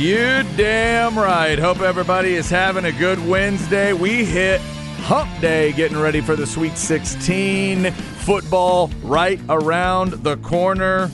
You 0.00 0.42
damn 0.56 1.18
right. 1.18 1.58
Hope 1.58 1.80
everybody 1.80 2.34
is 2.34 2.48
having 2.48 2.86
a 2.86 2.92
good 2.92 3.18
Wednesday. 3.26 3.92
We 3.92 4.24
hit 4.24 4.58
hump 5.02 5.28
day 5.42 5.72
getting 5.72 5.98
ready 5.98 6.22
for 6.22 6.36
the 6.36 6.46
Sweet 6.46 6.78
16 6.78 7.90
football 7.90 8.90
right 9.02 9.38
around 9.50 10.12
the 10.24 10.38
corner. 10.38 11.10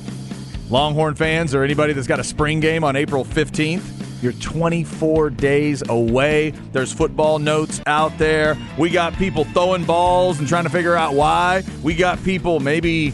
Longhorn 0.71 1.17
fans 1.17 1.53
or 1.53 1.65
anybody 1.65 1.95
that's 1.95 2.07
got 2.07 2.21
a 2.21 2.25
spring 2.25 2.61
game 2.61 2.85
on 2.85 2.95
April 2.95 3.25
15th, 3.25 4.23
you're 4.23 4.33
24 4.35 5.31
days 5.31 5.83
away. 5.89 6.51
There's 6.71 6.93
football 6.93 7.41
notes 7.41 7.81
out 7.87 8.17
there. 8.19 8.57
We 8.79 8.91
got 8.91 9.15
people 9.15 9.45
throwing 9.47 9.85
balls 9.85 10.39
and 10.39 10.47
trying 10.47 10.65
to 10.65 10.71
figure 10.71 10.95
out 10.95 11.15
why. 11.15 11.65
We 11.83 11.97
got 11.97 12.23
people 12.23 12.61
maybe 12.61 13.13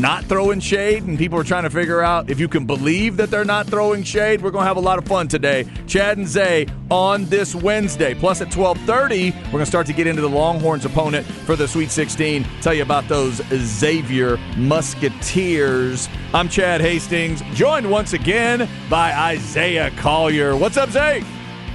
not 0.00 0.24
throwing 0.24 0.60
shade 0.60 1.02
and 1.02 1.18
people 1.18 1.38
are 1.38 1.44
trying 1.44 1.62
to 1.62 1.70
figure 1.70 2.00
out 2.00 2.30
if 2.30 2.40
you 2.40 2.48
can 2.48 2.64
believe 2.64 3.16
that 3.16 3.30
they're 3.30 3.44
not 3.44 3.66
throwing 3.66 4.02
shade 4.02 4.40
we're 4.40 4.50
going 4.50 4.62
to 4.62 4.66
have 4.66 4.78
a 4.78 4.80
lot 4.80 4.98
of 4.98 5.04
fun 5.04 5.28
today 5.28 5.66
chad 5.86 6.16
and 6.16 6.26
zay 6.26 6.66
on 6.90 7.26
this 7.26 7.54
wednesday 7.54 8.14
plus 8.14 8.40
at 8.40 8.48
12.30 8.48 9.34
we're 9.34 9.50
going 9.50 9.58
to 9.58 9.66
start 9.66 9.86
to 9.86 9.92
get 9.92 10.06
into 10.06 10.22
the 10.22 10.28
longhorns 10.28 10.84
opponent 10.86 11.26
for 11.26 11.54
the 11.54 11.68
sweet 11.68 11.90
16 11.90 12.46
tell 12.62 12.72
you 12.72 12.82
about 12.82 13.06
those 13.08 13.42
xavier 13.48 14.38
musketeers 14.56 16.08
i'm 16.32 16.48
chad 16.48 16.80
hastings 16.80 17.42
joined 17.52 17.88
once 17.88 18.14
again 18.14 18.68
by 18.88 19.12
isaiah 19.12 19.90
collier 19.92 20.56
what's 20.56 20.76
up 20.76 20.90
zay 20.90 21.22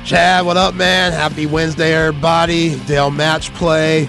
Chad, 0.03 0.45
what 0.45 0.55
up, 0.55 0.75
man? 0.75 1.13
Happy 1.13 1.47
Wednesday, 1.47 1.95
everybody. 1.95 2.79
Dell 2.81 3.09
match 3.09 3.51
play. 3.55 4.07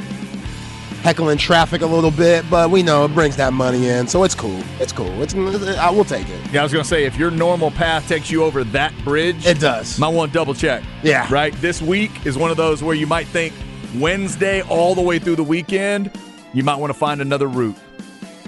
Heckling 1.07 1.39
traffic 1.39 1.83
a 1.83 1.87
little 1.87 2.11
bit, 2.11 2.45
but 2.51 2.69
we 2.69 2.83
know 2.83 3.05
it 3.05 3.15
brings 3.15 3.37
that 3.37 3.53
money 3.53 3.87
in, 3.91 4.09
so 4.09 4.25
it's 4.25 4.35
cool. 4.35 4.61
It's 4.81 4.91
cool. 4.93 5.23
It's 5.23 5.35
I 5.37 5.89
will 5.89 6.05
take 6.05 6.29
it. 6.29 6.53
yeah 6.53 6.59
i 6.59 6.63
was 6.65 6.73
going 6.73 6.83
to 6.83 6.89
say 6.89 7.05
if 7.05 7.17
your 7.17 7.31
normal 7.31 7.71
path 7.71 8.09
takes 8.09 8.29
you 8.29 8.43
over 8.43 8.65
that 8.65 8.93
bridge 9.05 9.47
It 9.47 9.61
does. 9.61 10.01
might 10.01 10.09
want 10.09 10.33
to 10.33 10.35
double 10.37 10.53
check 10.53 10.83
Yeah. 11.05 11.29
right 11.31 11.53
this 11.61 11.81
week 11.81 12.11
is 12.27 12.37
one 12.37 12.51
of 12.51 12.57
those 12.57 12.83
where 12.83 12.97
you 12.97 13.07
might 13.07 13.29
think 13.29 13.55
wednesday 13.95 14.63
all 14.63 14.97
the 14.97 15.01
way 15.01 15.21
through 15.21 15.37
the 15.37 15.45
weekend 15.45 16.11
you 16.53 16.65
might 16.65 16.75
want 16.77 16.93
to 16.93 16.99
find 16.99 17.21
another 17.21 17.47
route 17.47 17.77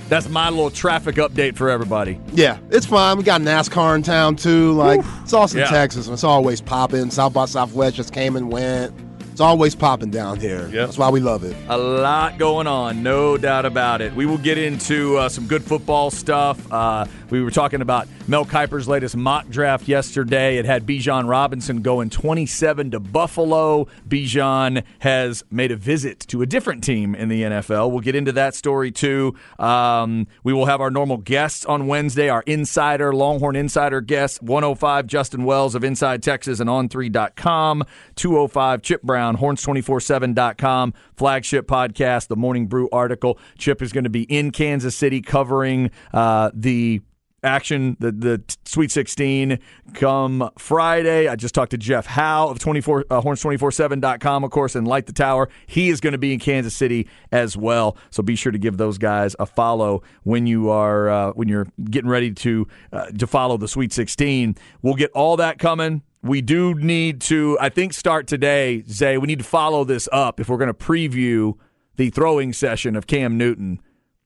that's 0.08 0.28
my 0.28 0.48
little 0.50 0.70
traffic 0.70 1.14
update 1.14 1.54
for 1.54 1.70
everybody 1.70 2.18
Yeah, 2.32 2.58
it's 2.70 2.86
fine. 2.86 3.18
We 3.18 3.22
got 3.22 3.40
NASCAR 3.40 3.94
in 3.94 4.02
town 4.02 4.34
too. 4.34 4.72
Like 4.72 5.00
it's 5.22 5.32
Austin, 5.32 5.60
Yeah. 5.60 5.66
Texas, 5.70 6.06
and 6.06 6.14
it's 6.14 6.24
always 6.24 6.60
popping. 6.60 7.10
South 7.10 7.34
by 7.34 7.44
Southwest 7.44 7.94
just 7.94 8.12
came 8.12 8.34
and 8.34 8.50
went. 8.50 8.92
It's 9.38 9.42
always 9.44 9.76
popping 9.76 10.10
down 10.10 10.40
here. 10.40 10.62
Yep. 10.62 10.72
That's 10.72 10.98
why 10.98 11.10
we 11.10 11.20
love 11.20 11.44
it. 11.44 11.56
A 11.68 11.78
lot 11.78 12.38
going 12.38 12.66
on, 12.66 13.04
no 13.04 13.38
doubt 13.38 13.66
about 13.66 14.00
it. 14.00 14.12
We 14.12 14.26
will 14.26 14.36
get 14.36 14.58
into 14.58 15.16
uh, 15.16 15.28
some 15.28 15.46
good 15.46 15.62
football 15.62 16.10
stuff. 16.10 16.72
Uh, 16.72 17.06
we 17.30 17.40
were 17.40 17.52
talking 17.52 17.80
about 17.80 18.08
Mel 18.26 18.44
Kiper's 18.44 18.88
latest 18.88 19.16
mock 19.16 19.48
draft 19.48 19.86
yesterday. 19.86 20.58
It 20.58 20.64
had 20.64 20.86
Bijan 20.86 21.28
Robinson 21.28 21.82
going 21.82 22.10
27 22.10 22.90
to 22.90 23.00
Buffalo. 23.00 23.86
Bijan 24.08 24.82
has 24.98 25.44
made 25.50 25.70
a 25.70 25.76
visit 25.76 26.20
to 26.28 26.42
a 26.42 26.46
different 26.46 26.82
team 26.82 27.14
in 27.14 27.28
the 27.28 27.42
NFL. 27.42 27.90
We'll 27.90 28.00
get 28.00 28.14
into 28.14 28.32
that 28.32 28.54
story 28.54 28.90
too. 28.90 29.34
Um, 29.58 30.26
we 30.42 30.52
will 30.52 30.66
have 30.66 30.80
our 30.80 30.90
normal 30.90 31.18
guests 31.18 31.64
on 31.64 31.86
Wednesday, 31.86 32.28
our 32.28 32.42
insider, 32.46 33.14
Longhorn 33.14 33.56
insider 33.56 34.00
guest, 34.00 34.42
105 34.42 35.06
Justin 35.06 35.44
Wells 35.44 35.74
of 35.74 35.84
Inside 35.84 36.22
Texas 36.22 36.60
and 36.60 36.68
On3.com, 36.68 37.84
205 38.16 38.82
Chip 38.82 39.02
Brown, 39.02 39.27
Horns247.com, 39.36 40.94
flagship 41.16 41.66
podcast, 41.66 42.28
the 42.28 42.36
Morning 42.36 42.66
Brew 42.66 42.88
article. 42.90 43.38
Chip 43.58 43.82
is 43.82 43.92
going 43.92 44.04
to 44.04 44.10
be 44.10 44.22
in 44.22 44.50
Kansas 44.50 44.96
City 44.96 45.20
covering 45.20 45.90
uh, 46.12 46.50
the 46.54 47.00
action, 47.42 47.96
the 48.00 48.12
the 48.12 48.42
Sweet 48.64 48.90
16 48.90 49.58
come 49.94 50.50
Friday. 50.58 51.28
I 51.28 51.36
just 51.36 51.54
talked 51.54 51.70
to 51.70 51.78
Jeff 51.78 52.06
Howe 52.06 52.48
of 52.48 52.58
24 52.58 53.04
uh, 53.10 53.20
horns247.com 53.20 54.44
of 54.44 54.50
course 54.50 54.74
and 54.74 54.86
Light 54.86 55.06
the 55.06 55.12
Tower. 55.12 55.48
He 55.66 55.88
is 55.88 56.00
going 56.00 56.12
to 56.12 56.18
be 56.18 56.32
in 56.32 56.38
Kansas 56.38 56.74
City 56.74 57.08
as 57.32 57.56
well. 57.56 57.96
So 58.10 58.22
be 58.22 58.36
sure 58.36 58.52
to 58.52 58.58
give 58.58 58.76
those 58.76 58.98
guys 58.98 59.36
a 59.38 59.46
follow 59.46 60.02
when 60.24 60.46
you 60.46 60.70
are 60.70 61.08
uh, 61.08 61.32
when 61.32 61.48
you're 61.48 61.66
getting 61.90 62.10
ready 62.10 62.32
to 62.32 62.66
uh, 62.92 63.06
to 63.06 63.26
follow 63.26 63.56
the 63.56 63.68
Sweet 63.68 63.92
16. 63.92 64.56
We'll 64.82 64.94
get 64.94 65.10
all 65.12 65.36
that 65.36 65.58
coming. 65.58 66.02
We 66.22 66.40
do 66.40 66.74
need 66.74 67.20
to 67.22 67.56
I 67.60 67.68
think 67.68 67.92
start 67.92 68.26
today, 68.26 68.82
Zay. 68.88 69.18
We 69.18 69.26
need 69.26 69.38
to 69.38 69.44
follow 69.44 69.84
this 69.84 70.08
up 70.12 70.40
if 70.40 70.48
we're 70.48 70.58
going 70.58 70.68
to 70.68 70.74
preview 70.74 71.54
the 71.96 72.10
throwing 72.10 72.52
session 72.52 72.96
of 72.96 73.06
Cam 73.06 73.36
Newton. 73.38 73.80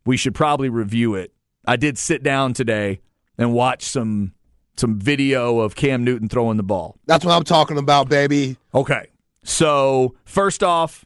We 0.05 0.17
should 0.17 0.35
probably 0.35 0.69
review 0.69 1.15
it 1.15 1.33
I 1.65 1.77
did 1.77 1.99
sit 1.99 2.23
down 2.23 2.55
today 2.55 3.01
and 3.39 3.53
watch 3.53 3.85
some 3.85 4.33
some 4.77 4.99
video 4.99 5.61
of 5.61 5.75
Cam 5.75 6.03
Newton 6.03 6.29
throwing 6.29 6.57
the 6.57 6.63
ball. 6.63 6.97
That's 7.07 7.25
what 7.25 7.33
I'm 7.33 7.45
talking 7.45 7.79
about, 7.79 8.09
baby. 8.09 8.57
Okay. 8.75 9.07
So 9.45 10.15
first 10.25 10.63
off, 10.63 11.05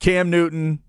Cam 0.00 0.30
Newton, 0.30 0.80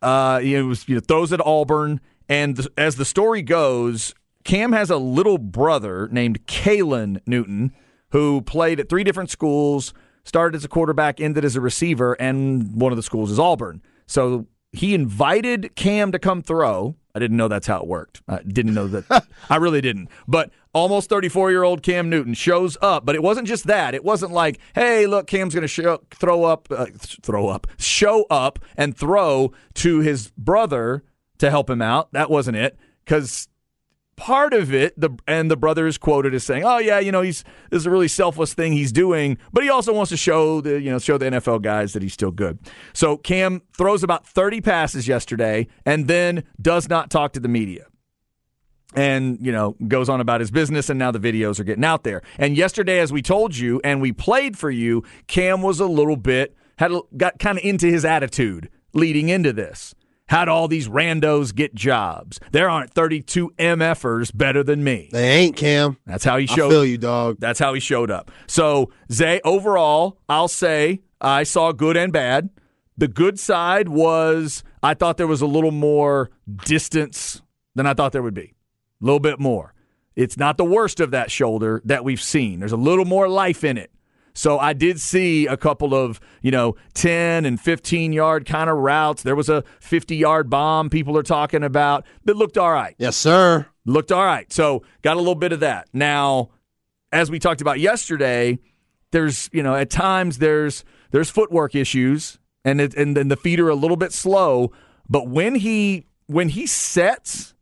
uh, 0.00 0.40
know, 0.42 0.66
was, 0.66 0.88
you 0.88 0.94
know 0.94 1.00
throws 1.00 1.32
at 1.32 1.40
Auburn, 1.44 2.00
and 2.28 2.56
th- 2.56 2.68
as 2.78 2.96
the 2.96 3.04
story 3.04 3.42
goes, 3.42 4.14
Cam 4.44 4.72
has 4.72 4.90
a 4.90 4.96
little 4.96 5.38
brother 5.38 6.08
named 6.10 6.46
Caylin 6.46 7.20
Newton 7.26 7.72
who 8.10 8.42
played 8.42 8.80
at 8.80 8.88
three 8.88 9.04
different 9.04 9.30
schools, 9.30 9.94
started 10.24 10.56
as 10.56 10.64
a 10.64 10.68
quarterback, 10.68 11.20
ended 11.20 11.44
as 11.44 11.56
a 11.56 11.60
receiver, 11.60 12.14
and 12.14 12.80
one 12.80 12.92
of 12.92 12.96
the 12.96 13.02
schools 13.02 13.30
is 13.30 13.38
Auburn. 13.38 13.82
So 14.06 14.46
he 14.72 14.94
invited 14.94 15.74
Cam 15.74 16.12
to 16.12 16.18
come 16.18 16.42
throw. 16.42 16.96
I 17.14 17.18
didn't 17.18 17.36
know 17.36 17.48
that's 17.48 17.66
how 17.66 17.80
it 17.80 17.86
worked. 17.86 18.22
I 18.28 18.40
didn't 18.42 18.74
know 18.74 18.86
that. 18.86 19.26
I 19.50 19.56
really 19.56 19.80
didn't. 19.80 20.08
But 20.28 20.50
almost 20.72 21.08
34 21.08 21.50
year 21.50 21.64
old 21.64 21.82
Cam 21.82 22.08
Newton 22.08 22.34
shows 22.34 22.76
up. 22.80 23.04
But 23.04 23.16
it 23.16 23.22
wasn't 23.22 23.48
just 23.48 23.66
that. 23.66 23.94
It 23.94 24.04
wasn't 24.04 24.32
like, 24.32 24.60
hey, 24.74 25.06
look, 25.06 25.26
Cam's 25.26 25.54
going 25.54 25.62
to 25.62 25.68
show, 25.68 26.00
throw 26.12 26.44
up, 26.44 26.68
uh, 26.70 26.86
throw 26.94 27.48
up, 27.48 27.66
show 27.78 28.26
up 28.30 28.60
and 28.76 28.96
throw 28.96 29.52
to 29.74 30.00
his 30.00 30.30
brother 30.38 31.02
to 31.38 31.50
help 31.50 31.68
him 31.68 31.82
out. 31.82 32.12
That 32.12 32.30
wasn't 32.30 32.56
it. 32.56 32.78
Because 33.04 33.48
part 34.20 34.52
of 34.52 34.72
it, 34.74 34.92
the 35.00 35.10
and 35.26 35.50
the 35.50 35.56
brother 35.56 35.86
is 35.86 35.96
quoted 35.96 36.34
as 36.34 36.44
saying, 36.44 36.62
"Oh 36.62 36.76
yeah, 36.76 37.00
you 37.00 37.10
know, 37.10 37.22
he's 37.22 37.42
this 37.70 37.78
is 37.78 37.86
a 37.86 37.90
really 37.90 38.06
selfless 38.06 38.52
thing 38.52 38.72
he's 38.74 38.92
doing, 38.92 39.38
but 39.52 39.64
he 39.64 39.70
also 39.70 39.94
wants 39.94 40.10
to 40.10 40.16
show 40.16 40.60
the 40.60 40.80
you 40.80 40.90
know 40.90 40.98
show 40.98 41.16
the 41.16 41.26
NFL 41.26 41.62
guys 41.62 41.94
that 41.94 42.02
he's 42.02 42.12
still 42.12 42.30
good." 42.30 42.58
So 42.92 43.16
Cam 43.16 43.62
throws 43.76 44.02
about 44.04 44.26
thirty 44.26 44.60
passes 44.60 45.08
yesterday, 45.08 45.66
and 45.86 46.06
then 46.06 46.44
does 46.60 46.88
not 46.88 47.10
talk 47.10 47.32
to 47.32 47.40
the 47.40 47.48
media. 47.48 47.86
And 48.94 49.38
you 49.40 49.52
know 49.52 49.74
goes 49.88 50.08
on 50.08 50.20
about 50.20 50.40
his 50.40 50.50
business, 50.50 50.90
and 50.90 50.98
now 50.98 51.10
the 51.10 51.18
videos 51.18 51.58
are 51.58 51.64
getting 51.64 51.84
out 51.84 52.04
there. 52.04 52.20
And 52.38 52.56
yesterday, 52.56 53.00
as 53.00 53.12
we 53.12 53.22
told 53.22 53.56
you, 53.56 53.80
and 53.82 54.02
we 54.02 54.12
played 54.12 54.58
for 54.58 54.70
you, 54.70 55.02
Cam 55.28 55.62
was 55.62 55.80
a 55.80 55.86
little 55.86 56.16
bit 56.16 56.54
had 56.76 56.92
got 57.16 57.38
kind 57.38 57.58
of 57.58 57.64
into 57.64 57.86
his 57.86 58.04
attitude 58.04 58.68
leading 58.92 59.28
into 59.28 59.52
this. 59.52 59.94
How'd 60.30 60.48
all 60.48 60.68
these 60.68 60.86
randos 60.86 61.52
get 61.52 61.74
jobs? 61.74 62.38
There 62.52 62.70
aren't 62.70 62.94
32 62.94 63.50
MFers 63.58 64.30
better 64.32 64.62
than 64.62 64.84
me. 64.84 65.08
They 65.10 65.28
ain't 65.28 65.56
Cam. 65.56 65.96
That's 66.06 66.22
how 66.22 66.36
he 66.36 66.46
I 66.48 66.54
showed. 66.54 66.70
feel 66.70 66.84
you, 66.84 66.98
dog. 66.98 67.38
That's 67.40 67.58
how 67.58 67.74
he 67.74 67.80
showed 67.80 68.12
up. 68.12 68.30
So 68.46 68.92
Zay, 69.10 69.40
overall, 69.44 70.20
I'll 70.28 70.46
say 70.46 71.00
I 71.20 71.42
saw 71.42 71.72
good 71.72 71.96
and 71.96 72.12
bad. 72.12 72.50
The 72.96 73.08
good 73.08 73.40
side 73.40 73.88
was 73.88 74.62
I 74.84 74.94
thought 74.94 75.16
there 75.16 75.26
was 75.26 75.42
a 75.42 75.46
little 75.46 75.72
more 75.72 76.30
distance 76.64 77.42
than 77.74 77.88
I 77.88 77.94
thought 77.94 78.12
there 78.12 78.22
would 78.22 78.32
be. 78.32 78.54
A 79.02 79.04
little 79.04 79.18
bit 79.18 79.40
more. 79.40 79.74
It's 80.14 80.36
not 80.36 80.58
the 80.58 80.64
worst 80.64 81.00
of 81.00 81.10
that 81.10 81.32
shoulder 81.32 81.82
that 81.86 82.04
we've 82.04 82.22
seen. 82.22 82.60
There's 82.60 82.70
a 82.70 82.76
little 82.76 83.04
more 83.04 83.28
life 83.28 83.64
in 83.64 83.76
it. 83.76 83.90
So 84.40 84.58
I 84.58 84.72
did 84.72 84.98
see 84.98 85.46
a 85.46 85.58
couple 85.58 85.94
of, 85.94 86.18
you 86.40 86.50
know, 86.50 86.74
10 86.94 87.44
and 87.44 87.60
15 87.60 88.14
yard 88.14 88.46
kind 88.46 88.70
of 88.70 88.78
routes. 88.78 89.22
There 89.22 89.36
was 89.36 89.50
a 89.50 89.62
50 89.80 90.16
yard 90.16 90.48
bomb 90.48 90.88
people 90.88 91.18
are 91.18 91.22
talking 91.22 91.62
about 91.62 92.06
that 92.24 92.38
looked 92.38 92.56
all 92.56 92.72
right. 92.72 92.94
Yes, 92.96 93.18
sir. 93.18 93.66
Looked 93.84 94.10
all 94.10 94.24
right. 94.24 94.50
So 94.50 94.82
got 95.02 95.16
a 95.16 95.20
little 95.20 95.34
bit 95.34 95.52
of 95.52 95.60
that. 95.60 95.88
Now, 95.92 96.48
as 97.12 97.30
we 97.30 97.38
talked 97.38 97.60
about 97.60 97.80
yesterday, 97.80 98.58
there's, 99.10 99.50
you 99.52 99.62
know, 99.62 99.74
at 99.74 99.90
times 99.90 100.38
there's 100.38 100.86
there's 101.10 101.28
footwork 101.28 101.74
issues 101.74 102.38
and 102.64 102.80
it, 102.80 102.94
and 102.94 103.14
then 103.14 103.28
the 103.28 103.36
feet 103.36 103.60
are 103.60 103.68
a 103.68 103.74
little 103.74 103.98
bit 103.98 104.10
slow, 104.10 104.72
but 105.06 105.28
when 105.28 105.56
he 105.56 106.06
when 106.28 106.48
he 106.48 106.66
sets 106.66 107.54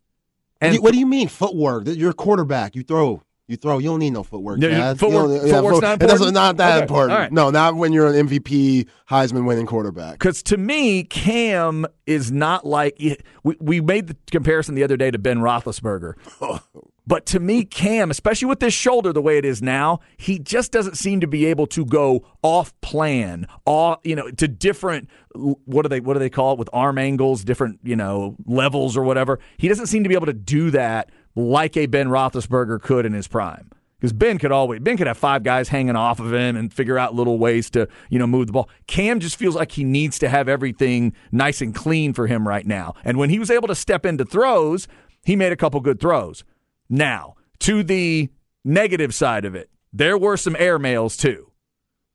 and 0.61 0.79
what 0.79 0.93
do 0.93 1.01
you 1.01 1.07
mean 1.07 1.27
footwork? 1.27 1.89
You're 1.89 2.11
a 2.11 2.15
quarterback. 2.15 2.77
You 2.77 2.85
throw. 2.85 3.25
You 3.49 3.57
throw. 3.57 3.79
You 3.79 3.89
don't 3.89 3.99
need 4.01 4.11
no 4.11 4.23
footwork. 4.23 4.59
No, 4.59 4.69
you- 4.69 4.95
footwork- 4.95 5.31
You 5.31 5.51
don't- 5.51 5.51
footwork's 5.51 5.77
foot- 5.79 5.83
not 5.83 6.03
important? 6.03 6.35
Not 6.35 6.57
that 6.59 6.75
Okay, 6.75 6.83
important. 6.83 7.19
right. 7.19 7.33
No, 7.33 7.49
not 7.51 7.77
when 7.77 7.95
you're 7.95 8.07
an 8.07 8.15
MVP 8.29 8.87
Heisman 9.11 9.47
winning 9.47 9.65
quarterback. 9.65 10.13
Because 10.13 10.43
to 10.45 10.59
me, 10.59 11.03
Cam 11.05 11.87
is 12.07 12.31
not 12.31 12.67
like 12.67 13.01
we, 13.43 13.57
we 13.59 13.81
made 13.81 14.09
the 14.09 14.17
comparison 14.31 14.75
the 14.75 14.85
other 14.85 14.99
day 14.99 15.11
to 15.11 15.19
Ben 15.19 15.39
Roethlisberger. 15.39 16.13
But 17.07 17.25
to 17.25 17.41
me, 17.41 17.65
Cam, 17.65 18.11
especially 18.11 18.49
with 18.49 18.61
this 18.61 18.75
shoulder 18.75 19.15
the 19.15 19.23
way 19.23 19.39
it 19.39 19.47
is 19.47 19.63
now, 19.63 20.01
he 20.19 20.39
just 20.39 20.71
doesn't 20.73 20.99
seem 20.99 21.21
to 21.21 21.27
be 21.27 21.47
able 21.47 21.67
to 21.69 21.87
go 21.87 22.23
off 22.43 22.79
plan, 22.83 23.47
off 23.65 24.01
you 24.05 24.15
know, 24.15 24.31
to 24.33 24.47
different 24.47 25.09
what 25.35 25.85
do 25.85 25.89
they 25.89 26.01
what 26.01 26.13
do 26.13 26.19
they 26.19 26.29
call 26.29 26.53
it 26.53 26.59
with 26.59 26.69
arm 26.71 26.99
angles, 26.99 27.45
different 27.45 27.79
you 27.83 27.97
know 27.97 28.37
levels 28.45 28.95
or 28.95 29.05
whatever. 29.05 29.39
He 29.57 29.69
doesn't 29.69 29.87
seem 29.87 30.03
to 30.03 30.09
be 30.11 30.17
able 30.17 30.27
to 30.27 30.35
do 30.35 30.71
that 30.73 31.09
like 31.39 31.77
a 31.77 31.87
Ben 31.87 32.09
Roethlisberger 32.09 32.83
could 32.83 33.07
in 33.07 33.13
his 33.13 33.29
prime. 33.29 33.71
Because 33.99 34.13
Ben 34.13 34.39
could 34.39 34.53
always 34.53 34.81
Ben 34.81 34.97
could 34.97 35.09
have 35.09 35.19
five 35.19 35.43
guys 35.43 35.69
hanging 35.69 35.97
off 35.97 36.21
of 36.21 36.33
him 36.33 36.57
and 36.57 36.73
figure 36.73 36.99
out 36.99 37.15
little 37.15 37.39
ways 37.39 37.69
to 37.71 37.89
you 38.11 38.19
know 38.19 38.29
move 38.29 38.47
the 38.47 38.53
ball. 38.53 38.69
Cam 38.87 39.19
just 39.19 39.37
feels 39.37 39.57
like 39.57 39.73
he 39.73 39.83
needs 39.83 40.21
to 40.21 40.29
have 40.29 40.49
everything 40.49 41.13
nice 41.33 41.61
and 41.61 41.75
clean 41.75 42.13
for 42.13 42.29
him 42.29 42.47
right 42.47 42.67
now. 42.67 42.95
And 43.05 43.19
when 43.19 43.31
he 43.31 43.41
was 43.41 43.51
able 43.51 43.67
to 43.69 43.75
step 43.75 44.07
into 44.07 44.25
throws, 44.25 44.87
he 45.25 45.35
made 45.35 45.53
a 45.53 45.57
couple 45.57 45.81
good 45.81 46.01
throws. 46.01 46.45
Now 46.89 47.35
to 47.61 47.83
the 47.83 48.29
negative 48.65 49.15
side 49.15 49.45
of 49.45 49.57
it, 49.57 49.69
there 49.93 50.17
were 50.17 50.37
some 50.37 50.55
air 50.61 50.79
mails 50.79 51.17
too. 51.17 51.51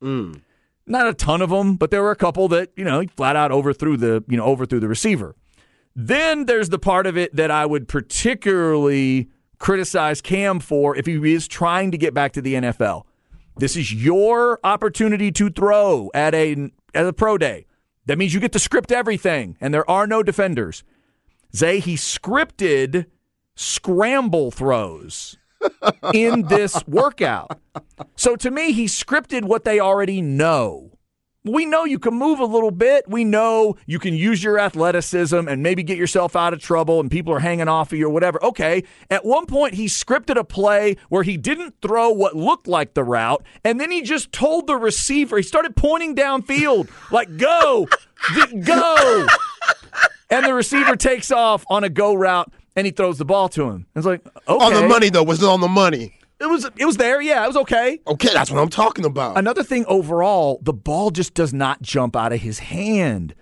Mm. 0.02 0.42
Not 0.86 1.08
a 1.08 1.14
ton 1.14 1.42
of 1.42 1.50
them, 1.50 1.76
but 1.76 1.92
there 1.92 2.02
were 2.02 2.12
a 2.12 2.16
couple 2.16 2.48
that 2.50 2.72
you 2.78 2.86
know 2.86 3.02
he 3.02 3.08
flat 3.08 3.36
out 3.36 3.52
overthrew 3.52 3.98
the 3.98 4.24
you 4.30 4.38
know 4.38 4.46
overthrew 4.46 4.80
the 4.80 4.88
receiver. 4.88 5.36
Then 5.96 6.46
there's 6.46 6.70
the 6.70 6.80
part 6.80 7.06
of 7.06 7.18
it 7.18 7.36
that 7.36 7.52
I 7.52 7.66
would 7.66 7.88
particularly 7.88 9.30
criticize 9.60 10.22
Cam 10.22 10.60
for 10.60 10.96
if 10.96 11.06
he 11.06 11.34
is 11.34 11.48
trying 11.48 11.92
to 11.92 11.98
get 11.98 12.14
back 12.14 12.34
to 12.34 12.42
the 12.42 12.56
NFL. 12.56 13.04
This 13.58 13.78
is 13.78 13.94
your 13.94 14.60
opportunity 14.64 15.32
to 15.34 15.50
throw 15.50 16.10
at 16.14 16.34
a 16.34 16.72
at 16.94 17.06
a 17.06 17.14
pro 17.14 17.38
day. 17.38 17.68
That 18.06 18.18
means 18.18 18.34
you 18.34 18.40
get 18.40 18.52
to 18.54 18.60
script 18.60 18.92
everything, 18.92 19.56
and 19.62 19.74
there 19.74 19.90
are 19.90 20.08
no 20.08 20.24
defenders. 20.24 20.84
Zay, 21.56 21.80
he 21.80 21.96
scripted 21.96 23.06
scramble 23.56 24.52
throws 24.52 25.38
in 26.14 26.48
this 26.48 26.86
workout. 26.88 27.60
So 28.16 28.36
to 28.36 28.52
me, 28.52 28.72
he 28.72 28.86
scripted 28.86 29.44
what 29.44 29.64
they 29.64 29.80
already 29.80 30.22
know. 30.22 30.98
We 31.46 31.66
know 31.66 31.84
you 31.84 32.00
can 32.00 32.14
move 32.14 32.40
a 32.40 32.46
little 32.46 32.72
bit. 32.72 33.04
We 33.08 33.26
know 33.26 33.76
you 33.86 34.00
can 34.00 34.14
use 34.14 34.42
your 34.42 34.58
athleticism 34.58 35.36
and 35.36 35.62
maybe 35.62 35.84
get 35.84 35.98
yourself 35.98 36.38
out 36.38 36.54
of 36.54 36.60
trouble 36.60 37.02
and 37.02 37.12
people 37.12 37.34
are 37.34 37.40
hanging 37.40 37.68
off 37.68 37.92
of 37.92 38.00
you 38.00 38.08
or 38.08 38.10
whatever. 38.10 38.42
Okay. 38.44 38.84
At 39.10 39.26
one 39.26 39.46
point, 39.46 39.74
he 39.74 39.88
scripted 39.88 40.38
a 40.38 40.46
play 40.46 40.96
where 41.10 41.24
he 41.24 41.36
didn't 41.36 41.76
throw 41.82 42.12
what 42.12 42.34
looked 42.36 42.68
like 42.68 42.94
the 42.94 43.04
route 43.04 43.44
and 43.66 43.78
then 43.80 43.92
he 43.92 44.02
just 44.02 44.32
told 44.32 44.68
the 44.68 44.78
receiver, 44.78 45.36
he 45.36 45.44
started 45.44 45.76
pointing 45.76 46.16
downfield, 46.16 46.90
like, 47.12 47.36
go, 47.38 47.90
go. 48.64 49.28
And 50.30 50.46
the 50.46 50.54
receiver 50.54 50.96
takes 50.96 51.30
off 51.30 51.66
on 51.70 51.84
a 51.84 51.90
go 51.90 52.14
route 52.14 52.52
and 52.76 52.86
he 52.88 52.92
throws 52.92 53.18
the 53.18 53.26
ball 53.26 53.50
to 53.50 53.70
him. 53.70 53.86
It's 53.96 54.06
like, 54.06 54.26
okay. 54.48 54.66
On 54.66 54.74
the 54.74 54.88
money 54.88 55.10
though, 55.10 55.24
was 55.24 55.44
it 55.44 55.50
on 55.50 55.60
the 55.60 55.68
money? 55.68 56.14
It 56.44 56.50
was, 56.50 56.66
it 56.78 56.86
was 56.86 56.98
there. 56.98 57.22
Yeah, 57.22 57.44
it 57.44 57.48
was 57.48 57.58
okay. 57.58 58.00
Okay, 58.06 58.30
that's 58.34 58.52
what 58.52 58.60
I'm 58.62 58.70
talking 58.70 59.06
about. 59.06 59.38
Another 59.38 59.64
thing 59.64 59.86
overall, 59.88 60.60
the 60.62 60.74
ball 60.74 61.10
just 61.10 61.34
does 61.34 61.54
not 61.54 61.82
jump 61.82 62.16
out 62.16 62.34
of 62.34 62.42
his 62.42 62.60
hand 62.60 63.34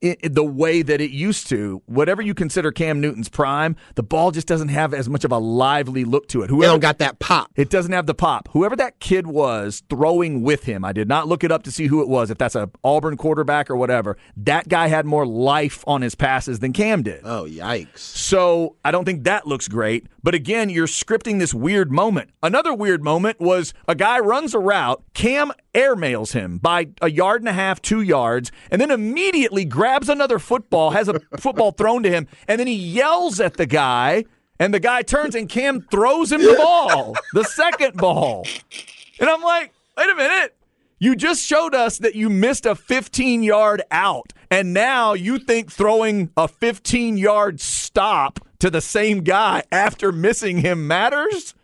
i 0.00 0.16
i- 0.22 0.28
the 0.28 0.44
way 0.44 0.80
that 0.82 1.00
it 1.00 1.10
used 1.10 1.48
to. 1.48 1.82
Whatever 1.86 2.22
you 2.22 2.32
consider 2.32 2.70
Cam 2.70 3.00
Newton's 3.00 3.28
prime, 3.28 3.74
the 3.96 4.02
ball 4.04 4.30
just 4.30 4.46
doesn't 4.46 4.68
have 4.68 4.94
as 4.94 5.08
much 5.08 5.24
of 5.24 5.32
a 5.32 5.38
lively 5.38 6.04
look 6.04 6.28
to 6.28 6.42
it. 6.42 6.46
They 6.46 6.54
Whoever 6.54 6.74
don't 6.74 6.80
got 6.80 6.98
that 6.98 7.18
pop. 7.18 7.50
it 7.56 7.68
doesn't 7.68 7.90
have 7.90 8.06
the 8.06 8.14
pop. 8.14 8.48
Whoever 8.52 8.76
that 8.76 9.00
kid 9.00 9.26
was 9.26 9.82
throwing 9.90 10.42
with 10.42 10.62
him, 10.64 10.84
I 10.84 10.92
did 10.92 11.08
not 11.08 11.26
look 11.26 11.42
it 11.42 11.50
up 11.50 11.64
to 11.64 11.72
see 11.72 11.88
who 11.88 12.00
it 12.00 12.08
was, 12.08 12.30
if 12.30 12.38
that's 12.38 12.54
a 12.54 12.70
Auburn 12.84 13.16
quarterback 13.16 13.70
or 13.70 13.76
whatever. 13.76 14.16
That 14.36 14.68
guy 14.68 14.86
had 14.86 15.04
more 15.04 15.26
life 15.26 15.82
on 15.84 16.02
his 16.02 16.14
passes 16.14 16.60
than 16.60 16.72
Cam 16.72 17.02
did. 17.02 17.22
Oh 17.24 17.46
yikes! 17.50 17.98
So 17.98 18.76
I 18.84 18.92
don't 18.92 19.04
think 19.04 19.24
that 19.24 19.48
looks 19.48 19.66
great. 19.66 20.06
But 20.22 20.34
again, 20.34 20.68
you're 20.68 20.86
scripting 20.86 21.38
this 21.38 21.54
weird 21.54 21.92
moment. 21.92 22.30
Another 22.42 22.74
weird 22.74 23.04
moment 23.04 23.40
was 23.40 23.72
a 23.86 23.94
guy 23.94 24.18
runs 24.18 24.54
a 24.54 24.58
route, 24.58 25.02
Cam 25.14 25.52
airmails 25.74 26.32
him 26.32 26.58
by 26.58 26.88
a 27.00 27.10
yard 27.10 27.40
and 27.42 27.48
a 27.48 27.52
half, 27.52 27.80
two 27.80 28.00
yards, 28.00 28.50
and 28.70 28.80
then 28.80 28.90
immediately 28.90 29.64
grabs 29.64 30.08
another 30.08 30.38
football, 30.38 30.90
has 30.90 31.08
a 31.08 31.20
football 31.38 31.70
thrown 31.70 32.02
to 32.02 32.10
him, 32.10 32.26
and 32.48 32.58
then 32.58 32.66
he 32.66 32.74
yells 32.74 33.38
at 33.40 33.56
the 33.56 33.66
guy, 33.66 34.24
and 34.58 34.74
the 34.74 34.80
guy 34.80 35.02
turns 35.02 35.34
and 35.34 35.48
Cam 35.48 35.82
throws 35.82 36.32
him 36.32 36.42
the 36.42 36.54
ball, 36.58 37.14
the 37.32 37.44
second 37.44 37.96
ball. 37.96 38.44
And 39.20 39.30
I'm 39.30 39.42
like, 39.42 39.72
wait 39.96 40.10
a 40.10 40.14
minute. 40.14 40.54
You 41.00 41.14
just 41.14 41.44
showed 41.44 41.76
us 41.76 41.98
that 41.98 42.16
you 42.16 42.28
missed 42.28 42.66
a 42.66 42.74
15 42.74 43.44
yard 43.44 43.82
out, 43.92 44.32
and 44.50 44.74
now 44.74 45.12
you 45.12 45.38
think 45.38 45.70
throwing 45.70 46.30
a 46.36 46.48
15 46.48 47.16
yard 47.16 47.60
stop 47.60 48.40
to 48.60 48.70
the 48.70 48.80
same 48.80 49.20
guy 49.20 49.62
after 49.70 50.12
missing 50.12 50.58
him 50.58 50.86
matters? 50.86 51.54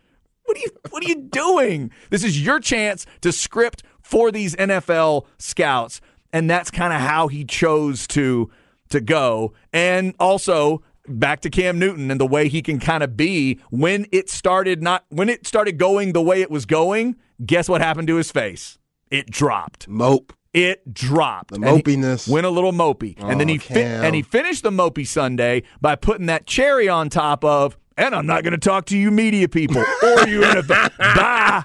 What 0.45 0.57
are 0.57 0.61
you 0.61 0.69
what 0.89 1.03
are 1.03 1.07
you 1.07 1.15
doing? 1.15 1.91
This 2.09 2.23
is 2.23 2.43
your 2.43 2.59
chance 2.59 3.05
to 3.21 3.31
script 3.31 3.83
for 4.01 4.31
these 4.31 4.55
NFL 4.55 5.25
scouts, 5.37 6.01
and 6.31 6.49
that's 6.49 6.69
kind 6.69 6.93
of 6.93 7.01
how 7.01 7.27
he 7.27 7.43
chose 7.43 8.07
to 8.07 8.49
to 8.89 9.01
go. 9.01 9.53
And 9.73 10.13
also 10.19 10.83
back 11.07 11.41
to 11.41 11.49
Cam 11.49 11.79
Newton 11.79 12.09
and 12.11 12.19
the 12.19 12.25
way 12.25 12.47
he 12.47 12.61
can 12.61 12.79
kind 12.79 13.03
of 13.03 13.15
be 13.17 13.59
when 13.69 14.05
it 14.11 14.29
started 14.29 14.81
not 14.81 15.05
when 15.09 15.29
it 15.29 15.45
started 15.47 15.77
going 15.77 16.13
the 16.13 16.21
way 16.21 16.41
it 16.41 16.51
was 16.51 16.65
going, 16.65 17.15
guess 17.45 17.67
what 17.67 17.81
happened 17.81 18.07
to 18.07 18.15
his 18.15 18.31
face? 18.31 18.77
It 19.09 19.29
dropped. 19.29 19.87
Mope. 19.87 20.33
It 20.55 20.93
dropped. 20.93 21.51
The 21.51 21.59
mopiness. 21.59 22.27
Went 22.29 22.45
a 22.45 22.49
little 22.49 22.71
mopey. 22.71 23.15
and 23.21 23.39
then 23.39 23.49
Oh, 23.49 23.53
he 23.53 23.57
fi- 23.59 23.81
and 23.81 24.15
he 24.15 24.21
finished 24.21 24.63
the 24.63 24.71
mopey 24.71 25.05
Sunday 25.05 25.63
by 25.81 25.95
putting 25.95 26.27
that 26.27 26.45
cherry 26.47 26.87
on 26.87 27.09
top 27.09 27.43
of 27.43 27.77
and 27.97 28.13
I'm 28.15 28.25
not 28.25 28.43
going 28.43 28.51
to 28.51 28.57
talk 28.57 28.85
to 28.87 28.97
you 28.97 29.09
media 29.11 29.47
people 29.49 29.77
or 30.03 30.27
you 30.27 30.41
NFL. 30.41 30.97
Bye. 30.97 31.63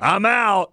I'm 0.00 0.24
out. 0.24 0.72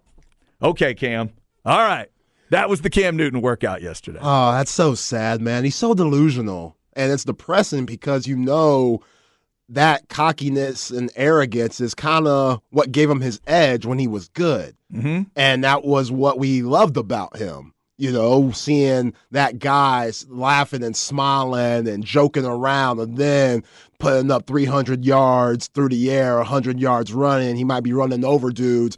Okay, 0.62 0.94
Cam. 0.94 1.30
All 1.64 1.78
right. 1.78 2.08
That 2.50 2.68
was 2.68 2.82
the 2.82 2.90
Cam 2.90 3.16
Newton 3.16 3.40
workout 3.40 3.80
yesterday. 3.82 4.18
Oh, 4.22 4.52
that's 4.52 4.70
so 4.70 4.94
sad, 4.94 5.40
man. 5.40 5.64
He's 5.64 5.74
so 5.76 5.94
delusional. 5.94 6.76
And 6.94 7.10
it's 7.10 7.24
depressing 7.24 7.86
because 7.86 8.26
you 8.26 8.36
know 8.36 9.00
that 9.72 10.08
cockiness 10.08 10.90
and 10.90 11.10
arrogance 11.16 11.80
is 11.80 11.94
kind 11.94 12.26
of 12.26 12.60
what 12.70 12.92
gave 12.92 13.10
him 13.10 13.20
his 13.20 13.40
edge 13.46 13.86
when 13.86 13.98
he 13.98 14.06
was 14.06 14.28
good. 14.28 14.76
Mhm. 14.94 15.26
And 15.34 15.64
that 15.64 15.84
was 15.84 16.10
what 16.12 16.38
we 16.38 16.62
loved 16.62 16.96
about 16.96 17.36
him. 17.36 17.72
You 17.98 18.10
know, 18.10 18.50
seeing 18.52 19.12
that 19.30 19.58
guy 19.58 20.10
laughing 20.28 20.82
and 20.82 20.96
smiling 20.96 21.86
and 21.86 22.04
joking 22.04 22.44
around 22.44 22.98
and 22.98 23.16
then 23.16 23.62
putting 23.98 24.30
up 24.30 24.46
300 24.46 25.04
yards 25.04 25.68
through 25.68 25.90
the 25.90 26.10
air, 26.10 26.38
100 26.38 26.80
yards 26.80 27.12
running. 27.12 27.54
He 27.54 27.64
might 27.64 27.84
be 27.84 27.92
running 27.92 28.24
over 28.24 28.50
dudes, 28.50 28.96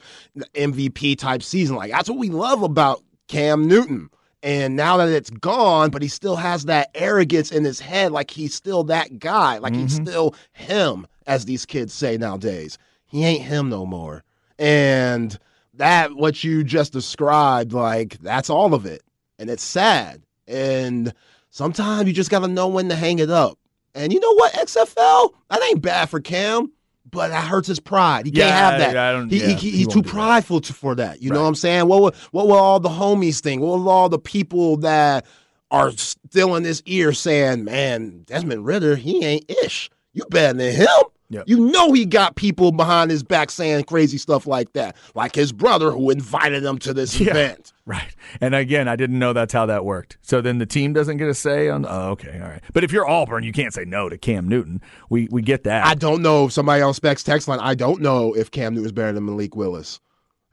MVP 0.54 1.16
type 1.16 1.42
season. 1.42 1.76
Like, 1.76 1.90
that's 1.90 2.08
what 2.08 2.18
we 2.18 2.30
love 2.30 2.62
about 2.62 3.02
Cam 3.28 3.68
Newton. 3.68 4.08
And 4.44 4.76
now 4.76 4.98
that 4.98 5.08
it's 5.08 5.30
gone, 5.30 5.88
but 5.88 6.02
he 6.02 6.08
still 6.08 6.36
has 6.36 6.66
that 6.66 6.90
arrogance 6.94 7.50
in 7.50 7.64
his 7.64 7.80
head, 7.80 8.12
like 8.12 8.30
he's 8.30 8.54
still 8.54 8.84
that 8.84 9.18
guy, 9.18 9.56
like 9.56 9.74
he's 9.74 9.94
mm-hmm. 9.94 10.04
still 10.04 10.34
him, 10.52 11.06
as 11.26 11.46
these 11.46 11.64
kids 11.64 11.94
say 11.94 12.18
nowadays. 12.18 12.76
He 13.06 13.24
ain't 13.24 13.42
him 13.42 13.70
no 13.70 13.86
more. 13.86 14.22
And 14.58 15.38
that, 15.72 16.14
what 16.14 16.44
you 16.44 16.62
just 16.62 16.92
described, 16.92 17.72
like, 17.72 18.18
that's 18.18 18.50
all 18.50 18.74
of 18.74 18.84
it. 18.84 19.02
And 19.38 19.48
it's 19.48 19.62
sad. 19.62 20.22
And 20.46 21.14
sometimes 21.48 22.06
you 22.06 22.12
just 22.12 22.30
got 22.30 22.40
to 22.40 22.48
know 22.48 22.68
when 22.68 22.90
to 22.90 22.96
hang 22.96 23.20
it 23.20 23.30
up. 23.30 23.58
And 23.94 24.12
you 24.12 24.20
know 24.20 24.34
what, 24.34 24.52
XFL? 24.52 25.32
That 25.48 25.62
ain't 25.62 25.80
bad 25.80 26.10
for 26.10 26.20
Cam, 26.20 26.70
but 27.10 27.28
that 27.28 27.44
hurts 27.46 27.68
his 27.68 27.80
pride. 27.80 28.26
He 28.26 28.32
can't 28.32 28.54
have 28.54 28.78
that. 28.80 28.96
I- 28.96 29.08
I 29.10 29.12
don't- 29.12 29.28
he, 29.30 29.38
yeah, 29.38 29.46
he, 29.56 29.70
he 29.70 29.76
he's 29.78 29.86
too 29.88 30.02
prideful 30.10 30.60
to, 30.62 30.72
for 30.72 30.94
that. 30.96 31.22
You 31.22 31.30
know 31.30 31.42
what 31.42 31.48
I'm 31.48 31.54
saying? 31.54 31.86
What 31.86 32.00
will, 32.02 32.14
what 32.32 32.46
will 32.48 32.54
all 32.56 32.80
the 32.80 32.88
homies 32.88 33.40
think? 33.40 33.62
What 33.62 33.78
will 33.78 33.88
all 33.88 34.08
the 34.08 34.18
people 34.18 34.78
that 34.78 35.24
are 35.70 35.90
still 35.92 36.54
in 36.56 36.64
his 36.64 36.82
ear 36.86 37.12
saying, 37.12 37.64
man, 37.64 38.22
Desmond 38.26 38.64
Ridder, 38.64 38.96
he 38.96 39.24
ain't 39.24 39.50
ish. 39.64 39.90
You 40.12 40.24
better 40.30 40.56
than 40.56 40.72
him. 40.74 40.86
Yep. 41.30 41.44
You 41.48 41.70
know 41.70 41.92
he 41.92 42.04
got 42.04 42.36
people 42.36 42.70
behind 42.70 43.10
his 43.10 43.22
back 43.22 43.50
saying 43.50 43.84
crazy 43.84 44.18
stuff 44.18 44.46
like 44.46 44.72
that, 44.74 44.94
like 45.14 45.34
his 45.34 45.52
brother 45.52 45.90
who 45.90 46.10
invited 46.10 46.62
him 46.64 46.78
to 46.80 46.92
this 46.94 47.18
Yeah. 47.20 47.30
event. 47.30 47.72
Right. 47.86 48.16
And 48.40 48.54
again, 48.54 48.88
I 48.88 48.96
didn't 48.96 49.18
know 49.18 49.34
that's 49.34 49.52
how 49.52 49.66
that 49.66 49.84
worked. 49.84 50.16
So 50.22 50.40
then 50.40 50.56
the 50.56 50.64
team 50.64 50.94
doesn't 50.94 51.18
get 51.18 51.28
a 51.28 51.34
say 51.34 51.68
on. 51.68 51.84
Oh, 51.86 52.12
okay, 52.12 52.40
all 52.42 52.48
right. 52.48 52.62
But 52.72 52.82
if 52.82 52.92
you're 52.92 53.06
Auburn, 53.06 53.44
you 53.44 53.52
can't 53.52 53.74
say 53.74 53.84
no 53.84 54.08
to 54.08 54.16
Cam 54.16 54.48
Newton. 54.48 54.80
We 55.10 55.28
we 55.30 55.42
get 55.42 55.64
that. 55.64 55.84
I 55.84 55.94
don't 55.94 56.22
know 56.22 56.46
if 56.46 56.52
somebody 56.52 56.80
on 56.80 56.94
Specs 56.94 57.22
text 57.22 57.46
line. 57.46 57.58
I 57.60 57.74
don't 57.74 58.00
know 58.00 58.32
if 58.34 58.50
Cam 58.50 58.72
Newton 58.72 58.86
is 58.86 58.92
better 58.92 59.12
than 59.12 59.26
Malik 59.26 59.54
Willis. 59.54 60.00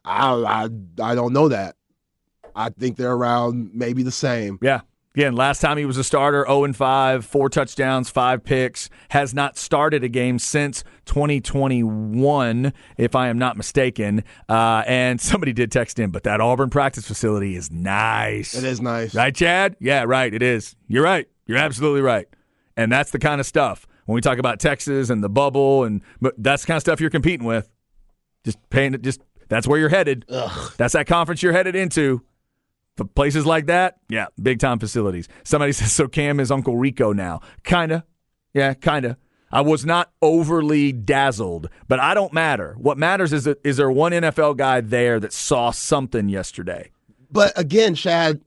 I 0.03 0.33
I 0.33 0.63
I 1.01 1.15
don't 1.15 1.31
know 1.31 1.47
that. 1.47 1.77
I 2.53 2.69
think 2.69 2.97
they're 2.97 3.13
around 3.13 3.71
maybe 3.73 4.03
the 4.03 4.11
same. 4.11 4.59
Yeah. 4.61 4.81
Again, 5.13 5.35
last 5.35 5.59
time 5.59 5.77
he 5.77 5.83
was 5.83 5.97
a 5.97 6.05
starter, 6.05 6.45
0 6.47 6.63
and 6.63 6.75
5, 6.75 7.25
four 7.25 7.49
touchdowns, 7.49 8.09
five 8.09 8.45
picks, 8.45 8.89
has 9.09 9.33
not 9.33 9.57
started 9.57 10.05
a 10.05 10.07
game 10.07 10.39
since 10.39 10.85
2021, 11.03 12.71
if 12.97 13.13
I 13.13 13.27
am 13.27 13.37
not 13.37 13.57
mistaken. 13.57 14.23
Uh, 14.47 14.83
and 14.87 15.19
somebody 15.21 15.51
did 15.51 15.69
text 15.69 15.99
in, 15.99 16.11
but 16.11 16.23
that 16.23 16.39
Auburn 16.39 16.69
practice 16.69 17.05
facility 17.05 17.57
is 17.57 17.69
nice. 17.69 18.55
It 18.55 18.63
is 18.63 18.79
nice. 18.79 19.13
Right, 19.13 19.35
Chad? 19.35 19.75
Yeah, 19.81 20.03
right. 20.03 20.33
It 20.33 20.41
is. 20.41 20.77
You're 20.87 21.03
right. 21.03 21.27
You're 21.45 21.57
absolutely 21.57 22.01
right. 22.01 22.27
And 22.77 22.89
that's 22.89 23.11
the 23.11 23.19
kind 23.19 23.41
of 23.41 23.45
stuff 23.45 23.85
when 24.05 24.15
we 24.15 24.21
talk 24.21 24.37
about 24.37 24.61
Texas 24.61 25.09
and 25.09 25.21
the 25.21 25.29
bubble, 25.29 25.83
and 25.83 26.01
but 26.21 26.35
that's 26.37 26.63
the 26.63 26.67
kind 26.67 26.77
of 26.77 26.81
stuff 26.81 27.01
you're 27.01 27.09
competing 27.09 27.45
with. 27.45 27.69
Just 28.45 28.57
paying 28.69 28.93
it. 28.93 29.01
Just 29.01 29.21
that's 29.49 29.67
where 29.67 29.77
you're 29.77 29.89
headed. 29.89 30.23
That's 30.77 30.93
that 30.93 31.05
conference 31.05 31.43
you're 31.43 31.51
headed 31.51 31.75
into. 31.75 32.21
For 32.97 33.05
places 33.05 33.45
like 33.45 33.67
that, 33.67 33.97
yeah, 34.09 34.27
big 34.41 34.59
time 34.59 34.79
facilities. 34.79 35.27
Somebody 35.43 35.71
says, 35.71 35.91
so 35.91 36.07
Cam 36.07 36.39
is 36.39 36.51
Uncle 36.51 36.77
Rico 36.77 37.13
now. 37.13 37.41
Kinda. 37.63 38.05
Yeah, 38.53 38.73
kinda. 38.73 39.17
I 39.53 39.61
was 39.61 39.85
not 39.85 40.11
overly 40.21 40.93
dazzled, 40.93 41.69
but 41.87 41.99
I 41.99 42.13
don't 42.13 42.31
matter. 42.31 42.75
What 42.77 42.97
matters 42.97 43.33
is 43.33 43.43
that 43.43 43.59
is 43.65 43.77
there 43.77 43.91
one 43.91 44.13
NFL 44.13 44.57
guy 44.57 44.81
there 44.81 45.19
that 45.19 45.33
saw 45.33 45.71
something 45.71 46.29
yesterday? 46.29 46.91
But 47.29 47.57
again, 47.57 47.95
Chad, 47.95 48.41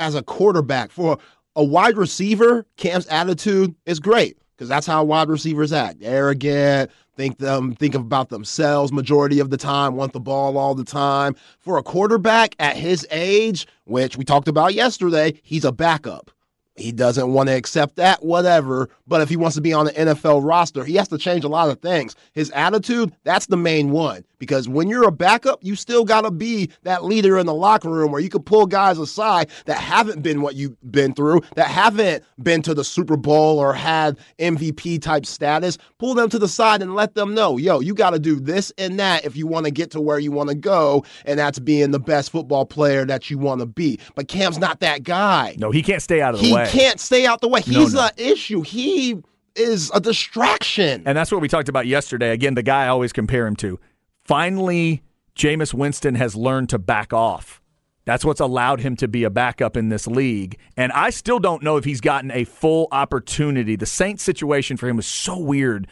as 0.00 0.14
a 0.14 0.22
quarterback 0.22 0.90
for 0.90 1.18
a 1.54 1.64
wide 1.64 1.96
receiver, 1.96 2.66
Cam's 2.76 3.06
attitude 3.06 3.74
is 3.86 4.00
great 4.00 4.36
because 4.58 4.68
that's 4.68 4.88
how 4.88 5.04
wide 5.04 5.28
receivers 5.28 5.72
act. 5.72 6.00
Arrogant, 6.02 6.90
think 7.16 7.38
them 7.38 7.76
think 7.76 7.94
about 7.94 8.28
themselves 8.28 8.90
majority 8.92 9.38
of 9.38 9.50
the 9.50 9.56
time, 9.56 9.94
want 9.94 10.12
the 10.12 10.20
ball 10.20 10.58
all 10.58 10.74
the 10.74 10.84
time. 10.84 11.36
For 11.60 11.78
a 11.78 11.82
quarterback 11.82 12.56
at 12.58 12.76
his 12.76 13.06
age, 13.12 13.68
which 13.84 14.16
we 14.16 14.24
talked 14.24 14.48
about 14.48 14.74
yesterday, 14.74 15.40
he's 15.44 15.64
a 15.64 15.70
backup. 15.70 16.32
He 16.78 16.92
doesn't 16.92 17.32
want 17.32 17.48
to 17.48 17.56
accept 17.56 17.96
that, 17.96 18.24
whatever. 18.24 18.88
But 19.06 19.20
if 19.20 19.28
he 19.28 19.36
wants 19.36 19.56
to 19.56 19.60
be 19.60 19.72
on 19.72 19.86
the 19.86 19.92
NFL 19.92 20.44
roster, 20.44 20.84
he 20.84 20.94
has 20.94 21.08
to 21.08 21.18
change 21.18 21.44
a 21.44 21.48
lot 21.48 21.70
of 21.70 21.80
things. 21.80 22.14
His 22.32 22.50
attitude, 22.50 23.12
that's 23.24 23.46
the 23.46 23.56
main 23.56 23.90
one. 23.90 24.24
Because 24.38 24.68
when 24.68 24.88
you're 24.88 25.08
a 25.08 25.12
backup, 25.12 25.58
you 25.62 25.74
still 25.74 26.04
got 26.04 26.20
to 26.20 26.30
be 26.30 26.70
that 26.84 27.04
leader 27.04 27.38
in 27.38 27.46
the 27.46 27.54
locker 27.54 27.90
room 27.90 28.12
where 28.12 28.20
you 28.20 28.28
can 28.28 28.42
pull 28.42 28.66
guys 28.66 28.98
aside 28.98 29.50
that 29.66 29.78
haven't 29.78 30.22
been 30.22 30.42
what 30.42 30.54
you've 30.54 30.76
been 30.92 31.12
through, 31.12 31.42
that 31.56 31.66
haven't 31.66 32.22
been 32.40 32.62
to 32.62 32.74
the 32.74 32.84
Super 32.84 33.16
Bowl 33.16 33.58
or 33.58 33.72
had 33.72 34.16
MVP 34.38 35.02
type 35.02 35.26
status. 35.26 35.76
Pull 35.98 36.14
them 36.14 36.28
to 36.28 36.38
the 36.38 36.46
side 36.46 36.82
and 36.82 36.94
let 36.94 37.14
them 37.14 37.34
know, 37.34 37.56
yo, 37.56 37.80
you 37.80 37.94
got 37.94 38.10
to 38.10 38.20
do 38.20 38.38
this 38.38 38.72
and 38.78 38.98
that 39.00 39.24
if 39.24 39.36
you 39.36 39.48
want 39.48 39.66
to 39.66 39.72
get 39.72 39.90
to 39.90 40.00
where 40.00 40.20
you 40.20 40.30
want 40.30 40.50
to 40.50 40.54
go. 40.54 41.04
And 41.24 41.38
that's 41.38 41.58
being 41.58 41.90
the 41.90 41.98
best 41.98 42.30
football 42.30 42.64
player 42.64 43.04
that 43.06 43.30
you 43.30 43.38
want 43.38 43.60
to 43.60 43.66
be. 43.66 43.98
But 44.14 44.28
Cam's 44.28 44.58
not 44.58 44.80
that 44.80 45.02
guy. 45.02 45.56
No, 45.58 45.72
he 45.72 45.82
can't 45.82 46.02
stay 46.02 46.20
out 46.20 46.34
of 46.34 46.40
the 46.40 46.46
He 46.46 46.54
way. 46.54 46.67
Can't 46.68 47.00
stay 47.00 47.26
out 47.26 47.40
the 47.40 47.48
way. 47.48 47.60
He's 47.60 47.94
no. 47.94 48.06
an 48.06 48.10
issue. 48.16 48.62
He 48.62 49.22
is 49.54 49.90
a 49.92 50.00
distraction. 50.00 51.02
And 51.06 51.16
that's 51.16 51.32
what 51.32 51.40
we 51.40 51.48
talked 51.48 51.68
about 51.68 51.86
yesterday. 51.86 52.30
Again, 52.30 52.54
the 52.54 52.62
guy 52.62 52.84
I 52.84 52.88
always 52.88 53.12
compare 53.12 53.46
him 53.46 53.56
to. 53.56 53.78
Finally, 54.24 55.02
Jameis 55.36 55.74
Winston 55.74 56.14
has 56.14 56.36
learned 56.36 56.68
to 56.70 56.78
back 56.78 57.12
off. 57.12 57.60
That's 58.04 58.24
what's 58.24 58.40
allowed 58.40 58.80
him 58.80 58.96
to 58.96 59.06
be 59.06 59.24
a 59.24 59.30
backup 59.30 59.76
in 59.76 59.90
this 59.90 60.06
league. 60.06 60.58
And 60.78 60.90
I 60.92 61.10
still 61.10 61.38
don't 61.38 61.62
know 61.62 61.76
if 61.76 61.84
he's 61.84 62.00
gotten 62.00 62.30
a 62.30 62.44
full 62.44 62.88
opportunity. 62.90 63.76
The 63.76 63.84
Saints 63.84 64.22
situation 64.22 64.78
for 64.78 64.88
him 64.88 64.96
was 64.96 65.06
so 65.06 65.38
weird. 65.38 65.86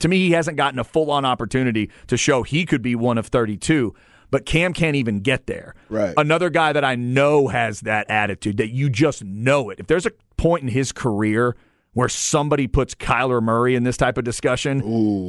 To 0.00 0.06
me, 0.06 0.18
he 0.18 0.32
hasn't 0.32 0.58
gotten 0.58 0.78
a 0.78 0.84
full 0.84 1.10
on 1.10 1.24
opportunity 1.24 1.90
to 2.08 2.18
show 2.18 2.42
he 2.42 2.66
could 2.66 2.82
be 2.82 2.94
one 2.94 3.16
of 3.16 3.28
32. 3.28 3.94
But 4.34 4.46
Cam 4.46 4.72
can't 4.72 4.96
even 4.96 5.20
get 5.20 5.46
there. 5.46 5.76
Right. 5.88 6.12
Another 6.16 6.50
guy 6.50 6.72
that 6.72 6.84
I 6.84 6.96
know 6.96 7.46
has 7.46 7.82
that 7.82 8.10
attitude 8.10 8.56
that 8.56 8.70
you 8.70 8.90
just 8.90 9.22
know 9.22 9.70
it. 9.70 9.78
If 9.78 9.86
there's 9.86 10.06
a 10.06 10.12
point 10.36 10.64
in 10.64 10.70
his 10.70 10.90
career 10.90 11.54
where 11.92 12.08
somebody 12.08 12.66
puts 12.66 12.96
Kyler 12.96 13.40
Murray 13.40 13.76
in 13.76 13.84
this 13.84 13.96
type 13.96 14.18
of 14.18 14.24
discussion, 14.24 14.80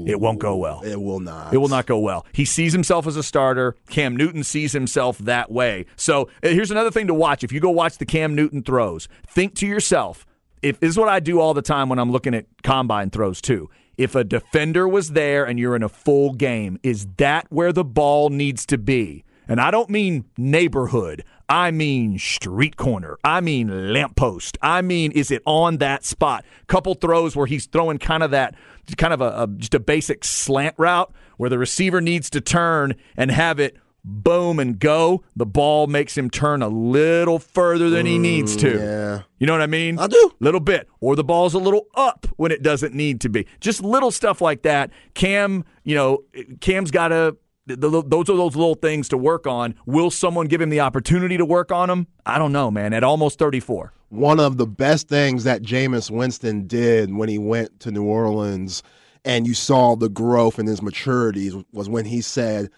it 0.07 0.19
won't 0.19 0.39
go 0.39 0.55
well. 0.55 0.81
it 0.83 0.99
will 0.99 1.19
not. 1.19 1.53
It 1.53 1.59
will 1.59 1.67
not 1.67 1.85
go 1.85 1.99
well. 1.99 2.25
He 2.31 2.45
sees 2.45 2.73
himself 2.73 3.05
as 3.05 3.15
a 3.15 3.21
starter. 3.21 3.75
Cam 3.91 4.17
Newton 4.17 4.43
sees 4.43 4.71
himself 4.73 5.19
that 5.19 5.51
way. 5.51 5.85
So 5.97 6.23
uh, 6.43 6.47
here's 6.47 6.71
another 6.71 6.89
thing 6.89 7.05
to 7.05 7.13
watch. 7.13 7.43
If 7.43 7.51
you 7.51 7.59
go 7.59 7.69
watch 7.69 7.99
the 7.99 8.07
Cam 8.07 8.33
Newton 8.33 8.63
throws, 8.63 9.07
think 9.27 9.53
to 9.57 9.67
yourself, 9.67 10.25
if 10.63 10.79
this 10.79 10.89
is 10.89 10.97
what 10.97 11.09
I 11.09 11.19
do 11.19 11.39
all 11.39 11.53
the 11.53 11.61
time 11.61 11.89
when 11.89 11.99
I'm 11.99 12.11
looking 12.11 12.33
at 12.33 12.47
combine 12.63 13.11
throws 13.11 13.39
too. 13.39 13.69
If 13.97 14.15
a 14.15 14.23
defender 14.23 14.87
was 14.87 15.11
there 15.11 15.45
and 15.45 15.57
you're 15.59 15.75
in 15.75 15.83
a 15.83 15.89
full 15.89 16.33
game, 16.33 16.79
is 16.83 17.07
that 17.17 17.47
where 17.49 17.71
the 17.71 17.85
ball 17.85 18.29
needs 18.29 18.65
to 18.67 18.77
be? 18.77 19.23
And 19.47 19.61
I 19.61 19.71
don't 19.71 19.89
mean 19.89 20.25
neighborhood. 20.37 21.23
I 21.47 21.71
mean 21.71 22.17
street 22.17 22.77
corner. 22.77 23.17
I 23.23 23.41
mean 23.41 23.93
lamppost. 23.93 24.57
I 24.61 24.81
mean, 24.81 25.11
is 25.11 25.29
it 25.29 25.43
on 25.45 25.77
that 25.77 26.03
spot? 26.03 26.43
Couple 26.67 26.95
throws 26.95 27.35
where 27.35 27.45
he's 27.45 27.67
throwing 27.67 27.99
kind 27.99 28.23
of 28.23 28.31
that, 28.31 28.55
kind 28.97 29.13
of 29.13 29.21
a, 29.21 29.43
a 29.43 29.47
just 29.47 29.75
a 29.75 29.79
basic 29.79 30.23
slant 30.23 30.75
route 30.77 31.13
where 31.37 31.49
the 31.49 31.59
receiver 31.59 32.01
needs 32.01 32.29
to 32.31 32.41
turn 32.41 32.95
and 33.15 33.29
have 33.29 33.59
it 33.59 33.77
boom 34.05 34.59
and 34.59 34.79
go. 34.79 35.23
The 35.35 35.45
ball 35.45 35.87
makes 35.87 36.17
him 36.17 36.29
turn 36.29 36.61
a 36.61 36.67
little 36.67 37.39
further 37.39 37.89
than 37.89 38.05
he 38.05 38.17
needs 38.17 38.55
to. 38.57 38.71
Mm, 38.73 38.79
yeah. 38.79 39.21
You 39.39 39.47
know 39.47 39.53
what 39.53 39.61
I 39.61 39.67
mean? 39.67 39.99
I 39.99 40.07
do. 40.07 40.31
Little 40.39 40.59
bit. 40.59 40.87
Or 40.99 41.15
the 41.15 41.23
ball's 41.23 41.53
a 41.53 41.59
little 41.59 41.87
up 41.95 42.27
when 42.37 42.51
it 42.51 42.61
doesn't 42.61 42.93
need 42.93 43.19
to 43.21 43.29
be. 43.29 43.47
Just 43.59 43.81
little 43.81 44.11
stuff 44.11 44.41
like 44.41 44.61
that. 44.61 44.91
Cam, 45.15 45.65
you 45.83 45.95
know, 45.95 46.23
Cam's 46.61 46.91
got 46.91 47.09
to. 47.09 47.35
Those 47.67 48.29
are 48.29 48.37
those 48.37 48.55
little 48.55 48.75
things 48.75 49.09
to 49.09 49.17
work 49.17 49.47
on. 49.47 49.73
Will 49.87 50.11
someone 50.11 50.45
give 50.45 50.61
him 50.61 50.69
the 50.69 50.81
opportunity 50.81 51.35
to 51.35 51.45
work 51.45 51.71
on 51.71 51.89
them? 51.89 52.05
I 52.23 52.37
don't 52.37 52.51
know, 52.51 52.69
man. 52.69 52.93
At 52.93 53.03
almost 53.03 53.39
34. 53.39 53.91
One 54.09 54.39
of 54.39 54.57
the 54.57 54.67
best 54.67 55.07
things 55.07 55.45
that 55.45 55.63
Jameis 55.63 56.11
Winston 56.11 56.67
did 56.67 57.11
when 57.11 57.27
he 57.27 57.39
went 57.39 57.79
to 57.79 57.89
New 57.89 58.03
Orleans 58.03 58.83
and 59.25 59.47
you 59.47 59.55
saw 59.55 59.95
the 59.95 60.09
growth 60.09 60.59
in 60.59 60.67
his 60.67 60.79
maturities 60.79 61.65
was 61.73 61.89
when 61.89 62.05
he 62.05 62.21
said, 62.21 62.69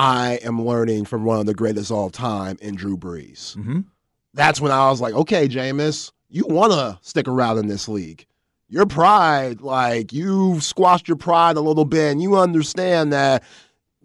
I 0.00 0.38
am 0.42 0.64
learning 0.64 1.04
from 1.04 1.24
one 1.24 1.40
of 1.40 1.44
the 1.46 1.52
greatest 1.52 1.90
of 1.90 1.96
all 1.98 2.08
time 2.10 2.56
in 2.62 2.74
Drew 2.74 2.96
Brees. 2.96 3.54
Mhm. 3.56 3.84
That's 4.32 4.58
when 4.58 4.72
I 4.72 4.88
was 4.88 5.00
like, 5.02 5.12
okay, 5.12 5.46
Jameis, 5.46 6.10
you 6.30 6.46
want 6.48 6.72
to 6.72 6.98
stick 7.02 7.28
around 7.28 7.58
in 7.58 7.66
this 7.66 7.86
league. 7.86 8.24
Your 8.70 8.86
pride, 8.86 9.60
like 9.60 10.10
you've 10.10 10.64
squashed 10.64 11.06
your 11.06 11.18
pride 11.18 11.58
a 11.58 11.60
little 11.60 11.84
bit 11.84 12.12
and 12.12 12.22
you 12.22 12.38
understand 12.38 13.12
that 13.12 13.42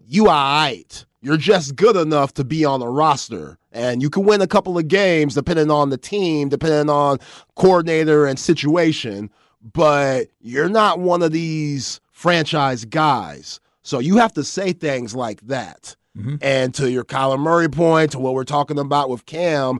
you 0.05 0.27
are 0.27 0.63
right. 0.65 1.05
You're 1.21 1.37
just 1.37 1.77
good 1.77 1.95
enough 1.95 2.33
to 2.33 2.43
be 2.43 2.65
on 2.65 2.81
the 2.81 2.87
roster. 2.89 3.57
And 3.71 4.01
you 4.01 4.09
can 4.09 4.25
win 4.25 4.41
a 4.41 4.47
couple 4.47 4.77
of 4.77 4.89
games 4.89 5.33
depending 5.33 5.71
on 5.71 5.91
the 5.91 5.97
team, 5.97 6.49
depending 6.49 6.89
on 6.89 7.19
coordinator 7.55 8.25
and 8.25 8.37
situation, 8.37 9.29
but 9.73 10.27
you're 10.41 10.67
not 10.67 10.99
one 10.99 11.21
of 11.21 11.31
these 11.31 12.01
franchise 12.11 12.83
guys. 12.83 13.61
So 13.85 13.99
you 13.99 14.17
have 14.17 14.33
to 14.33 14.43
say 14.43 14.73
things 14.73 15.15
like 15.15 15.41
that. 15.41 15.95
Mm-hmm. 16.17 16.37
And 16.41 16.73
to 16.73 16.89
your 16.89 17.03
Kyler 17.03 17.39
Murray 17.39 17.69
point, 17.69 18.13
to 18.13 18.19
what 18.19 18.33
we're 18.33 18.43
talking 18.43 18.79
about 18.79 19.11
with 19.11 19.27
Cam, 19.27 19.79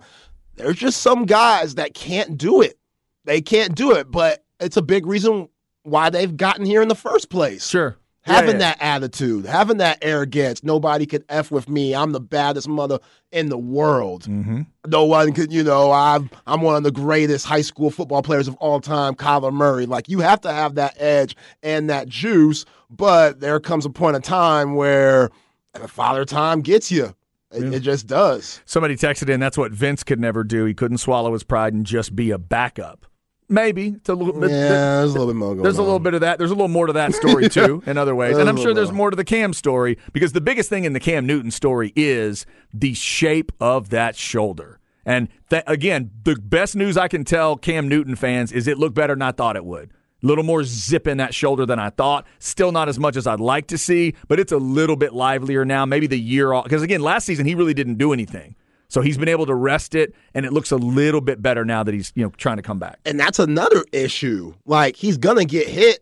there's 0.58 0.76
just 0.76 1.02
some 1.02 1.26
guys 1.26 1.76
that 1.76 1.96
can't 1.96 2.38
do 2.38 2.62
it. 2.62 2.78
They 3.24 3.42
can't 3.42 3.74
do 3.74 3.94
it, 3.94 4.12
but 4.12 4.46
it's 4.60 4.78
a 4.78 4.84
big 4.84 5.08
reason 5.08 5.50
why 5.82 6.12
they've 6.12 6.38
gotten 6.38 6.66
here 6.66 6.84
in 6.84 6.88
the 6.88 6.96
first 6.96 7.30
place 7.30 7.68
Sure. 7.68 7.98
Having 8.25 8.58
that 8.58 8.77
attitude, 8.82 9.46
having 9.46 9.77
that 9.77 10.00
arrogance. 10.01 10.63
Nobody 10.63 11.05
could 11.05 11.24
f 11.29 11.51
with 11.51 11.70
me. 11.70 11.94
I'm 11.96 12.12
the 12.12 12.20
baddest 12.20 12.67
mother 12.67 13.00
in 13.32 13.50
the 13.50 13.58
world. 13.58 14.24
Mm-hmm. 14.24 14.62
No 14.88 15.05
one 15.05 15.34
could, 15.34 15.53
you 15.53 15.63
know. 15.63 15.91
I'm 15.91 16.29
I'm 16.48 16.62
one 16.62 16.75
of 16.75 16.84
the 16.84 16.91
greatest 16.91 17.46
high 17.46 17.62
school 17.62 17.91
football 17.91 18.22
players 18.22 18.48
of 18.48 18.55
all 18.55 18.82
time, 18.82 19.15
Kyler 19.15 19.53
Murray. 19.53 19.86
Like 19.86 20.10
you 20.10 20.20
have 20.20 20.41
to 20.41 20.51
have 20.51 20.75
that 20.75 20.96
edge 20.98 21.36
and 21.62 21.89
that 21.89 22.08
juice, 22.08 22.65
but 22.89 23.39
there 23.39 23.60
comes 23.60 23.86
a 23.86 23.89
point 23.89 24.15
of 24.15 24.24
time 24.24 24.75
where 24.75 25.29
the 25.74 25.88
father 25.88 26.25
time 26.25 26.62
gets 26.62 26.91
you. 26.91 27.15
It, 27.51 27.74
it 27.74 27.79
just 27.82 28.08
does. 28.08 28.62
Somebody 28.65 28.96
texted 28.96 29.29
in 29.29 29.39
that's 29.39 29.58
what 29.58 29.72
Vince 29.72 30.03
could 30.03 30.20
never 30.20 30.44
do. 30.44 30.65
He 30.65 30.74
couldn't 30.74 30.98
swallow 30.98 31.32
his 31.34 31.44
pride 31.44 31.74
and 31.74 31.86
just 31.86 32.15
be 32.15 32.32
a 32.32 32.38
backup. 32.38 33.05
Maybe. 33.48 33.90
It's 33.90 34.10
a 34.10 34.16
little 34.16 34.40
bit. 34.40 34.50
yeah, 34.50 34.68
there's 35.02 35.12
a 35.12 35.14
little 35.20 35.28
bit 35.28 35.36
more 35.36 35.50
going 35.54 35.64
There's 35.64 35.78
a 35.78 35.82
little 35.82 35.96
on. 35.96 36.04
bit 36.04 36.14
of 36.16 36.22
that. 36.22 36.38
There's 36.40 36.52
a 36.52 36.56
little 36.56 36.68
more 36.68 36.88
to 36.88 36.94
that 36.94 37.14
story 37.14 37.48
too, 37.50 37.84
in 37.86 37.98
other 37.98 38.16
ways. 38.16 38.38
And 38.38 38.50
I'm 38.50 38.58
sure 38.58 38.74
there's 38.74 38.90
more. 38.90 38.98
more 38.98 39.10
to 39.12 39.16
the 39.16 39.24
Cam 39.24 39.54
story 39.54 39.98
because 40.14 40.32
the 40.34 40.42
biggest 40.42 40.70
thing 40.70 40.84
in 40.86 40.94
the 40.94 41.00
Cam 41.00 41.25
Newton 41.28 41.52
story 41.52 41.94
is 41.96 42.46
the 42.74 42.94
shape 42.96 43.52
of 43.60 43.90
that 43.90 44.16
shoulder. 44.16 44.80
And 45.06 45.28
th- 45.52 45.64
again, 45.68 46.10
the 46.24 46.36
best 46.36 46.75
news 46.75 46.98
I 46.98 47.08
can 47.08 47.24
tell 47.24 47.56
Cam 47.56 47.88
Newton 47.88 48.16
fans 48.16 48.52
is 48.52 48.68
it 48.68 48.80
looked 48.80 48.96
better 48.96 49.14
than 49.14 49.22
I 49.22 49.32
thought 49.32 49.56
it 49.56 49.64
would. 49.66 49.92
A 50.24 50.25
little 50.25 50.44
more 50.44 50.64
zip 50.64 51.06
in 51.06 51.18
that 51.18 51.36
shoulder 51.36 51.68
than 51.68 51.78
I 51.78 51.92
thought. 51.92 52.25
Still 52.40 52.72
not 52.72 52.90
as 52.90 52.98
much 52.98 53.16
as 53.16 53.28
I'd 53.28 53.40
like 53.40 53.68
to 53.68 53.78
see, 53.78 54.16
but 54.28 54.40
it's 54.40 54.52
a 54.52 54.58
little 54.58 54.96
bit 54.96 55.14
livelier 55.14 55.64
now. 55.66 55.86
Maybe 55.86 56.08
the 56.08 56.20
year 56.20 56.52
off. 56.52 56.64
Because 56.64 56.82
again, 56.82 57.02
last 57.02 57.25
season, 57.25 57.46
he 57.46 57.54
really 57.54 57.75
didn't 57.75 58.00
do 58.00 58.12
anything. 58.12 58.56
So 58.96 59.02
he's 59.02 59.18
been 59.18 59.28
able 59.28 59.46
to 59.48 59.54
rest 59.54 59.94
it, 59.94 60.16
and 60.34 60.46
it 60.46 60.54
looks 60.54 60.72
a 60.72 60.78
little 60.78 61.20
bit 61.20 61.42
better 61.42 61.66
now 61.66 61.84
that 61.84 61.94
he's 61.94 62.14
you 62.16 62.24
know 62.24 62.30
trying 62.38 62.56
to 62.56 62.62
come 62.64 62.80
back. 62.80 62.98
And 63.06 63.20
that's 63.20 63.40
another 63.40 63.84
issue. 63.92 64.54
Like 64.66 64.96
he's 64.96 65.18
gonna 65.18 65.44
get 65.44 65.68
hit. 65.68 66.02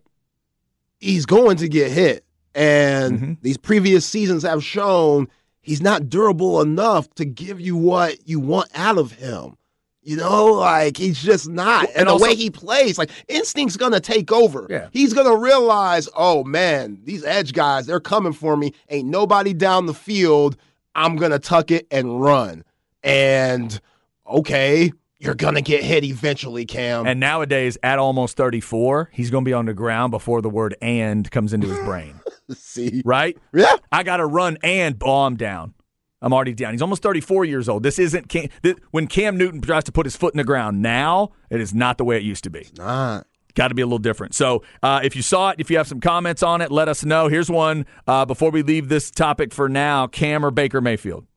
He's 1.00 1.26
going 1.26 1.58
to 1.58 1.68
get 1.68 1.92
hit. 1.92 2.24
And 2.54 3.20
Mhm. 3.20 3.38
these 3.42 3.58
previous 3.58 4.06
seasons 4.06 4.44
have 4.44 4.64
shown 4.64 5.28
he's 5.62 5.82
not 5.82 6.08
durable 6.08 6.62
enough 6.62 7.10
to 7.16 7.26
give 7.26 7.60
you 7.60 7.76
what 7.76 8.28
you 8.28 8.40
want 8.40 8.70
out 8.76 9.00
of 9.00 9.14
him. 9.14 9.58
You 10.04 10.18
know, 10.18 10.46
like 10.54 10.96
he's 10.98 11.20
just 11.20 11.50
not. 11.50 11.88
And, 11.88 11.98
and 11.98 12.08
the 12.10 12.12
also- 12.12 12.26
way 12.26 12.36
he 12.36 12.52
plays, 12.52 13.00
like 13.00 13.10
instinct's 13.28 13.76
gonna 13.76 14.02
take 14.02 14.32
over. 14.32 14.68
Yeah. 14.70 14.90
He's 14.92 15.14
gonna 15.14 15.36
realize, 15.36 16.08
oh 16.16 16.44
man, 16.44 17.00
these 17.06 17.24
edge 17.24 17.54
guys, 17.54 17.88
they're 17.88 18.00
coming 18.00 18.34
for 18.34 18.56
me. 18.56 18.72
Ain't 18.90 19.08
nobody 19.08 19.52
down 19.52 19.88
the 19.88 19.96
field. 19.96 20.58
I'm 20.94 21.16
gonna 21.16 21.40
tuck 21.40 21.72
it 21.72 21.88
and 21.90 22.22
run. 22.22 22.64
And 23.04 23.80
okay, 24.26 24.92
you're 25.20 25.36
gonna 25.36 25.62
get 25.62 25.84
hit 25.84 26.04
eventually, 26.04 26.66
Cam. 26.66 27.06
And 27.06 27.20
nowadays, 27.20 27.78
at 27.84 28.00
almost 28.00 28.38
34, 28.38 29.10
he's 29.14 29.30
going 29.30 29.44
to 29.44 29.50
be 29.50 29.54
on 29.54 29.66
the 29.66 29.74
ground 29.74 30.12
before 30.12 30.42
the 30.42 30.50
word 30.50 30.76
"and" 30.82 31.30
comes 31.32 31.54
into 31.54 31.68
his 31.68 31.80
brain. 31.80 32.20
See, 32.56 33.02
right? 33.06 33.38
yeah, 33.54 33.76
I 33.92 34.04
got 34.04 34.18
to 34.18 34.26
run 34.26 34.58
and 34.64 35.02
I'm 35.04 35.36
down. 35.36 35.74
I'm 36.22 36.32
already 36.34 36.54
down. 36.54 36.74
He's 36.74 36.82
almost 36.82 37.04
34 37.04 37.44
years 37.46 37.68
old. 37.68 37.84
This 37.84 38.00
isn't 38.00 38.30
Cam, 38.30 38.48
th- 38.64 38.78
when 38.92 39.08
Cam 39.08 39.38
Newton 39.38 39.60
tries 39.60 39.84
to 39.86 39.92
put 39.92 40.06
his 40.06 40.16
foot 40.16 40.34
in 40.34 40.38
the 40.38 40.46
ground 40.46 40.82
now. 40.82 41.32
It 41.50 41.60
is 41.60 41.74
not 41.74 41.98
the 41.98 42.06
way 42.06 42.16
it 42.16 42.24
used 42.24 42.46
to 42.46 42.50
be. 42.50 42.68
not. 42.78 43.28
Got 43.56 43.68
to 43.68 43.76
be 43.76 43.84
a 43.84 43.86
little 43.86 44.00
different. 44.00 44.34
So, 44.34 44.64
uh, 44.82 45.02
if 45.04 45.16
you 45.16 45.22
saw 45.22 45.52
it, 45.52 45.58
if 45.60 45.70
you 45.70 45.78
have 45.78 45.88
some 45.88 46.00
comments 46.00 46.42
on 46.42 46.62
it, 46.62 46.72
let 46.72 46.88
us 46.90 47.06
know. 47.06 47.28
Here's 47.28 47.52
one 47.52 47.86
uh, 48.08 48.26
before 48.26 48.50
we 48.50 48.64
leave 48.64 48.90
this 48.90 49.12
topic 49.12 49.54
for 49.54 49.70
now: 49.70 50.08
Cam 50.08 50.44
or 50.44 50.50
Baker 50.50 50.82
Mayfield? 50.82 51.28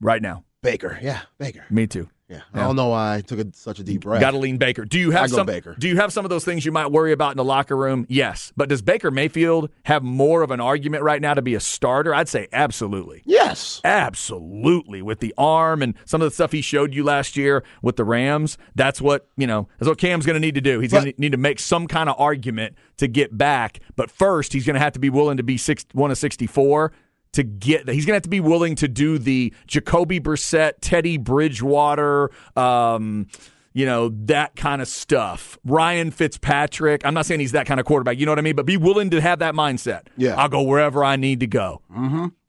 Right 0.00 0.20
now, 0.22 0.44
Baker, 0.62 0.98
yeah, 1.02 1.22
Baker. 1.38 1.64
me 1.70 1.86
too. 1.86 2.08
Yeah, 2.28 2.40
I 2.52 2.58
don't 2.58 2.74
know 2.74 2.88
why 2.88 3.14
I 3.14 3.20
took 3.20 3.38
a, 3.38 3.46
such 3.52 3.78
a 3.78 3.84
deep 3.84 4.00
breath. 4.00 4.20
Got 4.20 4.32
to 4.32 4.38
lean 4.38 4.56
Baker. 4.56 4.84
Do 4.84 4.98
you 4.98 5.12
have 5.12 5.30
go 5.30 5.36
some? 5.36 5.46
Baker. 5.46 5.76
Do 5.78 5.86
you 5.86 5.94
have 5.98 6.12
some 6.12 6.24
of 6.24 6.28
those 6.28 6.44
things 6.44 6.66
you 6.66 6.72
might 6.72 6.88
worry 6.88 7.12
about 7.12 7.30
in 7.30 7.36
the 7.36 7.44
locker 7.44 7.76
room? 7.76 8.04
Yes, 8.08 8.52
but 8.56 8.68
does 8.68 8.82
Baker 8.82 9.12
Mayfield 9.12 9.70
have 9.84 10.02
more 10.02 10.42
of 10.42 10.50
an 10.50 10.60
argument 10.60 11.04
right 11.04 11.22
now 11.22 11.34
to 11.34 11.42
be 11.42 11.54
a 11.54 11.60
starter? 11.60 12.12
I'd 12.12 12.28
say 12.28 12.48
absolutely. 12.52 13.22
yes, 13.24 13.80
Absolutely, 13.84 15.02
with 15.02 15.20
the 15.20 15.32
arm 15.38 15.82
and 15.82 15.94
some 16.04 16.20
of 16.20 16.26
the 16.26 16.34
stuff 16.34 16.50
he 16.50 16.62
showed 16.62 16.94
you 16.94 17.04
last 17.04 17.36
year 17.36 17.62
with 17.80 17.94
the 17.94 18.04
Rams, 18.04 18.58
that's 18.74 19.00
what 19.00 19.28
you 19.36 19.46
know. 19.46 19.68
That's 19.78 19.88
what 19.88 19.98
Cam's 19.98 20.26
going 20.26 20.34
to 20.34 20.40
need 20.40 20.56
to 20.56 20.60
do. 20.60 20.80
He's 20.80 20.90
going 20.90 21.04
to 21.04 21.14
need 21.18 21.30
to 21.30 21.38
make 21.38 21.60
some 21.60 21.86
kind 21.86 22.08
of 22.08 22.16
argument 22.18 22.74
to 22.96 23.06
get 23.06 23.38
back. 23.38 23.78
But 23.94 24.10
first, 24.10 24.52
he's 24.52 24.66
going 24.66 24.74
to 24.74 24.80
have 24.80 24.94
to 24.94 24.98
be 24.98 25.10
willing 25.10 25.36
to 25.36 25.44
be 25.44 25.56
six, 25.56 25.86
one 25.92 26.10
of 26.10 26.18
sixty-four 26.18 26.90
to 27.36 27.42
get. 27.42 27.88
He's 27.88 28.04
going 28.04 28.12
to 28.12 28.16
have 28.16 28.22
to 28.22 28.28
be 28.28 28.40
willing 28.40 28.74
to 28.76 28.88
do 28.88 29.18
the 29.18 29.54
Jacoby 29.66 30.20
Brissett, 30.20 30.74
Teddy 30.80 31.16
Bridgewater. 31.16 32.30
Um, 32.56 33.28
you 33.72 33.84
know, 33.84 34.08
that 34.24 34.56
kind 34.56 34.80
of 34.80 34.88
stuff. 34.88 35.58
Ryan 35.64 36.10
Fitzpatrick. 36.10 37.04
I'm 37.04 37.12
not 37.12 37.26
saying 37.26 37.40
he's 37.40 37.52
that 37.52 37.66
kind 37.66 37.78
of 37.78 37.84
quarterback, 37.84 38.18
you 38.18 38.24
know 38.24 38.32
what 38.32 38.38
I 38.38 38.42
mean? 38.42 38.56
But 38.56 38.64
be 38.64 38.78
willing 38.78 39.10
to 39.10 39.20
have 39.20 39.40
that 39.40 39.54
mindset. 39.54 40.06
Yeah. 40.16 40.34
I'll 40.34 40.48
go 40.48 40.62
wherever 40.62 41.04
I 41.04 41.16
need 41.16 41.40
to 41.40 41.46
go. 41.46 41.82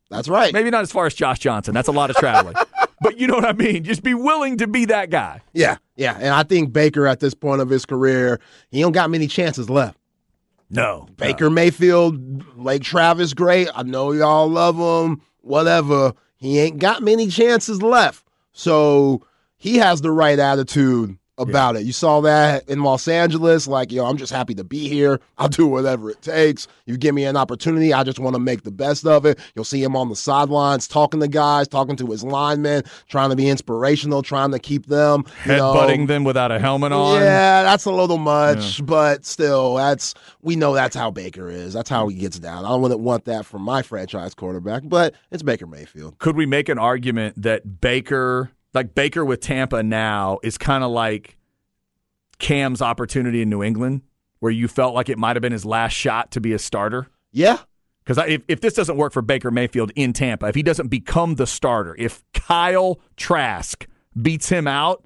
that's 0.10 0.30
right. 0.30 0.54
Maybe 0.54 0.70
not 0.70 0.84
as 0.84 0.92
far 0.92 1.06
as 1.06 1.14
Josh 1.14 1.40
Johnson. 1.40 1.74
That's 1.74 1.90
a 1.90 1.92
lot 1.92 2.10
of 2.10 2.16
traveling. 2.16 2.56
but 3.02 3.20
you 3.20 3.28
know 3.28 3.36
what 3.36 3.46
I 3.46 3.54
mean? 3.54 3.84
Just 3.84 4.04
be 4.04 4.14
willing 4.14 4.58
to 4.58 4.68
be 4.68 4.86
that 4.86 5.10
guy. 5.10 5.42
Yeah, 5.54 5.78
yeah, 5.96 6.16
and 6.16 6.30
I 6.30 6.44
think 6.44 6.74
Baker 6.74 7.06
at 7.08 7.20
this 7.20 7.34
point 7.34 7.62
of 7.62 7.70
his 7.70 7.86
career, 7.86 8.40
he 8.72 8.82
don't 8.82 8.92
got 8.92 9.10
many 9.10 9.28
chances 9.28 9.70
left. 9.70 9.97
No. 10.70 11.08
Baker 11.18 11.50
Mayfield, 11.50 12.58
Lake 12.58 12.84
Travis, 12.84 13.34
great. 13.34 13.70
I 13.74 13.84
know 13.84 14.12
y'all 14.12 14.50
love 14.50 14.76
him. 14.78 15.22
Whatever. 15.42 16.14
He 16.36 16.60
ain't 16.60 16.80
got 16.80 17.02
many 17.02 17.28
chances 17.28 17.82
left. 17.82 18.26
So 18.52 19.26
he 19.58 19.78
has 19.78 20.02
the 20.02 20.12
right 20.12 20.38
attitude 20.38 21.18
about 21.38 21.76
it. 21.76 21.84
You 21.84 21.92
saw 21.94 22.22
that 22.22 22.68
in 22.68 22.84
Los 22.84 23.08
Angeles. 23.08 23.68
Like, 23.68 23.92
yo, 23.92 24.06
I'm 24.06 24.18
just 24.18 24.32
happy 24.32 24.56
to 24.56 24.64
be 24.64 24.88
here. 24.88 25.20
I'll 25.38 25.50
do 25.50 25.68
whatever 25.68 26.10
it 26.10 26.22
takes. 26.22 26.68
You 26.86 26.98
give 26.98 27.14
me 27.14 27.26
an 27.26 27.38
opportunity. 27.38 27.94
I 27.94 28.04
just 28.04 28.20
want 28.20 28.36
to 28.36 28.40
make 28.40 28.64
the 28.64 28.72
best 28.72 29.06
of 29.06 29.26
it. 29.26 29.40
You'll 29.56 29.66
see 29.66 29.84
him 29.84 29.96
on 29.96 30.10
the 30.10 30.16
sidelines 30.16 30.88
talking 30.88 31.20
to 31.20 31.28
guys, 31.28 31.68
talking 31.68 31.96
to 31.98 32.08
his 32.08 32.24
linemen, 32.24 32.84
trying 33.08 33.30
to 33.30 33.36
be 33.36 33.50
inspirational, 33.50 34.22
trying 34.24 34.52
to 34.52 34.60
keep 34.60 34.88
them 34.88 35.26
know, 35.46 35.74
Headbutting 35.74 36.08
them 36.08 36.24
without 36.24 36.52
a 36.52 36.60
helmet 36.60 36.92
on. 36.92 37.22
yeah, 37.22 37.64
that's 37.64 37.86
a 37.86 37.92
little 37.92 38.18
much, 38.18 38.86
but 38.86 39.26
still, 39.26 39.76
that's 39.76 40.14
we 40.42 40.56
know 40.56 40.74
that's 40.74 40.96
how 40.96 41.12
Baker 41.12 41.50
is. 41.50 41.74
That's 41.74 41.90
how 41.90 42.08
he 42.08 42.18
gets 42.18 42.40
down. 42.40 42.66
I 42.66 42.76
wouldn't 42.76 43.00
want 43.02 43.26
that 43.26 43.46
from 43.46 43.62
my 43.62 43.82
franchise 43.82 44.34
quarterback, 44.34 44.84
but 44.86 45.14
it's 45.32 45.44
Baker 45.44 45.68
Mayfield. 45.68 46.18
Could 46.20 46.36
we 46.36 46.46
make 46.46 46.70
an 46.70 46.80
argument 46.80 47.42
that 47.42 47.82
Baker, 47.82 48.52
like 48.74 48.94
Baker 48.96 49.24
with 49.26 49.42
Tampa 49.42 49.84
now, 49.84 50.40
is 50.44 50.58
kind 50.58 50.84
of 50.84 50.92
like 50.92 51.38
Cam's 52.40 52.82
opportunity 52.82 53.42
in 53.42 53.50
New 53.50 53.64
England, 53.64 54.02
where 54.40 54.52
you 54.52 54.68
felt 54.68 54.94
like 54.94 55.10
it 55.10 55.18
might 55.18 55.36
have 55.36 55.42
been 55.42 55.52
his 55.52 55.66
last 55.66 55.94
shot 55.94 56.32
to 56.32 56.42
be 56.42 56.54
a 56.54 56.60
starter? 56.60 57.08
Yeah, 57.32 57.58
Because 58.04 58.18
if, 58.30 58.42
if 58.48 58.62
this 58.62 58.74
doesn't 58.74 58.98
work 58.98 59.14
for 59.14 59.22
Baker 59.22 59.52
Mayfield 59.52 59.92
in 59.96 60.14
Tampa, 60.14 60.48
if 60.48 60.56
he 60.56 60.64
doesn't 60.64 60.88
become 60.88 61.36
the 61.36 61.46
starter, 61.48 61.96
if 62.00 62.24
Kyle 62.34 63.00
Trask 63.16 63.86
beats 64.20 64.50
him 64.50 64.68
out, 64.68 65.04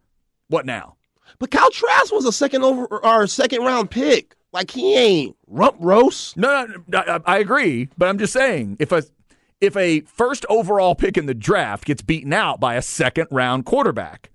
what 0.48 0.66
now? 0.66 0.96
but 1.40 1.50
Kyle 1.50 1.72
Trask 1.72 2.14
was 2.14 2.26
a 2.26 2.32
second 2.32 2.64
over 2.64 2.86
or 2.86 3.26
second 3.26 3.64
round 3.64 3.90
pick. 3.90 4.36
Like 4.54 4.70
he 4.70 4.96
ain't 4.96 5.36
rump 5.48 5.78
roast. 5.80 6.38
No, 6.38 6.66
no, 6.66 6.84
no 6.88 7.20
I, 7.26 7.36
I 7.36 7.40
agree, 7.40 7.90
but 7.98 8.10
I'm 8.10 8.18
just 8.18 8.34
saying 8.34 8.78
if 8.80 8.92
a 8.92 9.04
if 9.62 9.78
a 9.78 10.02
first 10.02 10.46
overall 10.50 10.96
pick 10.96 11.18
in 11.18 11.28
the 11.28 11.34
draft 11.34 11.86
gets 11.86 12.02
beaten 12.02 12.34
out 12.34 12.60
by 12.60 12.76
a 12.76 12.82
second 12.82 13.28
round 13.32 13.66
quarterback, 13.66 14.32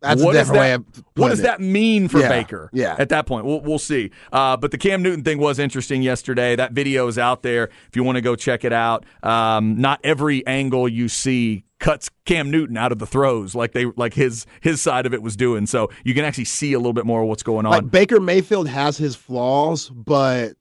That's 0.00 0.22
what 0.22 0.34
a 0.34 0.38
does 0.38 0.48
different 0.48 0.60
way 0.60 0.70
that, 0.70 0.80
of 0.98 1.04
what 1.16 1.28
does 1.28 1.40
it. 1.40 1.42
that 1.42 1.60
mean 1.60 2.08
for 2.08 2.18
Yeah, 2.20 2.28
Baker? 2.30 2.70
yeah. 2.72 2.96
At 2.98 3.10
that 3.10 3.26
point, 3.26 3.44
we'll, 3.44 3.60
we'll 3.60 3.78
see. 3.78 4.10
Uh, 4.32 4.56
but 4.56 4.70
the 4.70 4.78
Cam 4.78 5.02
Newton 5.02 5.22
thing 5.22 5.38
was 5.38 5.58
interesting 5.58 6.00
yesterday. 6.02 6.56
That 6.56 6.72
video 6.72 7.06
is 7.08 7.18
out 7.18 7.42
there 7.42 7.64
if 7.88 7.94
you 7.94 8.02
want 8.02 8.16
to 8.16 8.22
go 8.22 8.34
check 8.34 8.64
it 8.64 8.72
out. 8.72 9.04
Um, 9.22 9.76
not 9.80 10.00
every 10.02 10.44
angle 10.46 10.88
you 10.88 11.08
see 11.08 11.64
cuts 11.78 12.10
Cam 12.26 12.50
Newton 12.50 12.76
out 12.76 12.92
of 12.92 12.98
the 12.98 13.06
throws 13.06 13.54
like 13.54 13.72
they 13.72 13.86
like 13.96 14.12
his 14.12 14.44
his 14.60 14.82
side 14.82 15.06
of 15.06 15.14
it 15.14 15.22
was 15.22 15.34
doing. 15.36 15.66
So 15.66 15.90
you 16.04 16.12
can 16.14 16.24
actually 16.24 16.44
see 16.44 16.72
a 16.74 16.78
little 16.78 16.92
bit 16.92 17.04
more 17.06 17.22
of 17.22 17.28
what's 17.28 17.42
going 17.42 17.64
on. 17.66 17.72
Like 17.72 17.90
Baker 17.90 18.20
Mayfield 18.20 18.68
has 18.68 18.96
his 18.98 19.16
flaws, 19.16 19.88
but 19.90 20.54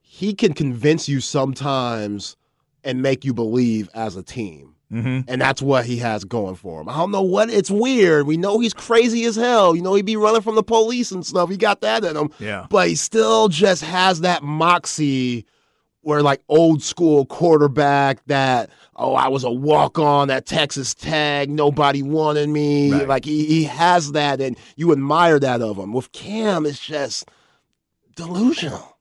he 0.00 0.34
can 0.34 0.52
convince 0.54 1.08
you 1.08 1.20
sometimes 1.20 2.36
and 2.86 3.02
make 3.02 3.24
you 3.24 3.34
believe 3.34 3.90
as 3.92 4.16
a 4.16 4.22
team. 4.22 4.74
mm-hmm. 4.90 5.28
And 5.28 5.40
that's 5.40 5.60
what 5.60 5.84
he 5.84 5.96
has 5.98 6.24
going 6.24 6.54
for 6.54 6.80
him. 6.80 6.88
I 6.88 6.96
don't 6.96 7.10
know 7.10 7.20
what 7.20 7.50
it's 7.50 7.70
weird. 7.70 8.26
We 8.26 8.36
know 8.36 8.60
he's 8.60 8.72
crazy 8.72 9.24
as 9.24 9.34
hell. 9.36 9.74
You 9.74 9.82
know, 9.82 9.94
he'd 9.94 10.06
be 10.06 10.16
running 10.16 10.40
from 10.40 10.54
the 10.54 10.62
police 10.62 11.10
and 11.10 11.26
stuff. 11.26 11.50
He 11.50 11.56
got 11.56 11.80
that 11.80 12.04
in 12.04 12.16
him. 12.16 12.30
Yeah. 12.38 12.66
But 12.70 12.88
he 12.88 12.94
still 12.94 13.48
just 13.48 13.82
has 13.82 14.20
that 14.20 14.44
moxie 14.44 15.44
where 16.02 16.22
like 16.22 16.40
old 16.48 16.84
school 16.84 17.26
quarterback 17.26 18.24
that, 18.26 18.70
oh, 18.94 19.14
I 19.14 19.26
was 19.26 19.42
a 19.42 19.50
walk 19.50 19.98
on 19.98 20.30
at 20.30 20.46
Texas 20.46 20.94
Tech, 20.94 21.48
nobody 21.48 22.00
wanted 22.02 22.48
me. 22.48 22.92
Right. 22.92 23.08
Like 23.08 23.24
he, 23.24 23.44
he 23.46 23.64
has 23.64 24.12
that 24.12 24.40
and 24.40 24.56
you 24.76 24.92
admire 24.92 25.40
that 25.40 25.60
of 25.60 25.76
him. 25.76 25.92
With 25.92 26.12
Cam, 26.12 26.64
it's 26.64 26.78
just 26.78 27.28
delusional. 28.14 28.95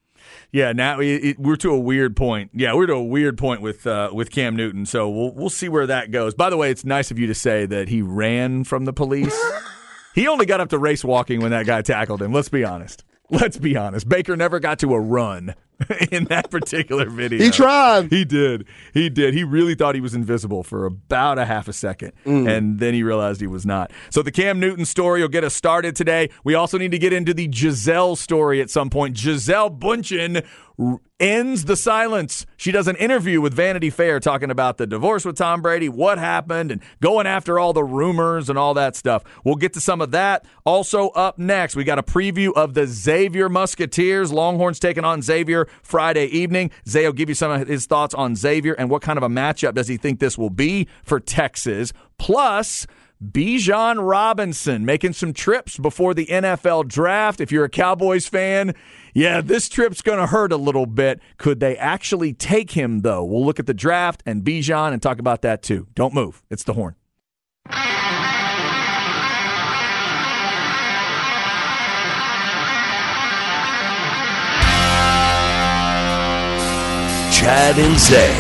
Yeah, 0.56 0.72
now 0.72 1.02
it, 1.02 1.06
it, 1.06 1.38
we're 1.38 1.58
to 1.58 1.72
a 1.72 1.78
weird 1.78 2.16
point. 2.16 2.52
Yeah, 2.54 2.76
we're 2.76 2.86
to 2.86 2.94
a 2.94 3.04
weird 3.04 3.38
point 3.38 3.60
with 3.60 3.86
uh, 3.86 4.12
with 4.14 4.32
Cam 4.32 4.56
Newton. 4.56 4.86
So 4.86 5.10
we'll 5.10 5.34
we'll 5.34 5.50
see 5.50 5.68
where 5.68 5.86
that 5.86 6.12
goes. 6.12 6.34
By 6.34 6.50
the 6.50 6.56
way, 6.56 6.72
it's 6.72 6.86
nice 6.86 7.12
of 7.12 7.20
you 7.20 7.28
to 7.28 7.36
say 7.36 7.66
that 7.66 7.90
he 7.90 8.02
ran 8.02 8.64
from 8.64 8.86
the 8.86 8.94
police. 8.94 9.38
he 10.16 10.30
only 10.30 10.46
got 10.46 10.62
up 10.62 10.70
to 10.70 10.78
race 10.78 11.04
walking 11.04 11.42
when 11.42 11.52
that 11.52 11.66
guy 11.66 11.82
tackled 11.82 12.22
him. 12.22 12.32
Let's 12.32 12.48
be 12.48 12.64
honest. 12.64 13.04
Let's 13.30 13.58
be 13.58 13.76
honest. 13.76 14.08
Baker 14.08 14.38
never 14.38 14.62
got 14.62 14.80
to 14.80 14.94
a 14.94 15.00
run 15.00 15.56
in 16.12 16.26
that 16.26 16.50
particular 16.50 17.10
video. 17.10 17.40
He 17.40 17.52
tried. 17.52 18.12
He 18.12 18.26
did. 18.26 18.66
He 18.94 19.10
did. 19.10 19.34
He 19.34 19.44
really 19.44 19.76
thought 19.76 19.96
he 19.96 20.02
was 20.02 20.14
invisible 20.14 20.64
for 20.64 20.86
about 20.86 21.38
a 21.38 21.46
half 21.46 21.68
a 21.68 21.74
second, 21.74 22.14
mm. 22.26 22.50
and 22.50 22.80
then 22.80 22.94
he 22.94 23.04
realized 23.04 23.42
he 23.42 23.48
was 23.48 23.66
not. 23.66 23.92
So 24.10 24.22
the 24.22 24.32
Cam 24.32 24.60
Newton 24.60 24.86
story 24.86 25.22
will 25.22 25.28
get 25.28 25.44
us 25.44 25.54
started 25.54 25.96
today. 25.96 26.30
We 26.44 26.56
also 26.56 26.78
need 26.78 26.92
to 26.92 27.00
get 27.00 27.14
into 27.14 27.34
the 27.34 27.48
Gisele 27.48 28.16
story 28.16 28.62
at 28.62 28.70
some 28.70 28.90
point. 28.90 29.16
Gisele 29.16 29.72
Bundchen 29.72 30.46
r- 30.80 31.00
ends 31.20 31.66
the 31.66 31.76
silence. 31.76 32.46
She 32.58 32.72
does 32.72 32.88
an 32.88 32.96
interview 32.98 33.40
with 33.40 33.54
Vanity 33.54 33.90
Fair 33.90 34.20
talking 34.20 34.52
about 34.52 34.78
the 34.78 34.86
divorce 34.86 35.24
with 35.24 35.38
Tom 35.38 35.62
Brady, 35.62 35.88
what 35.88 36.18
happened, 36.18 36.72
and 36.72 36.82
going 37.02 37.26
after 37.26 37.58
all 37.58 37.74
the 37.74 37.84
rumors 37.84 38.50
and 38.50 38.60
all 38.60 38.74
that 38.74 38.96
stuff. 38.96 39.24
We'll 39.44 39.56
get 39.56 39.74
to 39.74 39.82
some 39.82 40.02
of 40.02 40.12
that. 40.12 40.46
Also, 40.66 41.10
up 41.10 41.38
next, 41.38 41.76
we 41.76 41.84
got 41.84 42.00
a 42.00 42.04
preview 42.04 42.52
of 42.54 42.74
the 42.74 42.86
Xavier 42.86 43.50
Musketeers. 43.50 44.32
Longhorns 44.32 44.80
taking 44.80 45.06
on 45.06 45.22
Friday 45.84 46.26
evening. 46.28 46.72
Zay 46.88 47.06
will 47.06 47.14
give 47.14 47.30
you 47.30 47.36
some 47.36 47.52
of 47.52 47.68
his 47.68 47.86
thoughts 47.86 48.14
on 48.14 48.36
Xavier 48.36 48.74
and 48.74 48.90
what 48.90 49.02
kind 49.02 49.18
of 49.18 49.24
a 49.24 49.30
matchup 49.30 49.74
does 49.74 49.88
he 49.88 49.98
think 49.98 50.20
this 50.20 50.38
will 50.38 50.50
be 50.50 50.88
for 51.04 51.20
Texas. 51.20 51.94
Plus, 52.18 52.88
Bijan 53.24 54.06
Robinson 54.08 54.86
making 54.86 55.14
some 55.14 55.34
trips 55.34 55.78
before 55.78 56.14
the 56.14 56.26
NFL 56.26 56.88
draft. 56.88 57.40
If 57.40 57.52
you're 57.52 57.66
a 57.66 57.70
Cowboys 57.70 58.28
fan, 58.28 58.76
yeah, 59.14 59.42
this 59.42 59.70
trip's 59.70 60.02
going 60.02 60.20
to 60.20 60.28
hurt 60.28 60.52
a 60.52 60.58
little 60.58 60.86
bit. 60.86 61.22
Could 61.38 61.60
they 61.60 61.78
actually 61.78 62.34
take 62.34 62.72
him, 62.72 63.02
though? 63.02 63.24
We'll 63.24 63.46
look 63.46 63.60
at 63.60 63.68
the 63.68 63.74
draft 63.74 64.22
and 64.26 64.44
Bijan 64.44 64.92
and 64.94 65.02
talk 65.02 65.20
about 65.20 65.42
that 65.44 65.64
too. 65.64 65.88
Don't 65.96 66.14
move. 66.14 66.44
It's 66.50 66.64
the 66.64 66.74
horn. 66.74 66.96
Chad 77.46 77.78
and 77.78 78.00
Zay. 78.00 78.34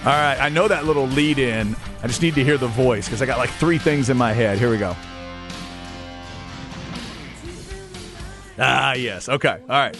All 0.00 0.10
right, 0.10 0.36
I 0.40 0.48
know 0.48 0.66
that 0.66 0.86
little 0.86 1.06
lead 1.06 1.38
in. 1.38 1.76
I 2.02 2.08
just 2.08 2.20
need 2.20 2.34
to 2.34 2.42
hear 2.42 2.58
the 2.58 2.66
voice 2.66 3.06
because 3.06 3.22
I 3.22 3.26
got 3.26 3.38
like 3.38 3.50
three 3.50 3.78
things 3.78 4.10
in 4.10 4.16
my 4.16 4.32
head. 4.32 4.58
Here 4.58 4.70
we 4.70 4.78
go. 4.78 4.96
Ah, 8.58 8.94
yes. 8.94 9.28
Okay. 9.28 9.56
All 9.68 9.68
right. 9.68 9.96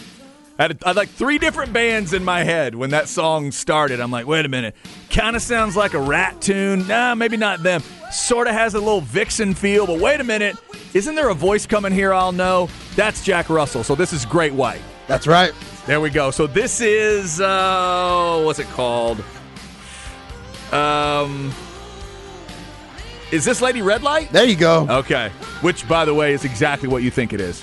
I 0.57 0.63
had, 0.63 0.83
I 0.83 0.89
had 0.89 0.95
like 0.95 1.09
three 1.09 1.37
different 1.37 1.73
bands 1.73 2.13
in 2.13 2.23
my 2.23 2.43
head 2.43 2.75
when 2.75 2.91
that 2.91 3.09
song 3.09 3.51
started. 3.51 3.99
I'm 3.99 4.11
like, 4.11 4.25
wait 4.25 4.45
a 4.45 4.49
minute. 4.49 4.73
Kind 5.09 5.35
of 5.35 5.41
sounds 5.41 5.75
like 5.75 5.93
a 5.93 5.99
Ratt 5.99 6.41
tune. 6.41 6.87
Nah, 6.87 7.13
maybe 7.13 7.35
not 7.35 7.61
them. 7.61 7.83
Sort 8.11 8.47
of 8.47 8.53
has 8.53 8.73
a 8.73 8.79
little 8.79 9.01
Vixen 9.01 9.53
feel, 9.53 9.85
but 9.85 9.99
wait 9.99 10.21
a 10.21 10.23
minute. 10.23 10.55
Isn't 10.93 11.15
there 11.15 11.27
a 11.27 11.33
voice 11.33 11.65
coming 11.65 11.91
here 11.91 12.13
I'll 12.13 12.31
know? 12.31 12.69
That's 12.95 13.21
Jack 13.23 13.49
Russell. 13.49 13.83
So 13.83 13.95
this 13.95 14.13
is 14.13 14.25
Great 14.25 14.53
White. 14.53 14.81
That's 15.07 15.27
right. 15.27 15.51
There 15.85 15.99
we 15.99 16.09
go. 16.09 16.31
So 16.31 16.47
this 16.47 16.79
is, 16.79 17.41
uh, 17.41 18.41
what's 18.45 18.59
it 18.59 18.67
called? 18.67 19.21
Um, 20.71 21.53
is 23.31 23.43
this 23.43 23.61
Lady 23.61 23.81
Red 23.81 24.03
Light? 24.03 24.31
There 24.31 24.45
you 24.45 24.55
go. 24.55 24.87
Okay. 24.89 25.29
Which, 25.59 25.85
by 25.89 26.05
the 26.05 26.13
way, 26.13 26.33
is 26.33 26.45
exactly 26.45 26.87
what 26.87 27.03
you 27.03 27.11
think 27.11 27.33
it 27.33 27.41
is. 27.41 27.61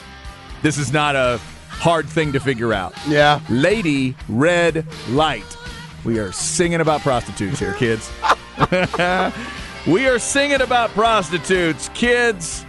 This 0.60 0.76
is 0.76 0.92
not 0.92 1.16
a 1.16 1.40
hard 1.72 2.08
thing 2.08 2.32
to 2.32 2.40
figure 2.40 2.72
out. 2.72 2.94
Yeah. 3.08 3.40
Lady 3.48 4.14
Red 4.28 4.86
Light. 5.10 5.56
We 6.04 6.18
are 6.18 6.32
singing 6.32 6.80
about 6.80 7.00
prostitutes 7.00 7.58
here, 7.58 7.74
kids. 7.74 8.10
we 9.86 10.06
are 10.06 10.18
singing 10.18 10.60
about 10.60 10.90
prostitutes, 10.90 11.88
kids. 11.90 12.64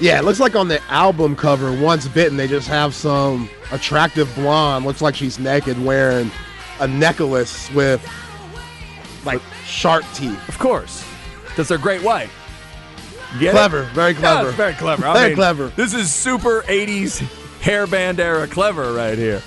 Yeah, 0.00 0.18
it 0.18 0.24
looks 0.24 0.40
like 0.40 0.56
on 0.56 0.68
the 0.68 0.82
album 0.84 1.36
cover, 1.36 1.72
Once 1.80 2.08
Bitten, 2.08 2.36
they 2.36 2.48
just 2.48 2.66
have 2.68 2.94
some 2.94 3.48
attractive 3.70 4.32
blonde, 4.34 4.84
looks 4.84 5.00
like 5.00 5.14
she's 5.14 5.38
naked, 5.38 5.82
wearing 5.84 6.30
a 6.80 6.88
necklace 6.88 7.70
with 7.72 8.04
like 9.24 9.40
shark 9.64 10.04
teeth. 10.14 10.48
Of 10.48 10.58
course. 10.58 11.04
Because 11.44 11.68
they're 11.68 11.78
great 11.78 12.02
white. 12.02 12.30
Get 13.38 13.48
it? 13.48 13.52
Clever, 13.52 13.84
very 13.94 14.14
clever. 14.14 14.48
it's 14.48 14.56
very 14.56 14.74
clever. 14.74 15.06
I 15.06 15.12
Very 15.14 15.28
mean, 15.30 15.36
clever. 15.36 15.68
This 15.68 15.94
is 15.94 16.12
super 16.12 16.62
80s 16.62 17.22
hairband 17.64 18.18
era 18.18 18.46
clever 18.46 18.92
right 18.92 19.16
here. 19.16 19.42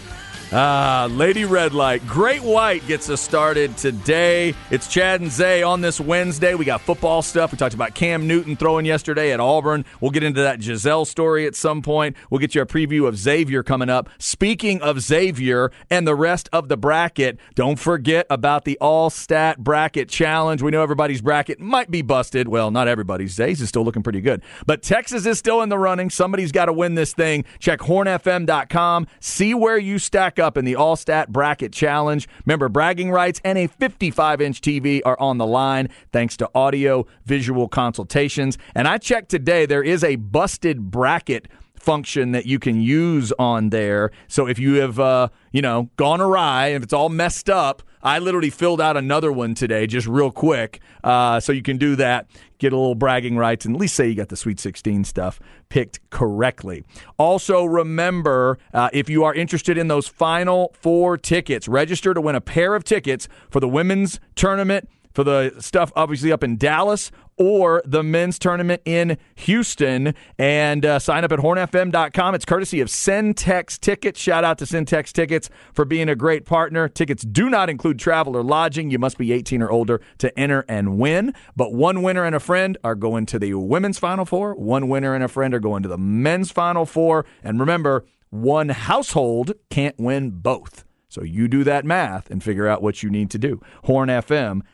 Ah, 0.54 1.10
Lady 1.12 1.44
Red 1.44 1.74
Light. 1.74 2.08
Great 2.08 2.42
White 2.42 2.88
gets 2.88 3.10
us 3.10 3.20
started 3.20 3.76
today. 3.76 4.54
It's 4.72 4.88
Chad 4.88 5.20
and 5.20 5.30
Zay 5.30 5.62
on 5.62 5.82
this 5.82 6.00
Wednesday. 6.00 6.56
We 6.56 6.64
got 6.64 6.80
football 6.80 7.22
stuff. 7.22 7.52
We 7.52 7.58
talked 7.58 7.74
about 7.74 7.96
Cam 7.96 8.28
Newton 8.28 8.56
throwing 8.56 8.86
yesterday 8.86 9.34
at 9.34 9.42
Auburn. 9.42 9.84
We'll 10.00 10.12
get 10.12 10.24
into 10.24 10.42
that 10.44 10.62
Gisele 10.62 11.04
story 11.04 11.46
at 11.48 11.56
some 11.56 11.82
point. 11.82 12.16
We'll 12.30 12.40
get 12.40 12.56
you 12.56 12.62
a 12.62 12.66
preview 12.66 13.10
of 13.10 13.18
Xavier 13.18 13.62
coming 13.62 13.90
up. 13.90 14.10
Speaking 14.20 14.82
of 14.82 15.02
Xavier 15.02 15.70
and 15.90 16.08
the 16.08 16.16
rest 16.16 16.48
of 16.54 16.70
the 16.70 16.78
bracket, 16.78 17.38
don't 17.56 17.78
forget 17.78 18.26
about 18.30 18.64
the 18.64 18.78
All 18.80 19.10
Stat 19.10 19.62
Bracket 19.62 20.08
Challenge. 20.08 20.62
We 20.62 20.72
know 20.72 20.82
everybody's 20.82 21.22
bracket 21.22 21.60
might 21.60 21.92
be 21.92 22.02
busted. 22.02 22.48
Well, 22.48 22.72
not 22.72 22.88
everybody's. 22.88 23.34
Zay's 23.34 23.60
is 23.60 23.68
still 23.68 23.84
looking 23.84 24.02
pretty 24.02 24.22
good. 24.22 24.42
But 24.66 24.82
Texas 24.82 25.26
is 25.26 25.38
still 25.38 25.62
in 25.62 25.68
the 25.68 25.78
running. 25.78 26.10
Somebody's 26.10 26.54
got 26.54 26.66
to 26.68 26.74
win 26.74 26.96
this 26.96 27.12
thing. 27.12 27.44
Check 27.60 27.80
hornfm.com. 27.80 29.08
See 29.20 29.54
where 29.54 29.78
you 29.78 30.00
stack 30.00 30.37
up 30.40 30.58
in 30.58 30.66
the 30.66 30.76
All 30.76 30.96
Stat 30.96 31.32
Bracket 31.32 31.74
Challenge. 31.74 32.28
Member 32.46 32.70
bragging 32.70 33.12
rights 33.12 33.42
and 33.44 33.58
a 33.58 33.68
55 33.68 34.42
inch 34.42 34.62
TV 34.62 35.02
are 35.06 35.20
on 35.20 35.38
the 35.38 35.46
line 35.46 35.90
thanks 36.12 36.38
to 36.38 36.50
audio 36.54 37.06
visual 37.26 37.68
consultations. 37.68 38.58
And 38.76 38.88
I 38.88 38.98
checked 38.98 39.30
today, 39.30 39.66
there 39.66 39.84
is 39.84 40.04
a 40.04 40.16
busted 40.18 40.92
bracket 40.92 41.48
function 41.76 42.32
that 42.32 42.46
you 42.46 42.60
can 42.60 42.82
use 42.82 43.32
on 43.40 43.70
there. 43.70 44.12
So 44.28 44.48
if 44.48 44.60
you 44.60 44.76
have, 44.76 45.00
uh, 45.00 45.30
you 45.52 45.62
know, 45.62 45.90
gone 45.96 46.22
awry, 46.22 46.68
if 46.68 46.84
it's 46.84 46.94
all 46.94 47.10
messed 47.10 47.50
up, 47.50 47.84
I 48.08 48.20
literally 48.20 48.50
filled 48.50 48.80
out 48.80 48.96
another 48.96 49.34
one 49.34 49.54
today, 49.54 49.86
just 49.86 50.08
real 50.08 50.32
quick. 50.32 50.80
Uh, 51.04 51.42
so 51.42 51.52
you 51.52 51.62
can 51.62 51.76
do 51.76 51.98
that, 51.98 52.28
get 52.58 52.72
a 52.72 52.78
little 52.78 52.96
bragging 52.96 53.36
rights, 53.36 53.66
and 53.66 53.76
at 53.76 53.82
least 53.82 53.96
say 53.96 54.08
you 54.08 54.16
got 54.16 54.30
the 54.30 54.38
Sweet 54.38 54.62
16 54.62 55.04
stuff 55.04 55.42
picked 55.68 56.00
correctly. 56.10 56.86
Also, 57.18 57.66
remember 57.66 58.60
uh, 58.74 58.90
if 58.94 59.10
you 59.10 59.26
are 59.26 59.34
interested 59.34 59.78
in 59.78 59.90
those 59.90 60.08
final 60.08 60.74
four 60.80 61.18
tickets, 61.18 61.68
register 61.68 62.14
to 62.14 62.22
win 62.22 62.34
a 62.36 62.40
pair 62.40 62.76
of 62.76 62.86
tickets 62.86 63.28
for 63.50 63.60
the 63.60 63.68
women's 63.68 64.22
tournament 64.36 64.88
for 65.18 65.24
the 65.24 65.52
stuff 65.58 65.92
obviously 65.96 66.32
up 66.32 66.44
in 66.44 66.58
Dallas 66.58 67.10
or 67.38 67.82
the 67.86 68.04
men's 68.04 68.38
tournament 68.38 68.84
in 68.86 69.18
Houston. 69.34 70.14
And 70.38 70.86
uh, 70.86 71.00
sign 71.00 71.24
up 71.24 71.32
at 71.32 71.40
hornfm.com. 71.40 72.36
It's 72.36 72.46
courtesy 72.46 72.82
of 72.82 72.88
Centex 72.88 73.80
Tickets. 73.80 74.20
Shout 74.20 74.44
out 74.44 74.60
to 74.60 74.66
Centex 74.66 75.12
Tickets 75.12 75.50
for 75.74 75.86
being 75.86 76.08
a 76.08 76.16
great 76.16 76.46
partner. 76.46 76.88
Tickets 76.88 77.24
do 77.24 77.50
not 77.50 77.68
include 77.68 77.98
travel 77.98 78.38
or 78.38 78.44
lodging. 78.44 78.92
You 78.92 79.00
must 79.00 79.18
be 79.18 79.34
18 79.34 79.64
or 79.64 79.72
older 79.72 80.02
to 80.20 80.40
enter 80.40 80.64
and 80.70 81.00
win. 81.00 81.34
But 81.56 81.74
one 81.74 82.04
winner 82.04 82.24
and 82.24 82.36
a 82.36 82.40
friend 82.40 82.78
are 82.84 82.94
going 82.94 83.26
to 83.26 83.40
the 83.40 83.56
women's 83.56 83.98
Final 83.98 84.24
Four. 84.24 84.54
One 84.54 84.88
winner 84.88 85.16
and 85.16 85.24
a 85.24 85.28
friend 85.28 85.56
are 85.56 85.60
going 85.60 85.82
to 85.82 85.90
the 85.90 85.98
men's 85.98 86.52
Final 86.52 86.86
Four. 86.86 87.26
And 87.42 87.60
remember, 87.60 88.06
one 88.30 88.70
household 88.70 89.54
can't 89.72 89.98
win 89.98 90.30
both. 90.30 90.87
So 91.10 91.24
you 91.24 91.48
do 91.48 91.64
that 91.64 91.86
math 91.86 92.30
and 92.30 92.44
figure 92.44 92.68
out 92.68 92.82
what 92.82 93.02
you 93.04 93.10
need 93.10 93.30
to 93.32 93.38
do. 93.38 93.62
HornFM.com. 93.86 94.66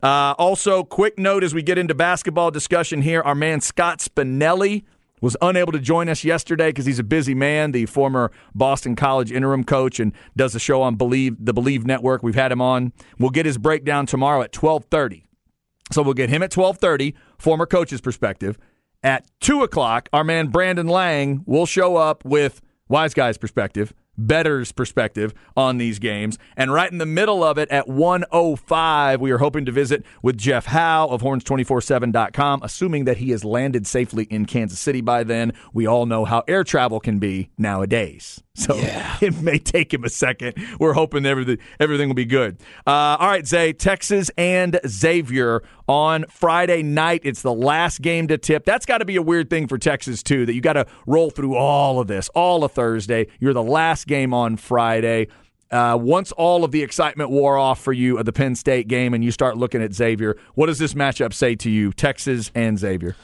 Uh, 0.00 0.34
also, 0.38 0.84
quick 0.84 1.18
note 1.18 1.42
as 1.42 1.52
we 1.52 1.62
get 1.62 1.76
into 1.76 1.94
basketball 1.94 2.50
discussion 2.52 3.02
here, 3.02 3.20
our 3.22 3.34
man 3.34 3.60
Scott 3.60 3.98
Spinelli 3.98 4.84
was 5.20 5.36
unable 5.42 5.72
to 5.72 5.80
join 5.80 6.08
us 6.08 6.22
yesterday 6.24 6.68
because 6.68 6.86
he's 6.86 6.98
a 7.00 7.04
busy 7.04 7.34
man, 7.34 7.72
the 7.72 7.86
former 7.86 8.30
Boston 8.54 8.94
College 8.94 9.32
interim 9.32 9.64
coach 9.64 9.98
and 9.98 10.12
does 10.36 10.54
a 10.54 10.60
show 10.60 10.82
on 10.82 10.94
Believe 10.94 11.36
the 11.44 11.52
Believe 11.52 11.84
Network. 11.86 12.22
We've 12.22 12.34
had 12.34 12.52
him 12.52 12.60
on. 12.60 12.92
We'll 13.18 13.30
get 13.30 13.46
his 13.46 13.58
breakdown 13.58 14.06
tomorrow 14.06 14.42
at 14.42 14.56
1230. 14.56 15.24
So 15.90 16.02
we'll 16.02 16.14
get 16.14 16.28
him 16.28 16.42
at 16.42 16.54
1230, 16.56 17.14
former 17.38 17.66
coach's 17.66 18.00
perspective. 18.00 18.58
At 19.02 19.26
2 19.40 19.62
o'clock, 19.62 20.08
our 20.12 20.24
man 20.24 20.48
Brandon 20.48 20.86
Lang 20.86 21.42
will 21.46 21.66
show 21.66 21.96
up 21.96 22.24
with 22.24 22.60
Wise 22.88 23.14
Guy's 23.14 23.38
perspective, 23.38 23.92
Better's 24.18 24.72
perspective 24.72 25.32
on 25.56 25.78
these 25.78 25.98
games. 25.98 26.38
And 26.56 26.72
right 26.72 26.90
in 26.90 26.98
the 26.98 27.06
middle 27.06 27.42
of 27.44 27.56
it 27.56 27.70
at 27.70 27.88
105, 27.88 29.20
we 29.20 29.30
are 29.30 29.38
hoping 29.38 29.64
to 29.64 29.72
visit 29.72 30.04
with 30.22 30.36
Jeff 30.36 30.66
Howe 30.66 31.06
of 31.06 31.22
horns247.com, 31.22 32.60
assuming 32.62 33.04
that 33.04 33.18
he 33.18 33.30
has 33.30 33.44
landed 33.44 33.86
safely 33.86 34.24
in 34.24 34.44
Kansas 34.44 34.80
City 34.80 35.00
by 35.00 35.22
then. 35.22 35.52
We 35.72 35.86
all 35.86 36.04
know 36.04 36.24
how 36.24 36.42
air 36.48 36.64
travel 36.64 37.00
can 37.00 37.18
be 37.18 37.50
nowadays. 37.56 38.42
So 38.58 38.74
it 38.76 39.40
may 39.40 39.60
take 39.60 39.94
him 39.94 40.02
a 40.02 40.08
second. 40.08 40.54
We're 40.80 40.92
hoping 40.92 41.24
everything 41.24 41.58
everything 41.78 42.08
will 42.08 42.16
be 42.16 42.24
good. 42.24 42.58
Uh, 42.84 43.16
all 43.20 43.28
right, 43.28 43.46
Zay, 43.46 43.72
Texas 43.72 44.32
and 44.36 44.80
Xavier 44.84 45.62
on 45.86 46.24
Friday 46.28 46.82
night. 46.82 47.20
It's 47.22 47.42
the 47.42 47.52
last 47.52 48.02
game 48.02 48.26
to 48.26 48.36
tip. 48.36 48.64
That's 48.64 48.84
got 48.84 48.98
to 48.98 49.04
be 49.04 49.14
a 49.14 49.22
weird 49.22 49.48
thing 49.48 49.68
for 49.68 49.78
Texas 49.78 50.24
too. 50.24 50.44
That 50.44 50.54
you 50.54 50.60
got 50.60 50.72
to 50.72 50.86
roll 51.06 51.30
through 51.30 51.54
all 51.54 52.00
of 52.00 52.08
this, 52.08 52.30
all 52.30 52.64
of 52.64 52.72
Thursday. 52.72 53.28
You're 53.38 53.52
the 53.52 53.62
last 53.62 54.07
game 54.08 54.34
on 54.34 54.56
Friday. 54.56 55.28
Uh, 55.70 55.96
once 56.00 56.32
all 56.32 56.64
of 56.64 56.72
the 56.72 56.82
excitement 56.82 57.30
wore 57.30 57.56
off 57.56 57.80
for 57.80 57.92
you 57.92 58.18
of 58.18 58.24
the 58.24 58.32
Penn 58.32 58.56
State 58.56 58.88
game, 58.88 59.14
and 59.14 59.22
you 59.22 59.30
start 59.30 59.56
looking 59.56 59.82
at 59.82 59.92
Xavier, 59.92 60.36
what 60.54 60.66
does 60.66 60.78
this 60.78 60.94
matchup 60.94 61.32
say 61.32 61.54
to 61.56 61.70
you, 61.70 61.92
Texas 61.92 62.50
and 62.54 62.78
Xavier? 62.78 63.14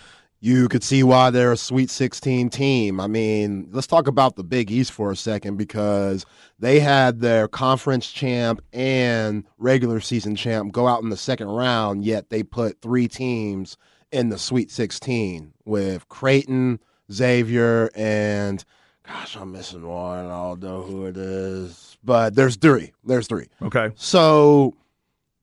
you 0.45 0.69
could 0.69 0.85
see 0.85 1.03
why 1.03 1.31
they're 1.31 1.53
a 1.53 1.57
Sweet 1.57 1.89
16 1.89 2.51
team. 2.51 3.01
I 3.01 3.07
mean, 3.07 3.67
let's 3.73 3.87
talk 3.87 4.07
about 4.07 4.37
the 4.37 4.45
Big 4.45 4.71
East 4.71 4.93
for 4.93 5.11
a 5.11 5.17
second 5.17 5.57
because 5.57 6.27
they 6.59 6.81
had 6.81 7.21
their 7.21 7.49
conference 7.49 8.13
champ 8.13 8.61
and 8.71 9.45
regular 9.57 10.01
season 10.01 10.37
champ 10.37 10.71
go 10.71 10.87
out 10.87 11.03
in 11.03 11.09
the 11.09 11.17
second 11.17 11.47
round, 11.49 12.05
yet 12.05 12.29
they 12.29 12.43
put 12.43 12.83
three 12.83 13.09
teams 13.09 13.79
in 14.13 14.29
the 14.29 14.39
Sweet 14.39 14.71
16 14.71 15.55
with 15.65 16.07
Creighton, 16.11 16.79
Xavier, 17.11 17.89
and 17.95 18.67
gosh, 19.07 19.37
I'm 19.37 19.53
missing 19.53 19.87
one. 19.87 20.27
I 20.27 20.29
don't 20.29 20.63
know 20.63 20.83
who 20.83 21.07
it 21.07 21.17
is, 21.17 21.97
but 22.05 22.35
there's 22.35 22.57
three. 22.57 22.93
There's 23.05 23.27
three. 23.27 23.47
Okay. 23.63 23.91
So 23.97 24.75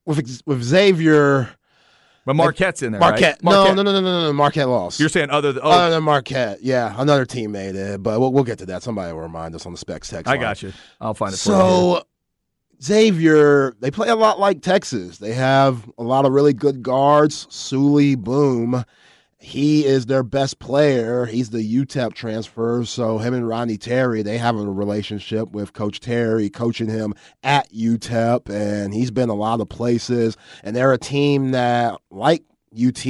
with 0.05 0.41
with 0.45 0.63
Xavier, 0.63 1.49
But 2.25 2.35
Marquette's 2.35 2.81
in 2.83 2.91
there. 2.91 2.99
Marquette. 2.99 3.35
Right? 3.35 3.43
Marquette. 3.43 3.75
No, 3.75 3.83
no, 3.83 3.91
no, 3.91 4.01
no, 4.01 4.11
no, 4.11 4.21
no. 4.27 4.33
Marquette 4.33 4.67
lost. 4.67 4.99
You're 4.99 5.09
saying 5.09 5.29
other 5.29 5.53
than. 5.53 5.63
Oh, 5.63 5.69
Other 5.71 5.95
than 5.95 6.03
Marquette, 6.03 6.61
yeah, 6.61 6.93
another 6.97 7.25
team 7.25 7.51
made 7.51 7.75
it, 7.75 7.93
eh, 7.93 7.97
but 7.97 8.19
we'll, 8.19 8.31
we'll 8.33 8.43
get 8.43 8.59
to 8.59 8.65
that. 8.67 8.83
Somebody 8.83 9.13
will 9.13 9.21
remind 9.21 9.55
us 9.55 9.65
on 9.65 9.71
the 9.71 9.77
specs 9.77 10.09
text. 10.09 10.27
I 10.27 10.31
line. 10.31 10.41
got 10.41 10.63
you. 10.63 10.73
I'll 10.99 11.13
find 11.13 11.33
it 11.33 11.37
for. 11.37 11.43
So 11.49 12.03
Xavier, 12.83 13.73
they 13.79 13.91
play 13.91 14.09
a 14.09 14.15
lot 14.15 14.39
like 14.39 14.61
Texas. 14.61 15.19
They 15.19 15.33
have 15.33 15.89
a 15.97 16.03
lot 16.03 16.25
of 16.25 16.31
really 16.31 16.53
good 16.53 16.81
guards. 16.81 17.45
Souley, 17.47 18.17
Boum. 18.17 18.83
He 19.41 19.85
is 19.85 20.05
their 20.05 20.21
best 20.21 20.59
player. 20.59 21.25
He's 21.25 21.49
the 21.49 21.57
UTEP 21.57 22.13
transfer. 22.13 22.85
So 22.85 23.17
him 23.17 23.33
and 23.33 23.47
Rodney 23.47 23.77
Terry, 23.77 24.21
they 24.21 24.37
have 24.37 24.55
a 24.55 24.69
relationship 24.69 25.51
with 25.51 25.73
Coach 25.73 25.99
Terry, 25.99 26.47
coaching 26.47 26.89
him 26.89 27.15
at 27.41 27.71
UTEP, 27.73 28.49
and 28.49 28.93
he's 28.93 29.09
been 29.09 29.29
a 29.29 29.35
lot 29.35 29.59
of 29.59 29.67
places. 29.67 30.37
And 30.63 30.75
they're 30.75 30.93
a 30.93 30.99
team 30.99 31.51
that, 31.51 31.99
like 32.11 32.43
UT, 32.73 33.03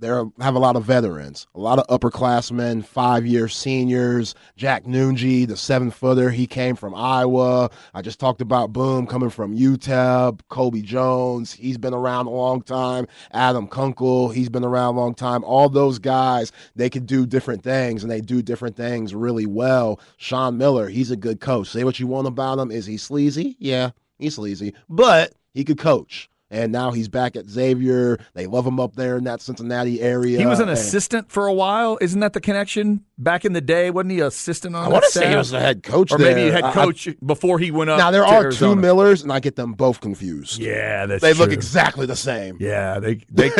they 0.00 0.08
have 0.08 0.54
a 0.54 0.58
lot 0.58 0.74
of 0.74 0.84
veterans, 0.84 1.46
a 1.54 1.60
lot 1.60 1.78
of 1.78 1.86
upperclassmen, 1.86 2.84
five 2.84 3.24
year 3.24 3.48
seniors. 3.48 4.34
Jack 4.56 4.84
Nunge, 4.84 5.46
the 5.46 5.56
seven 5.56 5.90
footer, 5.90 6.30
he 6.30 6.46
came 6.46 6.74
from 6.74 6.94
Iowa. 6.94 7.70
I 7.94 8.02
just 8.02 8.18
talked 8.18 8.40
about 8.40 8.72
Boum 8.72 9.06
coming 9.06 9.30
from 9.30 9.56
UTEP. 9.56 10.40
Colby 10.48 10.82
Jones, 10.82 11.52
he's 11.52 11.78
been 11.78 11.94
around 11.94 12.26
a 12.26 12.30
long 12.30 12.62
time. 12.62 13.06
Adam 13.32 13.68
Kunkel, 13.68 14.30
he's 14.30 14.48
been 14.48 14.64
around 14.64 14.96
a 14.96 14.98
long 14.98 15.14
time. 15.14 15.44
All 15.44 15.68
those 15.68 16.00
guys, 16.00 16.50
they 16.74 16.90
can 16.90 17.06
do 17.06 17.24
different 17.24 17.62
things 17.62 18.02
and 18.02 18.10
they 18.10 18.20
do 18.20 18.42
different 18.42 18.76
things 18.76 19.14
really 19.14 19.46
well. 19.46 20.00
Sean 20.16 20.58
Miller, 20.58 20.88
he's 20.88 21.12
a 21.12 21.16
good 21.16 21.40
coach. 21.40 21.68
Say 21.68 21.84
what 21.84 22.00
you 22.00 22.08
want 22.08 22.26
about 22.26 22.58
him. 22.58 22.72
Is 22.72 22.86
he 22.86 22.96
sleazy? 22.96 23.56
Yeah, 23.60 23.90
he's 24.18 24.34
sleazy, 24.34 24.74
but 24.88 25.34
he 25.52 25.62
could 25.64 25.78
coach 25.78 26.28
and 26.50 26.70
now 26.72 26.90
he's 26.92 27.08
back 27.08 27.36
at 27.36 27.48
Xavier. 27.48 28.18
They 28.34 28.46
love 28.46 28.66
him 28.66 28.78
up 28.78 28.94
there 28.96 29.16
in 29.16 29.24
that 29.24 29.40
Cincinnati 29.40 30.00
area. 30.00 30.38
He 30.38 30.46
was 30.46 30.60
an 30.60 30.68
And 30.68 30.78
assistant 30.78 31.30
for 31.32 31.46
a 31.46 31.52
while. 31.52 31.98
Isn't 32.00 32.20
that 32.20 32.32
the 32.32 32.40
connection? 32.40 33.04
Back 33.16 33.44
in 33.44 33.52
the 33.52 33.60
day, 33.60 33.90
wasn't 33.90 34.10
he 34.12 34.20
assistant 34.20 34.74
on 34.74 34.84
I 34.84 34.88
want 34.88 35.04
to 35.04 35.10
say 35.10 35.30
he 35.30 35.36
was 35.36 35.50
the 35.50 35.60
head 35.60 35.82
coach 35.84 36.10
or 36.12 36.18
maybe 36.18 36.50
head 36.50 36.64
I- 36.64 36.70
I- 36.70 36.72
coach 36.72 37.08
before 37.24 37.58
he 37.60 37.70
went 37.70 37.90
up. 37.90 37.98
now 37.98 38.10
there 38.10 38.24
are 38.26 38.42
Arizona. 38.44 38.74
two 38.74 38.80
Millers, 38.80 39.22
and 39.22 39.32
I 39.32 39.38
get 39.40 39.54
them 39.56 39.72
both 39.72 40.00
confused. 40.00 40.58
Yeah, 40.60 41.06
that's 41.06 41.22
they 41.22 41.32
look 41.32 41.52
exactly 41.52 42.06
the 42.06 42.16
same. 42.16 42.56
Yeah, 42.60 42.98
they 42.98 43.20
they 43.30 43.50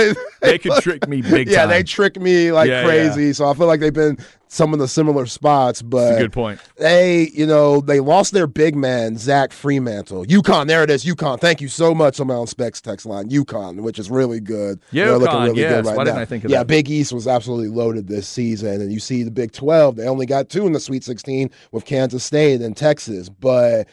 they 0.43 0.59
could 0.59 0.83
trick 0.83 1.09
me 1.09 1.23
big 1.23 1.49
yeah, 1.49 1.61
time. 1.61 1.69
they 1.71 1.83
trick 1.85 2.21
me 2.21 2.51
like 2.53 2.69
Yeah, 2.69 2.85
crazy. 2.85 3.33
So 3.33 3.49
I 3.49 3.55
feel 3.55 3.69
like 3.69 3.79
they've 3.81 3.93
been 3.93 4.19
some 4.49 4.73
of 4.73 4.79
the 4.79 4.87
similar 4.87 5.27
spots, 5.27 5.83
but 5.83 6.19
good 6.19 6.33
point. 6.33 6.61
they, 6.77 7.29
you 7.35 7.47
know, 7.47 7.81
they 7.81 8.01
lost 8.01 8.33
their 8.33 8.47
big 8.47 8.77
man, 8.77 9.17
Zach 9.17 9.51
Freemantle. 9.51 10.27
UConn, 10.27 10.69
there 10.69 10.83
it 10.85 10.91
is, 10.91 11.05
UConn. 11.05 11.41
Thank 11.41 11.61
you 11.61 11.69
so 11.69 11.95
much 11.95 12.21
on 12.21 12.31
own 12.31 12.47
specs 12.47 12.81
text 12.81 13.07
line. 13.07 13.29
UConn, 13.31 13.81
which 13.81 13.99
is 13.99 14.11
really 14.11 14.41
good. 14.41 14.81
Yeah, 14.93 15.07
They're 15.07 15.19
looking 15.19 15.35
UConn, 15.35 15.45
really 15.47 15.61
yes. 15.61 15.73
good 15.75 15.87
right 15.87 15.97
Why 15.97 16.05
now. 16.05 16.11
didn't 16.11 16.21
I 16.23 16.25
think 16.27 16.45
of 16.45 16.51
yeah, 16.51 16.59
that? 16.59 16.67
Big 16.69 16.89
East 16.91 17.13
was 17.13 17.27
absolutely 17.27 17.69
loaded 17.69 18.07
this 18.07 18.29
season. 18.29 18.81
And 18.81 18.93
you 18.93 19.01
see 19.01 19.23
the 19.23 19.31
Big 19.31 19.53
12, 19.53 19.97
they 19.97 20.07
only 20.07 20.27
got 20.27 20.49
two 20.49 20.67
in 20.67 20.73
the 20.73 20.81
Sweet 20.81 21.05
16 21.05 21.51
with 21.73 21.85
Kansas 21.85 22.25
State 22.25 22.61
and 22.61 22.77
Texas. 22.77 23.29
But 23.29 23.89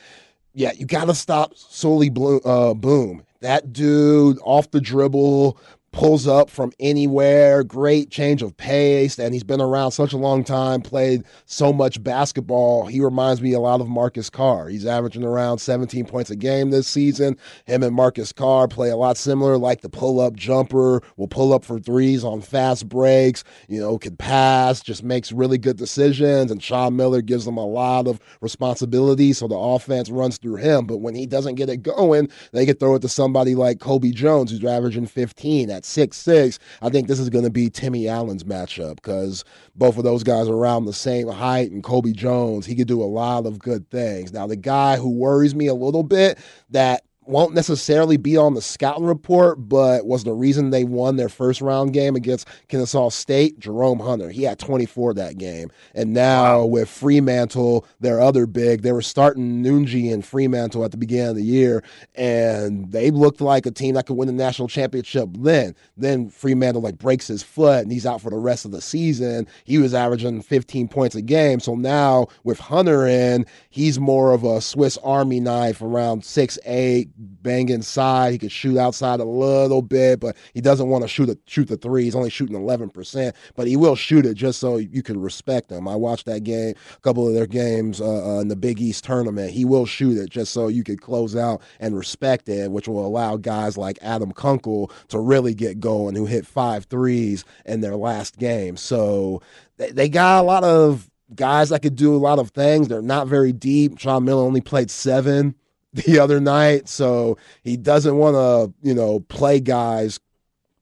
yeah, 0.53 0.71
you 0.73 0.85
got 0.85 1.05
to 1.05 1.15
stop 1.15 1.53
Souley 1.55 2.13
Blo- 2.13 2.39
uh, 2.39 2.73
Boum. 2.73 3.23
That 3.39 3.73
dude 3.73 4.37
off 4.43 4.69
the 4.69 4.81
dribble 4.81 5.57
pulls 5.91 6.25
up 6.25 6.49
from 6.49 6.71
anywhere, 6.79 7.63
great 7.63 8.09
change 8.09 8.41
of 8.41 8.55
pace, 8.55 9.19
and 9.19 9.33
he's 9.33 9.43
been 9.43 9.59
around 9.59 9.91
such 9.91 10.13
a 10.13 10.17
long 10.17 10.43
time, 10.43 10.81
played 10.81 11.23
so 11.45 11.73
much 11.73 12.01
basketball. 12.01 12.85
He 12.85 13.01
reminds 13.01 13.41
me 13.41 13.51
a 13.53 13.59
lot 13.59 13.81
of 13.81 13.89
Marcus 13.89 14.29
Carr. 14.29 14.69
He's 14.69 14.85
averaging 14.85 15.23
around 15.23 15.57
17 15.57 16.05
points 16.05 16.31
a 16.31 16.35
game 16.35 16.69
this 16.69 16.87
season. 16.87 17.37
Him 17.65 17.83
and 17.83 17.93
Marcus 17.93 18.31
Carr 18.31 18.67
play 18.69 18.89
a 18.89 18.95
lot 18.95 19.17
similar, 19.17 19.57
like 19.57 19.81
the 19.81 19.89
pull 19.89 20.21
up 20.21 20.35
jumper, 20.35 21.01
will 21.17 21.27
pull 21.27 21.53
up 21.53 21.65
for 21.65 21.79
threes 21.79 22.23
on 22.23 22.41
fast 22.41 22.87
breaks, 22.87 23.43
you 23.67 23.79
know, 23.79 23.97
can 23.97 24.15
pass, 24.15 24.81
just 24.81 25.03
makes 25.03 25.31
really 25.31 25.57
good 25.57 25.77
decisions. 25.77 26.51
And 26.51 26.63
Sean 26.63 26.95
Miller 26.95 27.21
gives 27.21 27.43
them 27.43 27.57
a 27.57 27.65
lot 27.65 28.07
of 28.07 28.19
responsibility, 28.39 29.33
so 29.33 29.47
the 29.47 29.57
offense 29.57 30.09
runs 30.09 30.37
through 30.37 30.55
him. 30.55 30.85
But 30.85 30.97
when 30.97 31.15
he 31.15 31.25
doesn't 31.25 31.55
get 31.55 31.69
it 31.69 31.83
going, 31.83 32.29
they 32.53 32.65
can 32.65 32.77
throw 32.77 32.95
it 32.95 33.01
to 33.01 33.09
somebody 33.09 33.55
like 33.55 33.79
Colby 33.79 34.11
Jones, 34.11 34.51
who's 34.51 34.63
averaging 34.63 35.07
15 35.07 35.69
at 35.69 35.80
six 35.85 36.17
six. 36.17 36.59
I 36.81 36.89
think 36.89 37.07
this 37.07 37.19
is 37.19 37.29
going 37.29 37.43
to 37.43 37.51
be 37.51 37.69
Timmy 37.69 38.07
Allen's 38.07 38.43
matchup 38.43 38.95
because 38.95 39.43
both 39.75 39.97
of 39.97 40.03
those 40.03 40.23
guys 40.23 40.47
are 40.47 40.55
around 40.55 40.85
the 40.85 40.93
same 40.93 41.27
height, 41.27 41.71
and 41.71 41.83
Colby 41.83 42.13
Jones, 42.13 42.65
he 42.65 42.75
could 42.75 42.87
do 42.87 43.01
a 43.01 43.05
lot 43.05 43.45
of 43.45 43.59
good 43.59 43.89
things. 43.89 44.33
Now, 44.33 44.47
the 44.47 44.55
guy 44.55 44.97
who 44.97 45.09
worries 45.09 45.55
me 45.55 45.67
a 45.67 45.73
little 45.73 46.03
bit 46.03 46.37
that 46.69 47.03
won't 47.31 47.53
necessarily 47.53 48.17
be 48.17 48.35
on 48.35 48.55
the 48.55 48.61
scouting 48.61 49.05
report, 49.05 49.69
but 49.69 50.05
was 50.05 50.25
the 50.25 50.33
reason 50.33 50.69
they 50.69 50.83
won 50.83 51.15
their 51.15 51.29
first 51.29 51.61
round 51.61 51.93
game 51.93 52.15
against 52.15 52.45
Kennesaw 52.67 53.09
State. 53.09 53.57
Jerome 53.57 53.99
Hunter, 53.99 54.29
he 54.29 54.43
had 54.43 54.59
24 54.59 55.13
that 55.13 55.37
game, 55.37 55.71
and 55.95 56.13
now 56.13 56.65
with 56.65 56.89
Freemantle, 56.89 57.85
their 58.01 58.19
other 58.19 58.45
big, 58.45 58.81
they 58.81 58.91
were 58.91 59.01
starting 59.01 59.63
Nunge 59.63 60.13
and 60.13 60.23
Freemantle 60.23 60.83
at 60.83 60.91
the 60.91 60.97
beginning 60.97 61.29
of 61.29 61.35
the 61.37 61.43
year, 61.43 61.83
and 62.15 62.91
they 62.91 63.11
looked 63.11 63.39
like 63.39 63.65
a 63.65 63.71
team 63.71 63.95
that 63.95 64.07
could 64.07 64.17
win 64.17 64.27
the 64.27 64.33
national 64.33 64.67
championship. 64.67 65.29
Then, 65.37 65.73
then 65.95 66.29
Freemantle 66.29 66.83
like 66.83 66.97
breaks 66.97 67.27
his 67.27 67.43
foot 67.43 67.83
and 67.83 67.91
he's 67.91 68.05
out 68.05 68.19
for 68.19 68.29
the 68.29 68.37
rest 68.37 68.65
of 68.65 68.71
the 68.71 68.81
season. 68.81 69.47
He 69.63 69.77
was 69.77 69.93
averaging 69.93 70.41
15 70.41 70.89
points 70.89 71.15
a 71.15 71.21
game, 71.21 71.61
so 71.61 71.75
now 71.75 72.27
with 72.43 72.59
Hunter 72.59 73.07
in, 73.07 73.45
he's 73.69 73.99
more 73.99 74.33
of 74.33 74.43
a 74.43 74.59
Swiss 74.59 74.97
Army 74.97 75.39
knife 75.39 75.81
around 75.81 76.25
six 76.25 76.59
eight 76.65 77.09
bang 77.21 77.69
inside. 77.69 78.31
He 78.31 78.37
could 78.37 78.51
shoot 78.51 78.77
outside 78.77 79.19
a 79.19 79.25
little 79.25 79.81
bit, 79.81 80.19
but 80.19 80.35
he 80.53 80.61
doesn't 80.61 80.89
want 80.89 81.03
to 81.03 81.07
shoot 81.07 81.29
a, 81.29 81.37
shoot 81.45 81.67
the 81.67 81.77
three. 81.77 82.03
He's 82.03 82.15
only 82.15 82.29
shooting 82.29 82.55
eleven 82.55 82.89
percent, 82.89 83.35
but 83.55 83.67
he 83.67 83.77
will 83.77 83.95
shoot 83.95 84.25
it 84.25 84.33
just 84.33 84.59
so 84.59 84.77
you 84.77 85.03
can 85.03 85.21
respect 85.21 85.71
him. 85.71 85.87
I 85.87 85.95
watched 85.95 86.25
that 86.25 86.43
game, 86.43 86.75
a 86.95 86.99
couple 87.01 87.27
of 87.27 87.33
their 87.33 87.47
games 87.47 88.01
uh, 88.01 88.37
uh, 88.37 88.41
in 88.41 88.47
the 88.47 88.55
Big 88.55 88.81
East 88.81 89.03
tournament. 89.03 89.51
He 89.51 89.65
will 89.65 89.85
shoot 89.85 90.17
it 90.17 90.29
just 90.29 90.51
so 90.51 90.67
you 90.67 90.83
could 90.83 91.01
close 91.01 91.35
out 91.35 91.61
and 91.79 91.95
respect 91.95 92.49
it, 92.49 92.71
which 92.71 92.87
will 92.87 93.05
allow 93.05 93.37
guys 93.37 93.77
like 93.77 93.99
Adam 94.01 94.31
Kunkel 94.31 94.91
to 95.09 95.19
really 95.19 95.53
get 95.53 95.79
going, 95.79 96.15
who 96.15 96.25
hit 96.25 96.47
five 96.47 96.85
threes 96.85 97.45
in 97.65 97.81
their 97.81 97.95
last 97.95 98.37
game. 98.37 98.77
So 98.77 99.41
they, 99.77 99.91
they 99.91 100.09
got 100.09 100.41
a 100.41 100.43
lot 100.43 100.63
of 100.63 101.09
guys 101.35 101.69
that 101.69 101.81
could 101.81 101.95
do 101.95 102.13
a 102.13 102.17
lot 102.17 102.39
of 102.39 102.49
things. 102.51 102.87
They're 102.87 103.01
not 103.01 103.27
very 103.27 103.53
deep. 103.53 103.99
Sean 103.99 104.25
Miller 104.25 104.43
only 104.43 104.61
played 104.61 104.91
seven 104.91 105.55
the 105.93 106.19
other 106.19 106.39
night, 106.39 106.87
so 106.87 107.37
he 107.63 107.77
doesn't 107.77 108.17
want 108.17 108.35
to, 108.35 108.73
you 108.87 108.93
know, 108.93 109.19
play 109.21 109.59
guys. 109.59 110.19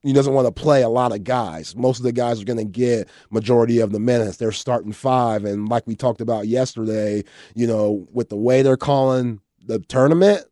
He 0.01 0.13
doesn't 0.13 0.33
want 0.33 0.47
to 0.47 0.51
play 0.51 0.81
a 0.81 0.89
lot 0.89 1.11
of 1.11 1.25
guys. 1.25 1.75
Most 1.75 1.97
of 1.97 2.03
the 2.03 2.13
guys 2.13 2.41
are 2.41 2.45
going 2.45 2.57
to 2.57 2.63
get 2.63 3.09
majority 3.31 3.79
of 3.79 3.91
the 3.91 3.99
minutes. 3.99 4.37
They're 4.37 4.51
starting 4.51 4.93
five, 4.93 5.43
and 5.45 5.67
like 5.67 5.85
we 5.87 5.95
talked 5.95 6.21
about 6.21 6.47
yesterday, 6.47 7.23
you 7.55 7.67
know, 7.67 8.07
with 8.11 8.29
the 8.29 8.37
way 8.37 8.61
they're 8.61 8.77
calling 8.77 9.41
the 9.65 9.79
tournament, 9.79 10.45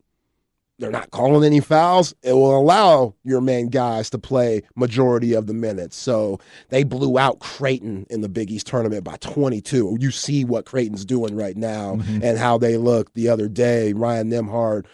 they're 0.80 0.92
not 0.92 1.12
calling 1.12 1.44
any 1.44 1.60
fouls. 1.60 2.14
It 2.22 2.34
will 2.34 2.58
allow 2.58 3.16
your 3.24 3.42
main 3.42 3.70
guys 3.70 4.10
to 4.12 4.20
play 4.20 4.62
majority 4.76 5.34
of 5.34 5.48
the 5.48 5.54
minutes. 5.54 5.96
So 5.96 6.40
they 6.70 6.84
blew 6.84 7.18
out 7.18 7.40
Creighton 7.40 8.06
in 8.10 8.22
the 8.22 8.30
Big 8.30 8.52
East 8.52 8.68
tournament 8.68 9.04
by 9.04 9.18
22. 9.18 9.98
You 10.00 10.12
see 10.12 10.46
what 10.46 10.66
Creighton's 10.66 11.06
doing 11.06 11.36
right 11.36 11.58
now 11.58 11.96
mm-hmm. 11.96 12.24
and 12.24 12.38
how 12.38 12.58
they 12.58 12.78
look 12.78 13.14
the 13.14 13.28
other 13.30 13.50
day. 13.50 13.94
Ryan 13.94 14.30
Nembhard, 14.30 14.86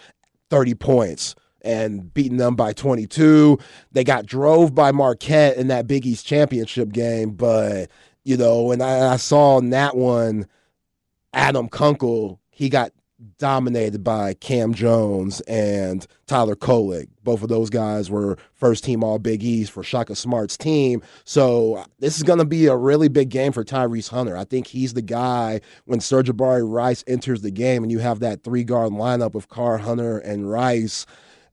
30 0.50 0.74
points 0.76 1.36
and 1.64 2.14
beating 2.14 2.38
them 2.38 2.56
by 2.56 2.74
22. 2.74 3.58
They 3.92 4.04
got 4.04 4.26
drove 4.26 4.74
by 4.74 4.92
Marquette 4.92 5.58
in 5.58 5.68
that 5.68 5.88
Big 5.88 6.06
East 6.06 6.26
championship 6.26 6.90
game, 6.92 7.32
but 7.32 7.90
you 8.24 8.38
know, 8.38 8.72
and 8.72 8.82
I, 8.82 9.14
I 9.14 9.18
saw 9.18 9.58
in 9.58 9.72
that 9.72 9.96
one, 9.98 10.48
Adam 11.34 11.68
Kunkel, 11.68 12.40
he 12.52 12.70
got 12.70 12.92
dominated 13.38 14.04
by 14.04 14.34
Cam 14.36 14.74
Jones 14.74 15.42
and 15.42 16.06
Tyler 16.28 16.56
Kolek. 16.56 17.08
Both 17.24 17.44
of 17.44 17.50
those 17.50 17.70
guys 17.70 18.10
were 18.10 18.38
first 18.54 18.84
team 18.84 19.04
All 19.04 19.20
Big 19.20 19.44
East 19.44 19.72
for 19.72 19.84
Shaka 19.84 20.16
Smart's 20.16 20.58
team. 20.58 21.02
So 21.24 21.76
uh, 21.76 21.86
this 22.00 22.18
is 22.18 22.24
going 22.24 22.40
to 22.40 22.46
be 22.46 22.68
a 22.68 22.76
really 22.76 23.08
big 23.08 23.30
game 23.30 23.52
for 23.52 23.64
Tyrese 23.64 24.10
Hunter. 24.10 24.36
I 24.36 24.44
think 24.44 24.68
he's 24.68 24.94
the 24.94 25.02
guy 25.02 25.62
when 25.86 26.00
Serge 26.00 26.28
Sergio 26.28 26.70
Rice 26.70 27.04
enters 27.08 27.42
the 27.42 27.52
game 27.52 27.84
and 27.84 27.92
you 27.92 28.00
have 28.00 28.20
that 28.20 28.44
three 28.44 28.64
guard 28.64 28.92
lineup 28.92 29.36
of 29.36 29.50
Carr, 29.50 29.78
Hunter, 29.78 30.18
and 30.18 30.50
Rice. 30.50 31.06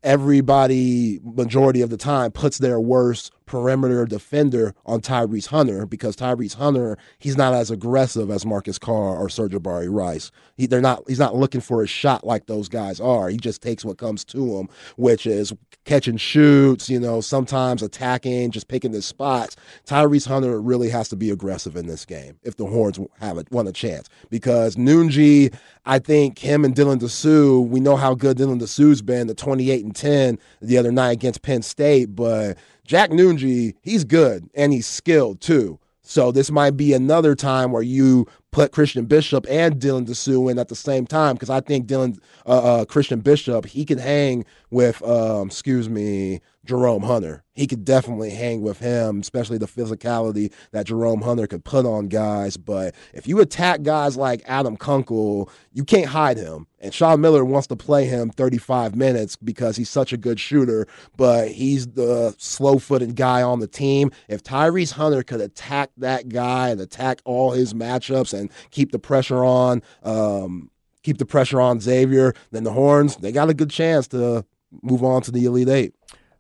Everybody, 0.03 1.21
majority 1.23 1.83
of 1.83 1.91
the 1.91 1.99
time, 1.99 2.33
puts 2.33 2.59
their 2.59 2.81
worst 2.81 3.33
perimeter 3.51 4.07
defender 4.07 4.73
on 4.87 5.01
Tyrese 5.01 5.49
Hunter 5.49 5.85
because 5.85 6.15
Tyrese 6.15 6.55
Hunter 6.55 6.97
he's 7.19 7.37
not 7.37 7.53
as 7.53 7.69
aggressive 7.69 8.31
as 8.31 8.47
Marcus 8.47 8.79
Carr 8.79 9.17
or 9.17 9.27
Sir'Jabari 9.27 9.93
Rice. 9.93 10.31
He, 10.57 10.67
they're 10.67 10.81
not. 10.81 11.03
He's 11.09 11.19
not 11.19 11.35
looking 11.35 11.61
for 11.61 11.83
a 11.83 11.87
shot 11.89 12.25
like 12.25 12.47
those 12.47 12.69
guys 12.69 13.01
are. 13.01 13.29
He 13.29 13.39
just 13.39 13.61
takes 13.61 13.85
what 13.85 13.99
comes 13.99 14.25
to 14.27 14.57
him, 14.57 14.69
which 14.97 15.27
is 15.27 15.53
catching 15.85 16.17
shoots. 16.17 16.89
You 16.89 17.01
know, 17.01 17.21
sometimes 17.21 17.83
attacking, 17.83 18.53
just 18.53 18.69
picking 18.69 18.93
his 18.93 19.05
spots. 19.05 19.57
Tyrese 19.85 20.29
Hunter 20.29 20.61
really 20.61 20.91
has 20.91 21.09
to 21.09 21.17
be 21.17 21.31
aggressive 21.31 21.75
in 21.75 21.89
this 21.89 22.05
game 22.05 22.39
if 22.45 22.57
the 22.57 22.67
Horns 22.67 23.01
have 23.19 23.37
a, 23.37 23.45
want 23.51 23.67
a 23.67 23.73
chance 23.73 24.09
because 24.29 24.77
Nunge, 24.77 25.53
I 25.87 25.99
think 25.99 26.39
him 26.39 26.65
and 26.65 26.75
Dylan 26.75 27.01
Disu, 27.01 27.67
we 27.67 27.81
know 27.81 27.97
how 27.97 28.15
good 28.15 28.39
Dylan 28.39 28.61
Disu's 28.61 29.03
been, 29.03 29.27
the 29.27 29.35
28 29.35 29.85
and 29.85 29.97
10 29.97 30.39
the 30.63 30.79
other 30.79 30.93
night 30.93 31.11
against 31.11 31.43
Penn 31.43 31.63
State, 31.63 32.15
but 32.15 32.57
Jack 32.91 33.11
Nunge, 33.11 33.77
he's 33.83 34.03
good 34.03 34.51
and 34.53 34.73
he's 34.73 34.85
skilled 34.85 35.41
too. 35.41 35.79
So 36.03 36.33
this 36.33 36.51
might 36.51 36.77
be 36.77 36.93
another 36.93 37.37
time 37.37 37.71
where 37.71 37.85
you 37.85 38.27
put 38.51 38.73
Christian 38.73 39.07
Bishop 39.07 39.47
and 39.49 39.77
Dylan 39.77 40.07
Disu 40.07 40.51
in 40.51 40.59
at 40.59 40.69
the 40.69 40.77
same 40.77 41.07
time 41.07 41.35
because 41.35 41.51
I 41.51 41.61
think 41.61 41.87
Dylan 41.87 42.19
uh, 42.47 42.81
uh, 42.81 42.85
Christian 42.85 43.21
Bishop 43.21 43.67
he 43.67 43.85
can 43.85 43.99
hang 43.99 44.45
with 44.71 45.03
um, 45.03 45.49
excuse 45.49 45.89
me 45.89 46.41
Jerome 46.65 47.03
Hunter. 47.03 47.43
He 47.55 47.67
could 47.67 47.85
definitely 47.85 48.31
hang 48.31 48.63
with 48.63 48.79
him, 48.79 49.21
especially 49.21 49.59
the 49.59 49.67
physicality 49.67 50.53
that 50.73 50.87
Jerome 50.87 51.23
Hunter 51.23 51.47
could 51.47 51.65
put 51.65 51.85
on 51.85 52.09
guys. 52.09 52.57
But 52.57 52.95
if 53.13 53.27
you 53.27 53.41
attack 53.41 53.83
guys 53.83 54.17
like 54.17 54.43
Adam 54.47 54.77
Kunkel, 54.77 55.51
you 55.73 55.85
can't 55.85 56.07
hide 56.07 56.37
him. 56.37 56.67
And 56.79 56.95
Sean 56.95 57.21
Miller 57.21 57.45
wants 57.45 57.67
to 57.69 57.77
play 57.77 58.07
him 58.07 58.31
35 58.31 58.95
minutes 58.95 59.37
because 59.37 59.77
he's 59.77 59.91
such 59.91 60.13
a 60.13 60.17
good 60.17 60.41
shooter, 60.41 60.87
but 61.17 61.49
he's 61.49 61.89
the 61.89 62.35
slow 62.39 62.79
footed 62.79 63.17
guy 63.17 63.43
on 63.43 63.61
the 63.61 63.67
team. 63.67 64.11
If 64.29 64.43
Tyrese 64.43 64.93
Hunter 64.93 65.23
could 65.23 65.43
attack 65.43 65.91
that 65.99 66.31
guy 66.31 66.71
and 66.71 66.81
attack 66.81 67.21
all 67.25 67.51
his 67.51 67.75
matchups 67.75 68.39
and 68.41 68.51
keep 68.71 68.93
the 68.93 68.99
pressure 68.99 69.45
on, 69.45 69.83
um, 70.03 70.71
keep 71.03 71.19
the 71.19 71.27
pressure 71.27 71.61
on 71.61 71.81
Xavier, 71.81 72.35
then 72.51 72.65
the 72.65 72.73
Horns, 72.73 73.17
they 73.17 73.33
got 73.33 73.49
a 73.49 73.55
good 73.55 73.71
chance 73.71 74.09
to 74.09 74.45
move 74.83 75.05
on 75.05 75.23
to 75.23 75.31
the 75.31 75.45
Elite 75.45 75.69
Eight. 75.69 75.95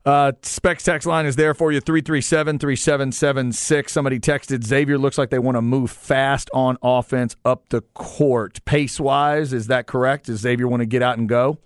Uh, 0.04 0.32
Specs 0.42 0.82
text 0.82 1.06
line 1.06 1.26
is 1.26 1.36
there 1.36 1.52
for 1.52 1.72
you 1.72 1.80
337 1.80 2.58
3776. 2.58 3.92
Somebody 3.92 4.18
texted 4.18 4.64
Xavier 4.64 4.96
looks 4.96 5.18
like 5.18 5.28
they 5.28 5.38
want 5.38 5.56
to 5.56 5.62
move 5.62 5.90
fast 5.90 6.48
on 6.54 6.78
offense 6.82 7.36
up 7.44 7.68
the 7.68 7.82
court. 7.94 8.64
Pace 8.64 8.98
wise, 8.98 9.52
is 9.52 9.66
that 9.66 9.86
correct? 9.86 10.26
Does 10.26 10.40
Xavier 10.40 10.68
want 10.68 10.80
to 10.80 10.86
get 10.86 11.02
out 11.02 11.18
and 11.18 11.28
go? 11.28 11.58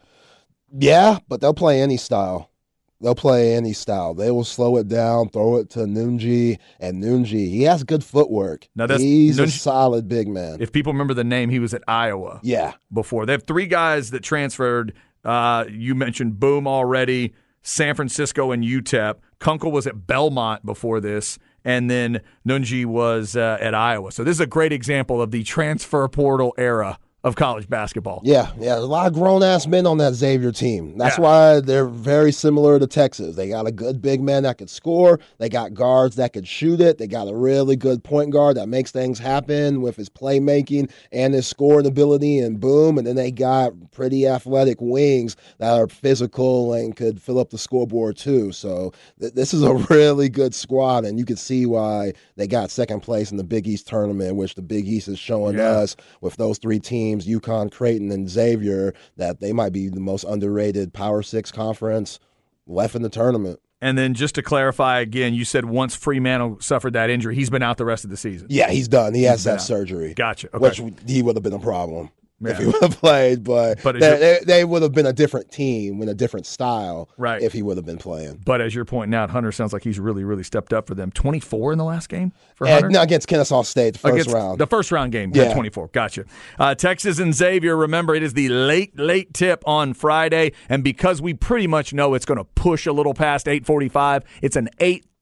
Yeah, 0.76 1.18
but 1.28 1.40
they'll 1.40 1.54
play 1.54 1.80
any 1.80 1.96
style. 1.96 2.50
They'll 3.00 3.14
play 3.14 3.54
any 3.54 3.72
style. 3.72 4.14
They 4.14 4.30
will 4.30 4.44
slow 4.44 4.76
it 4.76 4.88
down, 4.88 5.28
throw 5.28 5.56
it 5.56 5.70
to 5.70 5.80
Nunge, 5.80 6.58
and 6.80 7.02
Nunge, 7.02 7.28
he 7.28 7.62
has 7.64 7.82
good 7.84 8.04
footwork. 8.04 8.68
Now 8.74 8.86
that's, 8.86 9.02
He's 9.02 9.38
a 9.38 9.48
solid 9.48 10.08
big 10.08 10.28
man. 10.28 10.58
If 10.60 10.72
people 10.72 10.92
remember 10.92 11.14
the 11.14 11.24
name, 11.24 11.50
he 11.50 11.58
was 11.58 11.74
at 11.74 11.82
Iowa 11.86 12.40
yeah, 12.42 12.72
before. 12.92 13.26
They 13.26 13.32
have 13.32 13.42
three 13.44 13.66
guys 13.66 14.10
that 14.12 14.22
transferred. 14.22 14.94
Uh, 15.24 15.64
you 15.70 15.94
mentioned 15.94 16.38
Boum 16.38 16.66
already, 16.66 17.34
San 17.62 17.94
Francisco 17.94 18.52
and 18.52 18.62
UTEP. 18.62 19.16
Kunkel 19.38 19.72
was 19.72 19.86
at 19.86 20.06
Belmont 20.06 20.64
before 20.64 21.00
this, 21.00 21.38
and 21.64 21.90
then 21.90 22.20
Nunge 22.46 22.86
was 22.86 23.36
uh, 23.36 23.58
at 23.60 23.74
Iowa. 23.74 24.12
So 24.12 24.24
this 24.24 24.36
is 24.36 24.40
a 24.40 24.46
great 24.46 24.72
example 24.72 25.20
of 25.20 25.30
the 25.30 25.42
transfer 25.42 26.06
portal 26.08 26.54
era 26.56 26.98
of 27.24 27.36
college 27.36 27.68
basketball. 27.68 28.20
yeah, 28.22 28.52
yeah. 28.60 28.76
A 28.76 28.80
lot 28.80 29.06
of 29.06 29.14
grown 29.14 29.42
ass 29.42 29.66
men 29.66 29.86
on 29.86 29.96
that 29.98 30.12
Xavier 30.14 30.52
team. 30.52 30.96
That's 30.98 31.16
Yeah. 31.18 31.22
why 31.24 31.60
they're 31.60 31.86
very 31.86 32.30
similar 32.30 32.78
to 32.78 32.86
Texas. 32.86 33.34
They 33.34 33.48
got 33.48 33.66
a 33.66 33.72
good 33.72 34.02
big 34.02 34.20
man 34.20 34.42
that 34.42 34.58
could 34.58 34.68
score. 34.70 35.18
They 35.38 35.48
got 35.48 35.72
guards 35.74 36.16
that 36.16 36.34
could 36.34 36.46
shoot 36.46 36.80
it. 36.82 36.98
They 36.98 37.06
got 37.06 37.26
a 37.28 37.34
really 37.34 37.76
good 37.76 38.04
point 38.04 38.30
guard 38.30 38.56
that 38.58 38.68
makes 38.68 38.90
things 38.90 39.18
happen 39.18 39.80
with 39.80 39.96
his 39.96 40.10
playmaking 40.10 40.90
and 41.12 41.32
his 41.34 41.46
scoring 41.46 41.86
ability 41.86 42.38
and 42.38 42.60
boom. 42.60 42.98
And 42.98 43.06
then 43.06 43.16
they 43.16 43.30
got 43.30 43.72
pretty 43.90 44.26
athletic 44.28 44.78
wings 44.82 45.34
that 45.58 45.72
are 45.80 45.88
physical 45.88 46.74
and 46.74 46.94
could 46.94 47.22
fill 47.22 47.38
up 47.38 47.48
the 47.50 47.58
scoreboard 47.58 48.18
too. 48.18 48.52
So 48.52 48.92
th- 49.18 49.32
this 49.32 49.54
is 49.54 49.62
a 49.62 49.72
really 49.90 50.28
good 50.28 50.54
squad, 50.54 51.06
and 51.06 51.18
you 51.18 51.24
can 51.24 51.36
see 51.36 51.64
why 51.64 52.12
they 52.36 52.46
got 52.46 52.70
second 52.70 53.00
place 53.00 53.30
in 53.30 53.38
the 53.38 53.44
Big 53.44 53.66
East 53.66 53.86
tournament, 53.86 54.36
which 54.36 54.54
the 54.56 54.62
Big 54.62 54.86
East 54.86 55.08
is 55.08 55.18
showing 55.18 55.56
Yeah. 55.56 55.70
us 55.70 55.96
with 56.20 56.36
those 56.36 56.58
three 56.58 56.78
teams, 56.78 57.13
UConn, 57.20 57.70
Creighton, 57.70 58.10
and 58.10 58.28
Xavier, 58.28 58.94
that 59.16 59.40
they 59.40 59.52
might 59.52 59.72
be 59.72 59.88
the 59.88 60.00
most 60.00 60.24
underrated 60.24 60.92
Power 60.92 61.22
Six 61.22 61.50
conference 61.50 62.18
left 62.66 62.94
in 62.94 63.02
the 63.02 63.08
tournament. 63.08 63.60
And 63.80 63.98
then 63.98 64.14
just 64.14 64.34
to 64.36 64.42
clarify 64.42 65.00
again, 65.00 65.34
you 65.34 65.44
said 65.44 65.66
once 65.66 65.96
Freemantle 65.96 66.62
suffered 66.62 66.94
that 66.94 67.10
injury, 67.10 67.34
he's 67.34 67.50
been 67.50 67.62
out 67.62 67.76
the 67.76 67.84
rest 67.84 68.04
of 68.04 68.10
the 68.10 68.16
season. 68.16 68.46
Yeah, 68.50 68.70
he's 68.70 68.88
done. 68.88 69.14
He 69.14 69.24
has 69.24 69.44
that 69.44 69.54
out. 69.54 69.62
surgery. 69.62 70.14
Gotcha. 70.14 70.48
Okay. 70.48 70.58
Which 70.58 70.82
he 71.06 71.22
would 71.22 71.36
have 71.36 71.42
been 71.42 71.52
a 71.52 71.58
problem 71.58 72.10
if 72.46 72.58
he 72.58 72.66
would 72.66 72.82
have 72.82 72.98
played, 72.98 73.44
but, 73.44 73.82
But 73.82 73.98
they, 74.00 74.18
they, 74.18 74.38
they 74.44 74.64
would 74.64 74.82
have 74.82 74.92
been 74.92 75.06
a 75.06 75.12
different 75.12 75.50
team 75.50 75.98
with 75.98 76.08
a 76.08 76.14
different 76.14 76.46
style 76.46 77.08
Right. 77.16 77.42
if 77.42 77.52
he 77.52 77.62
would 77.62 77.76
have 77.76 77.86
been 77.86 77.98
playing. 77.98 78.42
But 78.44 78.60
as 78.60 78.74
you're 78.74 78.84
pointing 78.84 79.14
out, 79.14 79.30
Hunter 79.30 79.52
sounds 79.52 79.72
like 79.72 79.82
he's 79.84 79.98
really, 79.98 80.24
really 80.24 80.42
stepped 80.42 80.72
up 80.72 80.86
for 80.86 80.94
them. 80.94 81.10
24 81.12 81.72
in 81.72 81.78
the 81.78 81.84
last 81.84 82.08
game 82.08 82.32
for 82.54 82.66
Hunter? 82.66 82.88
no, 82.90 83.02
against 83.02 83.28
Kennesaw 83.28 83.62
State, 83.62 83.94
the 83.94 83.98
first 84.00 84.12
Against 84.14 84.30
round. 84.34 84.58
The 84.58 84.66
first 84.66 84.92
round 84.92 85.12
game, 85.12 85.32
yeah. 85.34 85.44
Yeah. 85.44 85.54
24. 85.54 85.88
Gotcha. 85.88 86.24
Uh, 86.58 86.74
Texas 86.74 87.18
and 87.18 87.34
Xavier, 87.34 87.76
remember, 87.76 88.14
it 88.14 88.22
is 88.22 88.34
the 88.34 88.48
late, 88.48 88.98
late 88.98 89.34
tip 89.34 89.62
on 89.66 89.94
Friday. 89.94 90.52
And 90.68 90.82
because 90.84 91.20
we 91.22 91.34
pretty 91.34 91.66
much 91.66 91.92
know 91.92 92.14
it's 92.14 92.24
going 92.26 92.38
to 92.38 92.44
push 92.44 92.86
a 92.86 92.92
little 92.92 93.14
past 93.14 93.48
845, 93.48 94.24
it's 94.42 94.56
an 94.56 94.68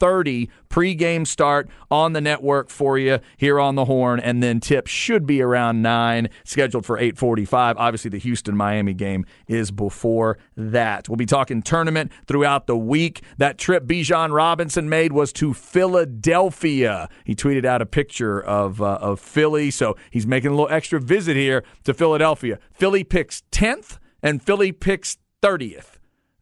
830 0.03 0.51
pregame 0.69 1.25
start 1.25 1.69
on 1.91 2.13
the 2.13 2.21
network 2.21 2.71
for 2.71 2.99
you 2.99 3.21
here 3.37 3.61
on 3.61 3.77
the 3.77 3.85
horn. 3.85 4.19
And 4.19 4.43
then 4.43 4.59
tip 4.59 4.89
should 4.89 5.27
be 5.27 5.41
around 5.41 5.81
9, 5.81 6.29
scheduled 6.45 6.85
for 6.85 6.99
845. 6.99 7.77
Obviously, 7.79 8.11
the 8.11 8.19
Houston-Miami 8.19 8.95
game 8.95 9.25
is 9.47 9.71
before 9.71 10.39
that. 10.57 11.09
We'll 11.09 11.17
be 11.17 11.27
talking 11.27 11.63
tournament 11.63 12.11
throughout 12.27 12.67
the 12.67 12.77
week. 12.77 13.23
That 13.39 13.59
trip 13.59 13.85
Bijan 13.85 14.33
Robinson 14.33 14.89
made 14.89 15.13
was 15.13 15.33
to 15.35 15.55
Philadelphia. 15.55 17.09
He 17.25 17.37
tweeted 17.37 17.65
out 17.65 17.81
a 17.81 17.87
picture 17.87 18.41
of 18.41 18.83
uh, 18.83 18.99
of 19.01 19.21
Philly, 19.21 19.71
so 19.71 19.97
he's 20.11 20.27
making 20.27 20.51
a 20.51 20.55
little 20.55 20.71
extra 20.71 21.01
visit 21.01 21.37
here 21.37 21.63
to 21.85 21.95
Philadelphia. 21.95 22.59
Philly 22.73 23.05
picks 23.05 23.43
10th 23.53 23.99
and 24.23 24.43
Philly 24.43 24.73
picks 24.73 25.19
30th. 25.43 25.92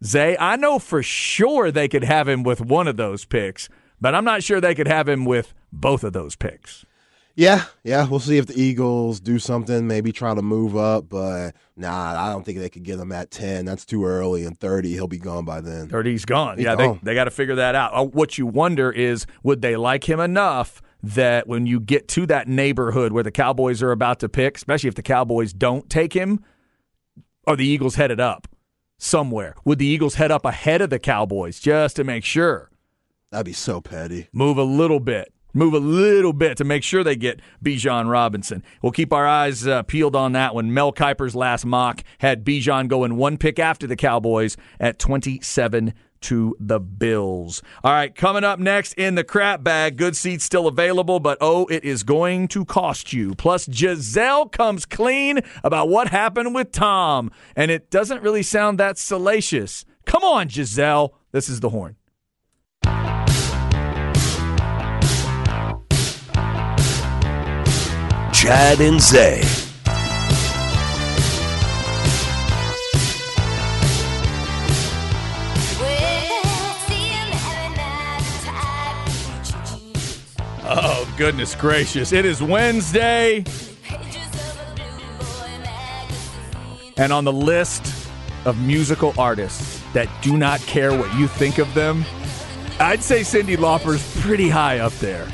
Zay, 0.04 0.36
I 0.38 0.56
know 0.56 0.78
for 0.78 1.02
sure 1.02 1.70
they 1.70 1.88
could 1.88 2.04
have 2.04 2.26
him 2.28 2.42
with 2.42 2.60
one 2.60 2.88
of 2.88 2.96
those 2.96 3.24
picks, 3.24 3.68
but 4.00 4.14
I'm 4.14 4.24
not 4.24 4.42
sure 4.42 4.60
they 4.60 4.74
could 4.74 4.88
have 4.88 5.08
him 5.08 5.24
with 5.24 5.52
both 5.72 6.04
of 6.04 6.12
those 6.12 6.36
picks. 6.36 6.86
Yeah, 7.36 7.64
yeah. 7.84 8.08
We'll 8.08 8.20
see 8.20 8.38
if 8.38 8.46
the 8.46 8.60
Eagles 8.60 9.20
do 9.20 9.38
something, 9.38 9.86
maybe 9.86 10.10
try 10.12 10.34
to 10.34 10.42
move 10.42 10.76
up, 10.76 11.08
but 11.08 11.52
nah, 11.76 12.20
I 12.20 12.32
don't 12.32 12.44
think 12.44 12.58
they 12.58 12.68
could 12.68 12.82
get 12.82 12.98
him 12.98 13.12
at 13.12 13.30
10. 13.30 13.64
That's 13.64 13.84
too 13.84 14.04
early. 14.04 14.44
And 14.44 14.58
30, 14.58 14.92
he'll 14.92 15.06
be 15.06 15.18
gone 15.18 15.44
by 15.44 15.60
then. 15.60 15.88
30's 15.88 16.24
gone. 16.24 16.56
He's 16.56 16.64
yeah, 16.64 16.76
gone. 16.76 17.00
they, 17.02 17.10
they 17.10 17.14
got 17.14 17.24
to 17.24 17.30
figure 17.30 17.54
that 17.54 17.74
out. 17.74 17.94
Uh, 17.94 18.04
what 18.04 18.36
you 18.36 18.46
wonder 18.46 18.90
is 18.90 19.26
would 19.42 19.62
they 19.62 19.76
like 19.76 20.08
him 20.08 20.18
enough 20.18 20.82
that 21.02 21.46
when 21.46 21.66
you 21.66 21.80
get 21.80 22.08
to 22.08 22.26
that 22.26 22.48
neighborhood 22.48 23.12
where 23.12 23.24
the 23.24 23.30
Cowboys 23.30 23.82
are 23.82 23.92
about 23.92 24.20
to 24.20 24.28
pick, 24.28 24.56
especially 24.56 24.88
if 24.88 24.94
the 24.94 25.02
Cowboys 25.02 25.52
don't 25.52 25.88
take 25.88 26.12
him, 26.12 26.44
are 27.46 27.56
the 27.56 27.66
Eagles 27.66 27.94
headed 27.94 28.20
up 28.20 28.48
somewhere? 29.02 29.54
Would 29.64 29.78
the 29.78 29.86
Eagles 29.86 30.14
head 30.14 30.30
up 30.30 30.44
ahead 30.44 30.80
of 30.80 30.90
the 30.90 30.98
Cowboys 30.98 31.60
just 31.60 31.96
to 31.96 32.04
make 32.04 32.24
sure? 32.24 32.70
That'd 33.30 33.46
be 33.46 33.52
so 33.52 33.80
petty. 33.80 34.28
move 34.32 34.58
a 34.58 34.64
little 34.64 35.00
bit. 35.00 35.32
Move 35.52 35.74
a 35.74 35.78
little 35.78 36.32
bit 36.32 36.56
to 36.58 36.64
make 36.64 36.84
sure 36.84 37.02
they 37.02 37.16
get 37.16 37.40
Bijan 37.64 38.08
Robinson. 38.08 38.62
We'll 38.82 38.92
keep 38.92 39.12
our 39.12 39.26
eyes 39.26 39.66
uh, 39.66 39.82
peeled 39.82 40.14
on 40.14 40.32
that 40.32 40.54
one. 40.54 40.72
Mel 40.72 40.92
Kiper's 40.92 41.34
last 41.34 41.66
mock 41.66 42.04
had 42.18 42.44
Bijan 42.44 42.86
going 42.86 43.16
one 43.16 43.36
pick 43.36 43.58
after 43.58 43.86
the 43.88 43.96
Cowboys 43.96 44.56
at 44.78 45.00
27 45.00 45.92
to 46.22 46.56
the 46.58 46.80
Bills. 46.80 47.62
All 47.82 47.92
right, 47.92 48.14
coming 48.14 48.44
up 48.44 48.58
next 48.58 48.92
in 48.94 49.14
the 49.14 49.24
crap 49.24 49.62
bag, 49.62 49.96
good 49.96 50.16
seats 50.16 50.44
still 50.44 50.66
available, 50.66 51.20
but 51.20 51.38
oh, 51.40 51.66
it 51.66 51.84
is 51.84 52.02
going 52.02 52.48
to 52.48 52.64
cost 52.64 53.12
you. 53.12 53.34
Plus, 53.34 53.66
Gisele 53.66 54.48
comes 54.48 54.86
clean 54.86 55.40
about 55.64 55.88
what 55.88 56.08
happened 56.08 56.54
with 56.54 56.72
Tom, 56.72 57.30
and 57.56 57.70
it 57.70 57.90
doesn't 57.90 58.22
really 58.22 58.42
sound 58.42 58.78
that 58.78 58.98
salacious. 58.98 59.84
Come 60.06 60.24
on, 60.24 60.48
Gisele. 60.48 61.14
This 61.32 61.48
is 61.48 61.60
the 61.60 61.70
horn. 61.70 61.96
Chad 68.32 68.80
and 68.80 69.00
Zay. 69.00 69.59
Goodness 81.20 81.54
gracious. 81.54 82.14
It 82.14 82.24
is 82.24 82.42
Wednesday, 82.42 83.44
and 86.96 87.12
on 87.12 87.24
the 87.24 87.32
list 87.32 88.08
of 88.46 88.58
musical 88.58 89.12
artists 89.18 89.82
that 89.92 90.08
do 90.22 90.38
not 90.38 90.60
care 90.60 90.96
what 90.96 91.14
you 91.18 91.28
think 91.28 91.58
of 91.58 91.74
them, 91.74 92.06
I'd 92.78 93.02
say 93.02 93.20
Cyndi 93.20 93.58
Lauper's 93.58 94.02
pretty 94.22 94.48
high 94.48 94.78
up 94.78 94.94
there. 94.94 95.28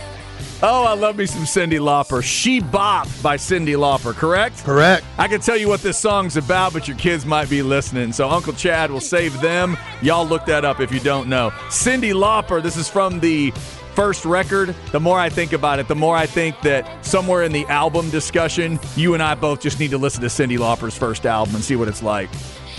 Oh, 0.60 0.82
I 0.84 0.94
love 0.94 1.18
me 1.18 1.26
some 1.26 1.44
Cyndi 1.44 1.78
Lauper. 1.78 2.20
She 2.20 2.58
Bop 2.58 3.06
by 3.22 3.36
Cyndi 3.36 3.76
Lauper, 3.76 4.12
correct? 4.12 4.64
Correct. 4.64 5.04
I 5.18 5.28
can 5.28 5.40
tell 5.40 5.56
you 5.56 5.68
what 5.68 5.82
this 5.82 6.00
song's 6.00 6.36
about, 6.36 6.72
but 6.72 6.88
your 6.88 6.96
kids 6.96 7.24
might 7.24 7.48
be 7.48 7.62
listening. 7.62 8.12
So 8.12 8.28
Uncle 8.28 8.54
Chad 8.54 8.90
will 8.90 8.98
save 8.98 9.40
them. 9.40 9.76
Y'all 10.02 10.26
look 10.26 10.46
that 10.46 10.64
up 10.64 10.80
if 10.80 10.90
you 10.90 10.98
don't 10.98 11.28
know. 11.28 11.50
Cyndi 11.68 12.12
Lauper, 12.12 12.60
this 12.60 12.76
is 12.76 12.88
from 12.88 13.20
the 13.20 13.52
first 13.96 14.24
record. 14.24 14.74
The 14.92 15.00
more 15.00 15.18
I 15.18 15.28
think 15.28 15.52
about 15.52 15.78
it, 15.80 15.88
the 15.88 15.94
more 15.96 16.14
I 16.14 16.26
think 16.26 16.60
that 16.60 17.04
somewhere 17.04 17.42
in 17.42 17.50
the 17.52 17.64
album 17.66 18.10
discussion, 18.10 18.78
you 18.94 19.14
and 19.14 19.22
I 19.22 19.34
both 19.34 19.60
just 19.60 19.80
need 19.80 19.90
to 19.90 19.98
listen 19.98 20.20
to 20.20 20.28
Cyndi 20.28 20.58
Lauper's 20.58 20.96
first 20.96 21.26
album 21.26 21.54
and 21.56 21.64
see 21.64 21.74
what 21.76 21.88
it's 21.88 22.02
like. 22.02 22.28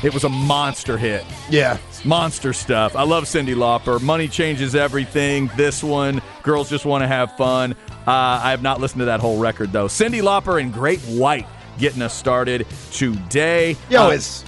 It 0.04 0.14
was 0.14 0.24
a 0.24 0.30
monster 0.30 0.96
hit. 0.96 1.26
Yeah. 1.50 1.80
Monster 2.06 2.54
stuff. 2.54 2.96
I 2.96 3.02
love 3.02 3.24
Cyndi 3.24 3.56
Lauper. 3.56 4.00
Money 4.00 4.28
changes 4.28 4.76
everything. 4.76 5.50
This 5.58 5.84
one, 5.84 6.22
girls 6.44 6.70
just 6.70 6.86
want 6.86 7.02
to 7.02 7.08
have 7.08 7.36
fun. 7.36 7.74
Uh, 8.06 8.12
I 8.44 8.52
have 8.52 8.62
not 8.62 8.80
listened 8.80 9.00
to 9.00 9.06
that 9.06 9.20
whole 9.20 9.40
record 9.40 9.72
though. 9.72 9.88
Cyndi 9.88 10.22
Lauper 10.22 10.62
and 10.62 10.72
Great 10.72 11.00
White 11.02 11.48
getting 11.80 12.04
us 12.04 12.14
started 12.14 12.68
today. 12.92 13.76
Yo, 13.90 14.06
Uh, 14.06 14.10
it's. 14.12 14.44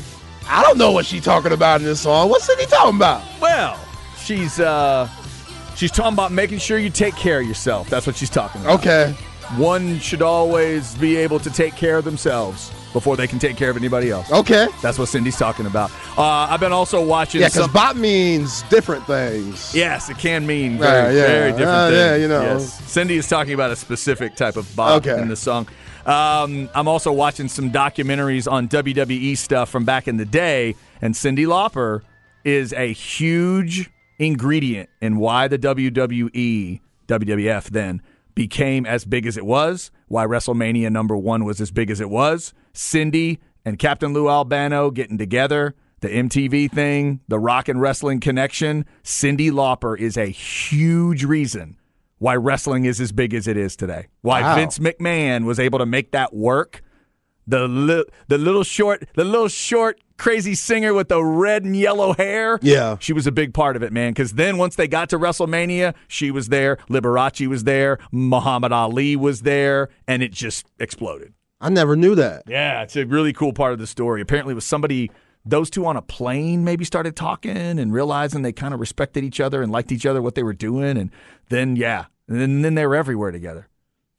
I 0.48 0.62
don't 0.64 0.78
know 0.78 0.92
what 0.92 1.06
she's 1.06 1.24
talking 1.24 1.52
about 1.52 1.80
in 1.82 1.86
this 1.86 2.02
song. 2.02 2.30
What's 2.30 2.48
Cyndi 2.48 2.70
talking 2.70 2.96
about? 2.98 3.24
well, 3.42 3.80
she's 4.24 4.60
uh, 4.60 5.08
she's 5.80 5.92
talking 5.92 6.14
about 6.14 6.32
making 6.32 6.60
sure 6.60 6.78
you 6.78 6.90
take 6.90 7.16
care 7.16 7.40
of 7.40 7.48
yourself. 7.48 7.90
That's 7.90 8.06
what 8.06 8.16
she's 8.18 8.30
talking 8.30 8.62
about. 8.62 8.80
Okay. 8.82 9.16
One 9.58 9.98
should 10.00 10.22
always 10.22 10.94
be 10.96 11.16
able 11.16 11.40
to 11.40 11.50
take 11.50 11.76
care 11.76 11.98
of 11.98 12.06
themselves 12.06 12.72
before 12.94 13.16
they 13.18 13.26
can 13.28 13.40
take 13.40 13.56
care 13.58 13.70
of 13.70 13.78
anybody 13.78 14.12
else. 14.12 14.32
Okay. 14.32 14.68
That's 14.82 15.00
what 15.00 15.08
Cyndi's 15.10 15.38
talking 15.38 15.66
about. 15.66 15.92
Uh, 16.18 16.24
I've 16.50 16.60
been 16.60 16.72
also 16.74 17.04
watching 17.04 17.42
Yeah, 17.42 17.48
because 17.48 17.64
some. 17.64 17.72
bop 17.74 17.96
means 17.96 18.62
different 18.64 19.06
things. 19.08 19.74
Yes, 19.74 20.10
it 20.10 20.18
can 20.20 20.46
mean 20.46 20.78
very, 20.78 21.16
Yeah, 21.16 21.22
yeah. 21.22 21.28
very 21.28 21.52
different 21.52 21.70
Uh, 21.72 21.88
things. 21.90 21.98
yeah, 21.98 22.16
you 22.16 22.28
know. 22.28 22.42
Yes. 22.42 22.82
Cyndi 22.82 23.12
is 23.12 23.28
talking 23.28 23.54
about 23.54 23.72
a 23.72 23.76
specific 23.76 24.36
type 24.36 24.56
of 24.58 24.76
bop 24.76 25.06
Okay. 25.06 25.20
in 25.22 25.30
the 25.30 25.36
song. 25.36 25.68
Um, 26.06 26.70
I'm 26.76 26.88
also 26.88 27.12
watching 27.12 27.48
some 27.48 27.72
documentaries 27.72 28.52
on 28.52 28.68
WWE 28.68 29.36
stuff 29.38 29.70
from 29.70 29.84
back 29.86 30.08
in 30.08 30.18
the 30.18 30.26
day, 30.26 30.76
and 31.02 31.14
Cyndi 31.14 31.46
Lauper 31.46 32.02
is 32.44 32.74
a 32.74 32.92
huge 32.94 33.90
ingredient 34.20 34.90
in 35.02 35.18
why 35.18 35.48
the 35.48 35.58
WWE, 35.58 36.82
WWF 37.08 37.64
then, 37.70 38.02
became 38.36 38.86
as 38.86 39.06
big 39.06 39.26
as 39.26 39.38
it 39.38 39.46
was, 39.46 39.92
why 40.08 40.26
WrestleMania 40.26 40.92
number 40.92 41.18
one 41.18 41.44
was 41.44 41.60
as 41.60 41.72
big 41.72 41.90
as 41.90 42.00
it 42.00 42.10
was. 42.10 42.54
Cyndi 42.74 43.40
and 43.66 43.80
Captain 43.80 44.14
Lou 44.14 44.30
Albano 44.30 44.92
getting 44.92 45.18
together, 45.18 45.76
the 46.02 46.10
MTV 46.10 46.72
thing, 46.72 47.20
the 47.28 47.40
rock 47.40 47.68
and 47.68 47.82
wrestling 47.82 48.20
connection. 48.20 48.86
Cyndi 49.04 49.52
Lauper 49.52 49.98
is 50.00 50.16
a 50.16 50.28
huge 50.28 51.24
reason 51.24 51.78
why 52.20 52.36
wrestling 52.36 52.86
is 52.86 53.02
as 53.02 53.12
big 53.12 53.34
as 53.34 53.48
it 53.48 53.58
is 53.58 53.76
today. 53.76 54.08
Why 54.22 54.42
Wow. 54.42 54.56
Vince 54.56 54.80
McMahon 54.80 55.46
was 55.46 55.60
able 55.60 55.80
to 55.80 55.86
make 55.86 56.12
that 56.12 56.34
work. 56.34 56.84
The 57.50 57.68
li- 57.68 58.06
the 58.28 58.38
little 58.38 58.64
short 58.64 59.08
the 59.16 59.24
little 59.24 59.47
short 59.47 60.00
crazy 60.20 60.54
singer 60.54 60.93
with 60.93 61.08
the 61.08 61.24
red 61.24 61.64
and 61.64 61.76
yellow 61.76 62.14
hair. 62.14 62.60
Yeah. 62.62 62.97
She 63.00 63.14
was 63.14 63.26
a 63.26 63.32
big 63.32 63.56
part 63.56 63.76
of 63.76 63.82
it, 63.82 63.91
man. 63.91 64.12
Because 64.12 64.34
then 64.34 64.58
once 64.58 64.76
they 64.76 64.88
got 64.88 65.10
to 65.10 65.18
WrestleMania, 65.18 65.95
she 66.08 66.30
was 66.30 66.50
there. 66.50 66.76
Liberace 66.89 67.47
was 67.47 67.64
there. 67.64 67.97
Muhammad 68.12 68.72
Ali 68.72 69.16
was 69.16 69.41
there, 69.41 69.89
and 70.08 70.22
it 70.22 70.32
just 70.32 70.68
exploded. 70.78 71.34
I 71.60 71.70
never 71.70 71.95
knew 71.95 72.14
that. 72.16 72.43
Yeah, 72.47 72.84
it's 72.84 72.95
a 72.95 73.06
really 73.06 73.34
cool 73.34 73.54
part 73.54 73.74
of 73.74 73.80
the 73.80 73.88
story. 73.88 74.22
Apparently, 74.22 74.52
it 74.52 74.56
was 74.56 74.66
somebody, 74.66 75.10
those 75.43 75.70
two 75.70 75.86
on 75.86 75.97
a 75.97 76.02
plane 76.02 76.64
maybe 76.64 76.86
started 76.86 77.16
talking 77.16 77.80
and 77.80 77.91
realizing 77.91 78.43
they 78.43 78.54
kind 78.54 78.74
of 78.74 78.80
respected 78.80 79.24
each 79.24 79.39
other 79.39 79.62
and 79.62 79.72
liked 79.72 79.91
each 79.91 80.06
other, 80.06 80.22
what 80.22 80.36
they 80.36 80.43
were 80.43 80.54
doing. 80.54 80.97
And 80.97 81.10
then, 81.50 81.76
yeah, 81.76 82.06
and 82.28 82.39
then, 82.39 82.62
then 82.62 82.76
they 82.76 82.86
were 82.86 82.95
everywhere 82.95 83.32
together. 83.32 83.68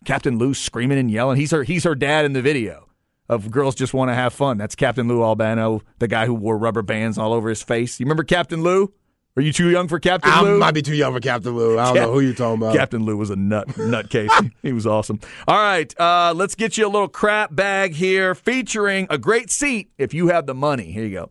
Captain 0.05 0.39
Lou 0.39 0.53
screaming 0.53 0.99
and 0.99 1.11
yelling. 1.11 1.37
He's 1.37 1.51
her, 1.51 1.63
he's 1.63 1.85
her 1.85 1.95
dad 1.95 2.25
in 2.25 2.33
the 2.33 2.43
video 2.43 2.90
of 3.31 3.51
Girls 3.51 3.77
Just 3.77 3.95
Want 3.95 4.11
to 4.11 4.15
Have 4.15 4.35
Fun. 4.35 4.59
That's 4.59 4.75
Captain 4.75 5.07
Lou 5.07 5.23
Albano, 5.23 5.83
the 6.01 6.09
guy 6.09 6.27
who 6.27 6.35
wore 6.35 6.59
rubber 6.59 6.83
bands 6.83 7.17
all 7.17 7.33
over 7.33 7.49
his 7.49 7.63
face. 7.63 8.01
You 8.01 8.05
remember 8.05 8.25
Captain 8.25 8.63
Lou? 8.63 8.93
Are 9.37 9.43
you 9.43 9.53
too 9.53 9.71
young 9.71 9.87
for 9.87 10.01
Captain 10.01 10.33
I 10.33 10.43
Lou? 10.43 10.57
I 10.57 10.59
might 10.59 10.75
be 10.75 10.83
too 10.83 10.97
young 10.97 11.15
for 11.15 11.21
Captain 11.21 11.55
Lou. 11.55 11.79
I 11.79 11.85
don't 11.85 11.95
Cap- 11.95 12.07
know 12.09 12.13
who 12.13 12.21
you're 12.21 12.35
talking 12.35 12.61
about. 12.61 12.75
Captain 12.75 13.05
Lou 13.05 13.17
was 13.17 13.31
a 13.31 13.37
nut 13.37 13.69
nutcase. 13.69 14.51
he 14.63 14.73
was 14.73 14.85
awesome. 14.89 15.21
All 15.47 15.57
right, 15.57 15.99
uh, 16.01 16.35
let's 16.35 16.57
get 16.57 16.77
you 16.77 16.87
a 16.87 16.91
little 16.91 17.09
crap 17.09 17.55
bag 17.55 17.95
here, 17.95 18.35
featuring 18.35 19.07
a 19.09 19.17
great 19.17 19.49
seat 19.51 19.93
if 19.97 20.13
you 20.13 20.29
have 20.29 20.47
the 20.47 20.55
money. 20.55 20.91
Here 20.91 21.05
you 21.05 21.13
go. 21.13 21.31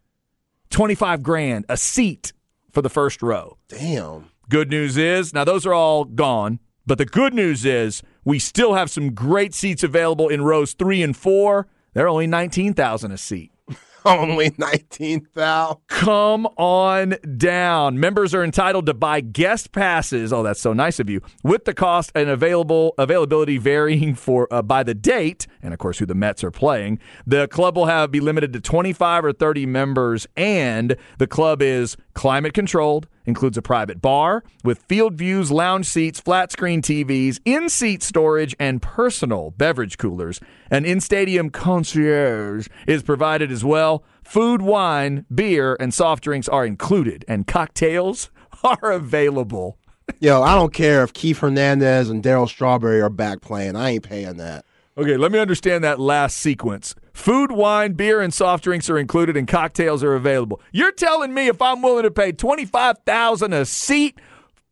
25 0.71 1.23
grand 1.23 1.67
a 1.69 1.77
seat 1.77 2.33
for 2.71 2.81
the 2.81 2.89
first 2.89 3.21
row. 3.21 3.59
Damn. 3.69 4.31
Good 4.49 4.71
news 4.71 4.97
is, 4.97 5.35
now 5.35 5.45
those 5.45 5.67
are 5.67 5.75
all 5.75 6.07
gone, 6.07 6.61
but 6.87 6.97
the 6.97 7.05
good 7.05 7.35
news 7.35 7.67
is 7.67 8.03
we 8.25 8.39
still 8.39 8.73
have 8.73 8.91
some 8.91 9.13
great 9.13 9.53
seats 9.53 9.83
available 9.83 10.31
in 10.31 10.41
rows 10.41 10.73
3 10.73 11.03
and 11.03 11.15
4. 11.15 11.69
They're 11.93 12.09
only 12.09 12.27
19,000 12.27 13.13
a 13.13 13.19
seat. 13.19 13.53
Only 14.05 14.53
19,000. 14.57 15.77
Come 15.89 16.47
on 16.57 17.17
down. 17.37 17.99
Members 17.99 18.35
are 18.35 18.45
entitled 18.45 18.87
to 18.87 18.95
buy 18.95 19.21
guest 19.21 19.73
passes. 19.73 20.33
Oh, 20.33 20.43
that's 20.43 20.61
so 20.61 20.73
nice 20.73 21.01
of 21.01 21.11
you. 21.11 21.21
With 21.43 21.65
the 21.65 21.75
cost 21.75 22.13
and 22.15 22.29
available 22.29 22.95
availability 22.99 23.59
varying 23.59 24.15
for 24.15 24.47
uh, 24.53 24.63
by 24.63 24.83
the 24.83 24.95
date 24.95 25.47
and 25.63 25.75
of 25.75 25.79
course 25.79 25.99
who 25.99 26.07
the 26.07 26.15
Mets 26.15 26.45
are 26.45 26.51
playing. 26.51 26.99
The 27.27 27.49
club 27.49 27.77
will 27.77 27.87
have 27.87 28.11
be 28.11 28.21
limited 28.21 28.53
to 28.53 28.61
25 28.61 29.25
or 29.25 29.33
30 29.33 29.67
members 29.67 30.27
and 30.37 30.97
the 31.19 31.27
club 31.27 31.63
is 31.63 31.97
climate 32.15 32.55
controlled, 32.55 33.09
includes 33.29 33.59
a 33.59 33.63
private 33.63 34.01
bar 34.01 34.43
with 34.65 34.83
field 34.89 35.15
views, 35.15 35.53
lounge 35.53 35.87
seats, 35.87 36.19
flat 36.19 36.51
screen 36.51 36.81
TVs, 36.83 37.39
in-seat 37.45 38.03
storage 38.03 38.57
and 38.59 38.81
personal 38.81 39.53
beverage 39.53 39.99
coolers. 39.99 40.41
An 40.71 40.85
in-stadium 40.85 41.51
concierge 41.51 42.69
is 42.87 43.03
provided 43.03 43.53
as 43.53 43.65
well. 43.65 44.03
Food, 44.25 44.63
wine, 44.63 45.27
beer, 45.33 45.77
and 45.79 45.93
soft 45.93 46.25
drinks 46.25 46.49
are 46.49 46.67
included, 46.67 47.25
and 47.29 47.47
cocktails 47.47 48.31
are 48.65 48.91
available. 48.91 49.79
Yo, 50.21 50.43
I 50.43 50.55
don't 50.55 50.73
care 50.73 51.05
if 51.05 51.13
Keith 51.13 51.39
Hernandez 51.39 52.09
and 52.09 52.23
Darryl 52.23 52.49
Strawberry 52.49 53.01
are 53.01 53.11
back 53.11 53.43
playing. 53.43 53.77
I 53.77 53.91
ain't 53.91 54.05
paying 54.05 54.39
that. 54.39 54.65
Okay, 54.97 55.17
let 55.17 55.31
me 55.31 55.39
understand 55.39 55.85
that 55.85 56.01
last 56.01 56.39
sequence. 56.39 56.95
Food, 57.19 57.51
wine, 57.51 57.95
beer, 57.95 58.21
and 58.21 58.33
soft 58.33 58.63
drinks 58.63 58.89
are 58.89 58.97
included, 58.97 59.37
and 59.37 59.49
cocktails 59.49 60.05
are 60.05 60.15
available. 60.15 60.61
You're 60.71 60.93
telling 60.93 61.35
me 61.35 61.49
if 61.49 61.61
I'm 61.61 61.83
willing 61.83 62.05
to 62.05 62.13
pay 62.13 62.31
twenty 62.31 62.65
five 62.65 62.99
thousand 63.05 63.53
a 63.53 63.65
seat 63.65 64.21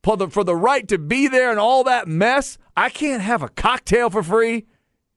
for 0.05 0.17
the 0.17 0.29
for 0.31 0.45
the 0.45 0.55
right 0.55 0.87
to 0.87 0.97
be 0.97 1.27
there 1.27 1.51
and 1.51 1.59
all 1.59 1.83
that 1.85 2.07
mess, 2.07 2.57
I 2.77 2.89
can't 2.89 3.21
have 3.21 3.43
a 3.43 3.49
cocktail 3.49 4.11
for 4.11 4.23
free? 4.23 4.65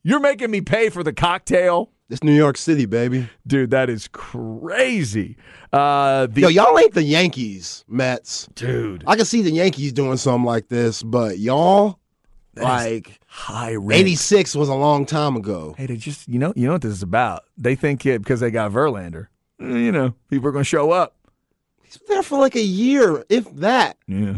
You're 0.01 0.19
making 0.19 0.49
me 0.49 0.61
pay 0.61 0.89
for 0.89 1.03
the 1.03 1.13
cocktail, 1.13 1.91
It's 2.09 2.23
New 2.23 2.34
York 2.36 2.57
City, 2.57 2.86
baby. 2.88 3.30
dude. 3.45 3.69
That 3.69 3.91
is 3.91 4.07
crazy. 4.11 5.38
Uh, 5.71 6.25
the 6.25 6.41
Yo, 6.41 6.47
y'all 6.47 6.80
ain't 6.80 6.95
the 6.95 7.03
Yankees, 7.03 7.86
Mets. 7.88 8.49
dude 8.55 9.03
I 9.05 9.15
can 9.15 9.25
see 9.25 9.43
the 9.43 9.51
Yankees 9.51 9.93
doing 9.93 10.17
something 10.17 10.45
like 10.45 10.67
this, 10.69 11.03
but 11.03 11.38
y'all, 11.38 11.99
like, 12.64 13.20
high 13.28 13.76
rent. 13.76 13.99
86 14.01 14.55
was 14.55 14.70
a 14.70 14.74
long 14.76 15.05
time 15.05 15.36
ago. 15.36 15.76
Hey, 15.78 15.86
they 15.86 15.97
just 15.97 16.28
you 16.28 16.39
know 16.39 16.53
you 16.55 16.66
know 16.68 16.74
what 16.74 16.82
this 16.82 16.91
is 16.93 17.03
about. 17.03 17.43
They 17.57 17.76
think 17.76 18.05
it 18.05 18.20
because 18.20 18.39
they 18.39 18.51
got 18.51 18.72
Verlander. 18.72 19.28
Eh, 19.62 19.66
You 19.66 19.91
know, 19.91 20.14
people 20.30 20.47
are 20.47 20.51
going 20.51 20.64
to 20.64 20.68
show 20.70 20.91
up. 20.91 21.16
He's 21.84 21.99
there 22.07 22.22
for 22.24 22.38
like 22.39 22.55
a 22.55 22.62
year, 22.62 23.26
if 23.30 23.51
that. 23.55 23.97
Yeah, 24.07 24.38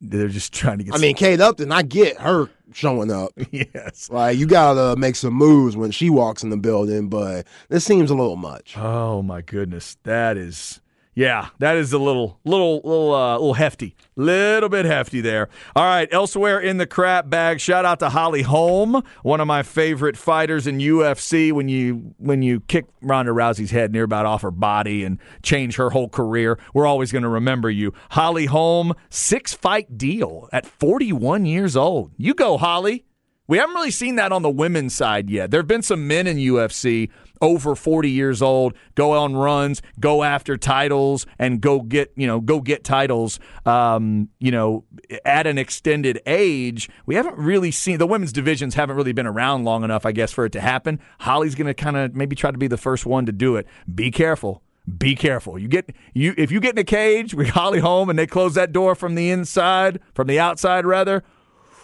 they're 0.00 0.28
just 0.28 0.52
trying 0.52 0.78
to 0.78 0.84
get. 0.84 0.94
I 0.94 0.98
mean, 0.98 1.14
Kate 1.14 1.40
Upton, 1.40 1.70
I 1.70 1.82
get 1.82 2.16
her 2.18 2.48
showing 2.72 3.10
up. 3.12 3.32
yes. 3.50 4.08
Like, 4.10 4.38
you 4.38 4.46
gotta 4.46 4.98
make 4.98 5.16
some 5.16 5.34
moves 5.34 5.76
when 5.76 5.90
she 5.90 6.08
walks 6.08 6.42
in 6.42 6.48
the 6.50 6.56
building, 6.56 7.08
but 7.08 7.46
this 7.68 7.84
seems 7.84 8.10
a 8.10 8.14
little 8.14 8.36
much. 8.36 8.74
Oh 8.78 9.20
my 9.22 9.42
goodness, 9.42 9.98
that 10.04 10.38
is 10.38 10.80
Yeah, 11.14 11.48
that 11.58 11.76
is 11.76 11.92
a 11.92 11.98
little, 11.98 12.40
little, 12.44 12.76
little, 12.76 13.14
uh, 13.14 13.34
little 13.34 13.52
hefty, 13.52 13.94
little 14.16 14.70
bit 14.70 14.86
hefty 14.86 15.20
there. 15.20 15.50
All 15.76 15.84
right, 15.84 16.08
elsewhere 16.10 16.58
in 16.58 16.78
the 16.78 16.86
crap 16.86 17.28
bag, 17.28 17.60
shout 17.60 17.84
out 17.84 17.98
to 17.98 18.08
Holly 18.08 18.40
Holm, 18.40 19.02
one 19.22 19.38
of 19.38 19.46
my 19.46 19.62
favorite 19.62 20.16
fighters 20.16 20.66
in 20.66 20.78
UFC. 20.78 21.52
When 21.52 21.68
you 21.68 22.14
when 22.16 22.40
you 22.40 22.60
kick 22.60 22.86
Ronda 23.02 23.32
Rousey's 23.32 23.70
head 23.72 23.92
near 23.92 24.04
about 24.04 24.24
off 24.24 24.40
her 24.40 24.50
body 24.50 25.04
and 25.04 25.18
change 25.42 25.76
her 25.76 25.90
whole 25.90 26.08
career, 26.08 26.58
we're 26.72 26.86
always 26.86 27.12
going 27.12 27.24
to 27.24 27.28
remember 27.28 27.68
you. 27.68 27.92
Holly 28.12 28.46
Holm, 28.46 28.94
six 29.10 29.52
fight 29.52 29.98
deal 29.98 30.48
at 30.50 30.64
41 30.64 31.44
years 31.44 31.76
old. 31.76 32.12
You 32.16 32.32
go, 32.32 32.56
Holly. 32.56 33.04
We 33.48 33.58
haven't 33.58 33.74
really 33.74 33.90
seen 33.90 34.14
that 34.14 34.32
on 34.32 34.40
the 34.40 34.48
women's 34.48 34.94
side 34.94 35.28
yet. 35.28 35.50
There 35.50 35.60
have 35.60 35.66
been 35.66 35.82
some 35.82 36.06
men 36.06 36.26
in 36.26 36.38
UFC 36.38 37.10
over 37.42 37.74
40 37.74 38.08
years 38.08 38.40
old 38.40 38.74
go 38.94 39.12
on 39.12 39.34
runs, 39.34 39.82
go 40.00 40.22
after 40.22 40.56
titles, 40.56 41.26
and 41.38 41.60
go 41.60 41.80
get 41.80 42.12
you 42.16 42.26
know 42.26 42.40
go 42.40 42.60
get 42.60 42.84
titles. 42.84 43.38
Um, 43.66 44.30
you 44.38 44.50
know, 44.50 44.84
at 45.24 45.46
an 45.46 45.58
extended 45.58 46.22
age, 46.24 46.88
we 47.04 47.16
haven't 47.16 47.36
really 47.36 47.70
seen 47.70 47.98
the 47.98 48.06
women's 48.06 48.32
divisions 48.32 48.74
haven't 48.74 48.96
really 48.96 49.12
been 49.12 49.26
around 49.26 49.64
long 49.64 49.84
enough, 49.84 50.06
I 50.06 50.12
guess, 50.12 50.32
for 50.32 50.46
it 50.46 50.52
to 50.52 50.60
happen. 50.60 51.00
Holly's 51.18 51.54
going 51.54 51.66
to 51.66 51.74
kind 51.74 51.96
of 51.96 52.14
maybe 52.14 52.36
try 52.36 52.50
to 52.50 52.58
be 52.58 52.68
the 52.68 52.78
first 52.78 53.04
one 53.04 53.26
to 53.26 53.32
do 53.32 53.56
it. 53.56 53.66
Be 53.92 54.10
careful. 54.10 54.62
Be 54.98 55.14
careful. 55.14 55.58
You 55.58 55.68
get 55.68 55.94
you 56.14 56.34
if 56.38 56.50
you 56.50 56.60
get 56.60 56.74
in 56.74 56.78
a 56.78 56.84
cage 56.84 57.34
with 57.34 57.48
Holly 57.50 57.80
Holm 57.80 58.08
and 58.08 58.18
they 58.18 58.26
close 58.26 58.54
that 58.54 58.72
door 58.72 58.94
from 58.94 59.14
the 59.14 59.30
inside, 59.30 60.00
from 60.14 60.26
the 60.26 60.38
outside 60.40 60.86
rather. 60.86 61.22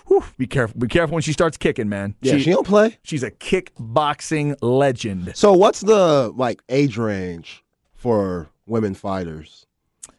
Whew, 0.09 0.25
be 0.39 0.47
careful. 0.47 0.81
Be 0.81 0.89
careful 0.89 1.15
when 1.15 1.23
she 1.23 1.33
starts 1.33 1.57
kicking, 1.57 1.89
man. 1.89 2.15
Yeah, 2.23 2.39
she, 2.39 2.51
don't 2.51 2.67
play. 2.67 2.99
She's 3.03 3.23
a 3.23 3.31
kickboxing 3.31 4.57
legend. 4.63 5.33
So 5.37 5.53
what's 5.53 5.81
the 5.81 6.33
like 6.35 6.63
age 6.69 6.97
range 6.97 7.63
for 7.95 8.49
women 8.67 8.95
fighters? 8.95 9.67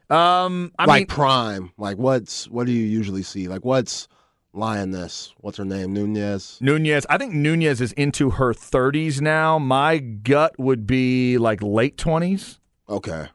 Um, 0.09 0.71
I 0.77 0.85
like 0.85 1.01
mean, 1.01 1.07
prime. 1.07 1.71
Like 1.77 1.97
what's 1.97 2.47
what 2.49 2.65
do 2.67 2.71
you 2.71 2.85
usually 2.85 3.23
see? 3.23 3.47
Like 3.47 3.65
what's 3.65 4.07
Lioness? 4.53 5.33
What's 5.37 5.57
her 5.57 5.65
name? 5.65 5.93
Nunes. 5.93 6.59
Nunes. 6.61 7.05
I 7.09 7.17
think 7.17 7.33
Nunes 7.33 7.81
is 7.81 7.91
into 7.93 8.31
her 8.31 8.53
30s 8.53 9.21
now. 9.21 9.59
My 9.59 9.97
gut 9.97 10.57
would 10.59 10.87
be 10.87 11.37
like 11.37 11.61
late 11.61 11.97
20s. 11.97 12.59
Okay. 12.87 13.27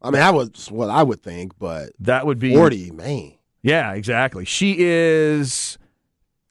I 0.00 0.06
mean, 0.06 0.20
that 0.20 0.34
was 0.34 0.70
what 0.70 0.90
I 0.90 1.02
would 1.02 1.22
think, 1.22 1.58
but 1.58 1.90
That 1.98 2.26
would 2.26 2.38
be 2.38 2.54
40, 2.54 2.92
man. 2.92 3.32
Yeah, 3.62 3.94
exactly. 3.94 4.44
She 4.44 4.76
is 4.78 5.76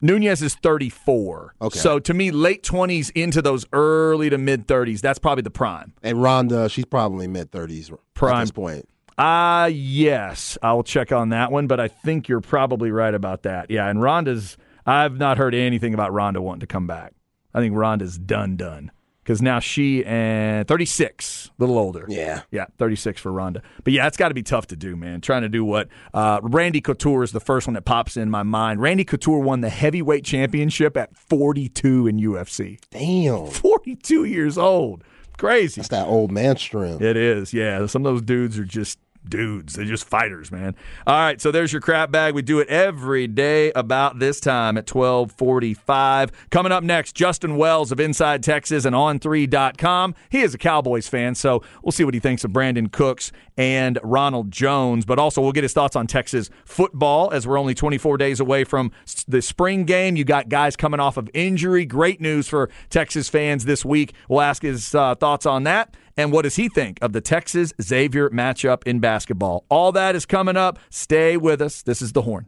Nunes 0.02 0.42
is 0.42 0.56
34. 0.56 1.56
Okay. 1.62 1.80
So 1.80 2.00
to 2.00 2.14
me, 2.14 2.32
late 2.32 2.64
20s 2.64 3.12
into 3.16 3.42
those 3.42 3.66
early 3.74 4.30
to 4.30 4.38
mid 4.38 4.68
30s, 4.68 5.02
that's 5.02 5.20
probably 5.20 5.42
the 5.42 5.50
prime. 5.52 5.94
And 6.04 6.22
Ronda, 6.22 6.70
she's 6.70 6.86
probably 6.86 7.28
mid 7.28 7.52
30s 7.52 7.92
at 7.92 8.00
Prime. 8.14 8.42
this 8.42 8.52
point. 8.52 8.88
Ah, 9.18 9.66
yes. 9.66 10.58
I'll 10.62 10.84
check 10.84 11.12
on 11.12 11.30
that 11.30 11.52
one, 11.52 11.66
but 11.66 11.80
I 11.80 11.88
think 11.88 12.28
you're 12.28 12.42
probably 12.42 12.92
right 12.92 13.14
about 13.14 13.44
that. 13.44 13.72
Yeah, 13.72 13.90
and 13.90 14.02
Ronda's 14.02 14.58
I've 14.86 15.18
not 15.18 15.38
heard 15.38 15.54
anything 15.56 15.94
about 15.94 16.14
Ronda 16.14 16.42
wanting 16.42 16.62
to 16.62 16.68
come 16.68 16.88
back. 16.88 17.14
I 17.54 17.60
think 17.60 17.76
Ronda's 17.76 18.18
done 18.18 18.56
done. 18.56 18.92
Because 19.28 19.42
now 19.42 19.60
she 19.60 20.06
and 20.06 20.66
36, 20.70 21.48
a 21.48 21.62
little 21.62 21.78
older. 21.78 22.06
Yeah. 22.08 22.44
Yeah, 22.50 22.68
36 22.78 23.20
for 23.20 23.30
Ronda. 23.30 23.62
But 23.84 23.92
yeah, 23.92 24.08
it's 24.08 24.16
got 24.16 24.30
to 24.30 24.34
be 24.34 24.42
tough 24.42 24.68
to 24.68 24.78
do, 24.78 24.96
man. 24.96 25.20
Trying 25.20 25.42
to 25.42 25.50
do 25.50 25.66
what 25.66 25.90
uh, 26.14 26.40
Randy 26.42 26.80
Couture 26.80 27.24
is 27.24 27.34
the 27.34 27.42
first 27.42 27.68
one 27.68 27.74
that 27.74 27.84
pops 27.84 28.16
in 28.16 28.30
my 28.30 28.44
mind. 28.44 28.80
Randy 28.82 29.04
Couture 29.04 29.40
won 29.40 29.60
the 29.60 29.68
heavyweight 29.68 30.24
championship 30.24 30.96
at 30.96 31.14
42 31.18 32.08
in 32.08 32.20
UFC. 32.22 32.80
Damn. 32.90 33.48
42 33.48 34.24
years 34.24 34.58
old. 34.58 35.04
Crazy. 35.38 35.82
That's 35.82 35.90
that 35.90 36.08
old 36.08 36.32
man 36.32 36.56
strength. 36.56 37.02
It 37.02 37.18
is, 37.18 37.54
yeah. 37.54 37.86
Some 37.86 38.06
of 38.06 38.14
those 38.14 38.22
dudes 38.22 38.58
are 38.58 38.64
just 38.64 38.98
dudes. 39.30 39.74
They're 39.74 39.86
just 39.86 40.06
fighters, 40.06 40.52
man. 40.52 40.76
All 41.06 41.16
right, 41.16 41.40
so 41.40 41.52
there's 41.52 41.72
your 41.72 41.82
crap 41.82 42.12
bag. 42.12 42.34
We 42.34 42.42
do 42.42 42.60
it 42.60 42.68
every 42.68 43.28
day 43.28 43.72
about 43.74 44.20
this 44.20 44.40
time 44.40 44.78
at 44.78 44.90
1245. 44.94 46.50
Coming 46.50 46.72
up 46.72 46.84
next, 46.84 47.14
Justin 47.14 47.58
Wells 47.58 47.92
of 47.92 48.00
Inside 48.00 48.44
Texas 48.44 48.86
and 48.86 48.96
On3.com. 48.96 50.16
He 50.30 50.42
is 50.42 50.54
a 50.54 50.58
Cowboys 50.58 51.08
fan, 51.08 51.36
so 51.36 51.64
we'll 51.84 51.92
see 51.92 52.04
what 52.04 52.14
he 52.14 52.20
thinks 52.20 52.44
of 52.44 52.52
Brandin 52.52 52.92
Cooks 52.92 53.32
and 53.58 54.00
Ronald 54.04 54.52
Jones. 54.52 55.06
But 55.06 55.20
also, 55.20 55.42
we'll 55.42 55.52
get 55.52 55.64
his 55.64 55.74
thoughts 55.74 55.96
on 55.96 56.08
Texas 56.08 56.50
football 56.66 57.32
as 57.32 57.48
we're 57.48 57.58
only 57.58 57.74
24 57.74 58.18
days 58.18 58.40
away 58.40 58.64
from 58.64 58.92
the 59.28 59.42
spring 59.42 59.86
game. 59.86 60.16
You 60.16 60.24
got 60.24 60.50
guys 60.50 60.76
coming 60.76 61.00
off 61.00 61.18
of 61.18 61.30
injury. 61.34 61.86
Great 61.86 62.22
news 62.22 62.48
for 62.48 62.70
Texas 62.90 63.30
fans 63.30 63.66
this 63.66 63.84
week. 63.84 64.14
We'll 64.30 64.42
ask 64.42 64.62
his 64.62 64.94
uh, 64.94 65.16
thoughts 65.16 65.46
on 65.46 65.64
that. 65.64 65.96
And 66.18 66.32
what 66.32 66.42
does 66.42 66.56
he 66.56 66.68
think 66.68 66.98
of 67.02 67.14
the 67.14 67.22
Texas 67.22 67.74
Xavier 67.82 68.30
matchup 68.32 68.84
in 68.86 69.00
basketball? 69.00 69.66
All 69.70 69.92
that 69.92 70.16
is 70.16 70.26
coming 70.26 70.58
up. 70.58 70.80
Stay 70.90 71.38
with 71.38 71.62
us. 71.62 71.84
This 71.84 72.02
is 72.02 72.14
The 72.14 72.24
Horn. 72.24 72.48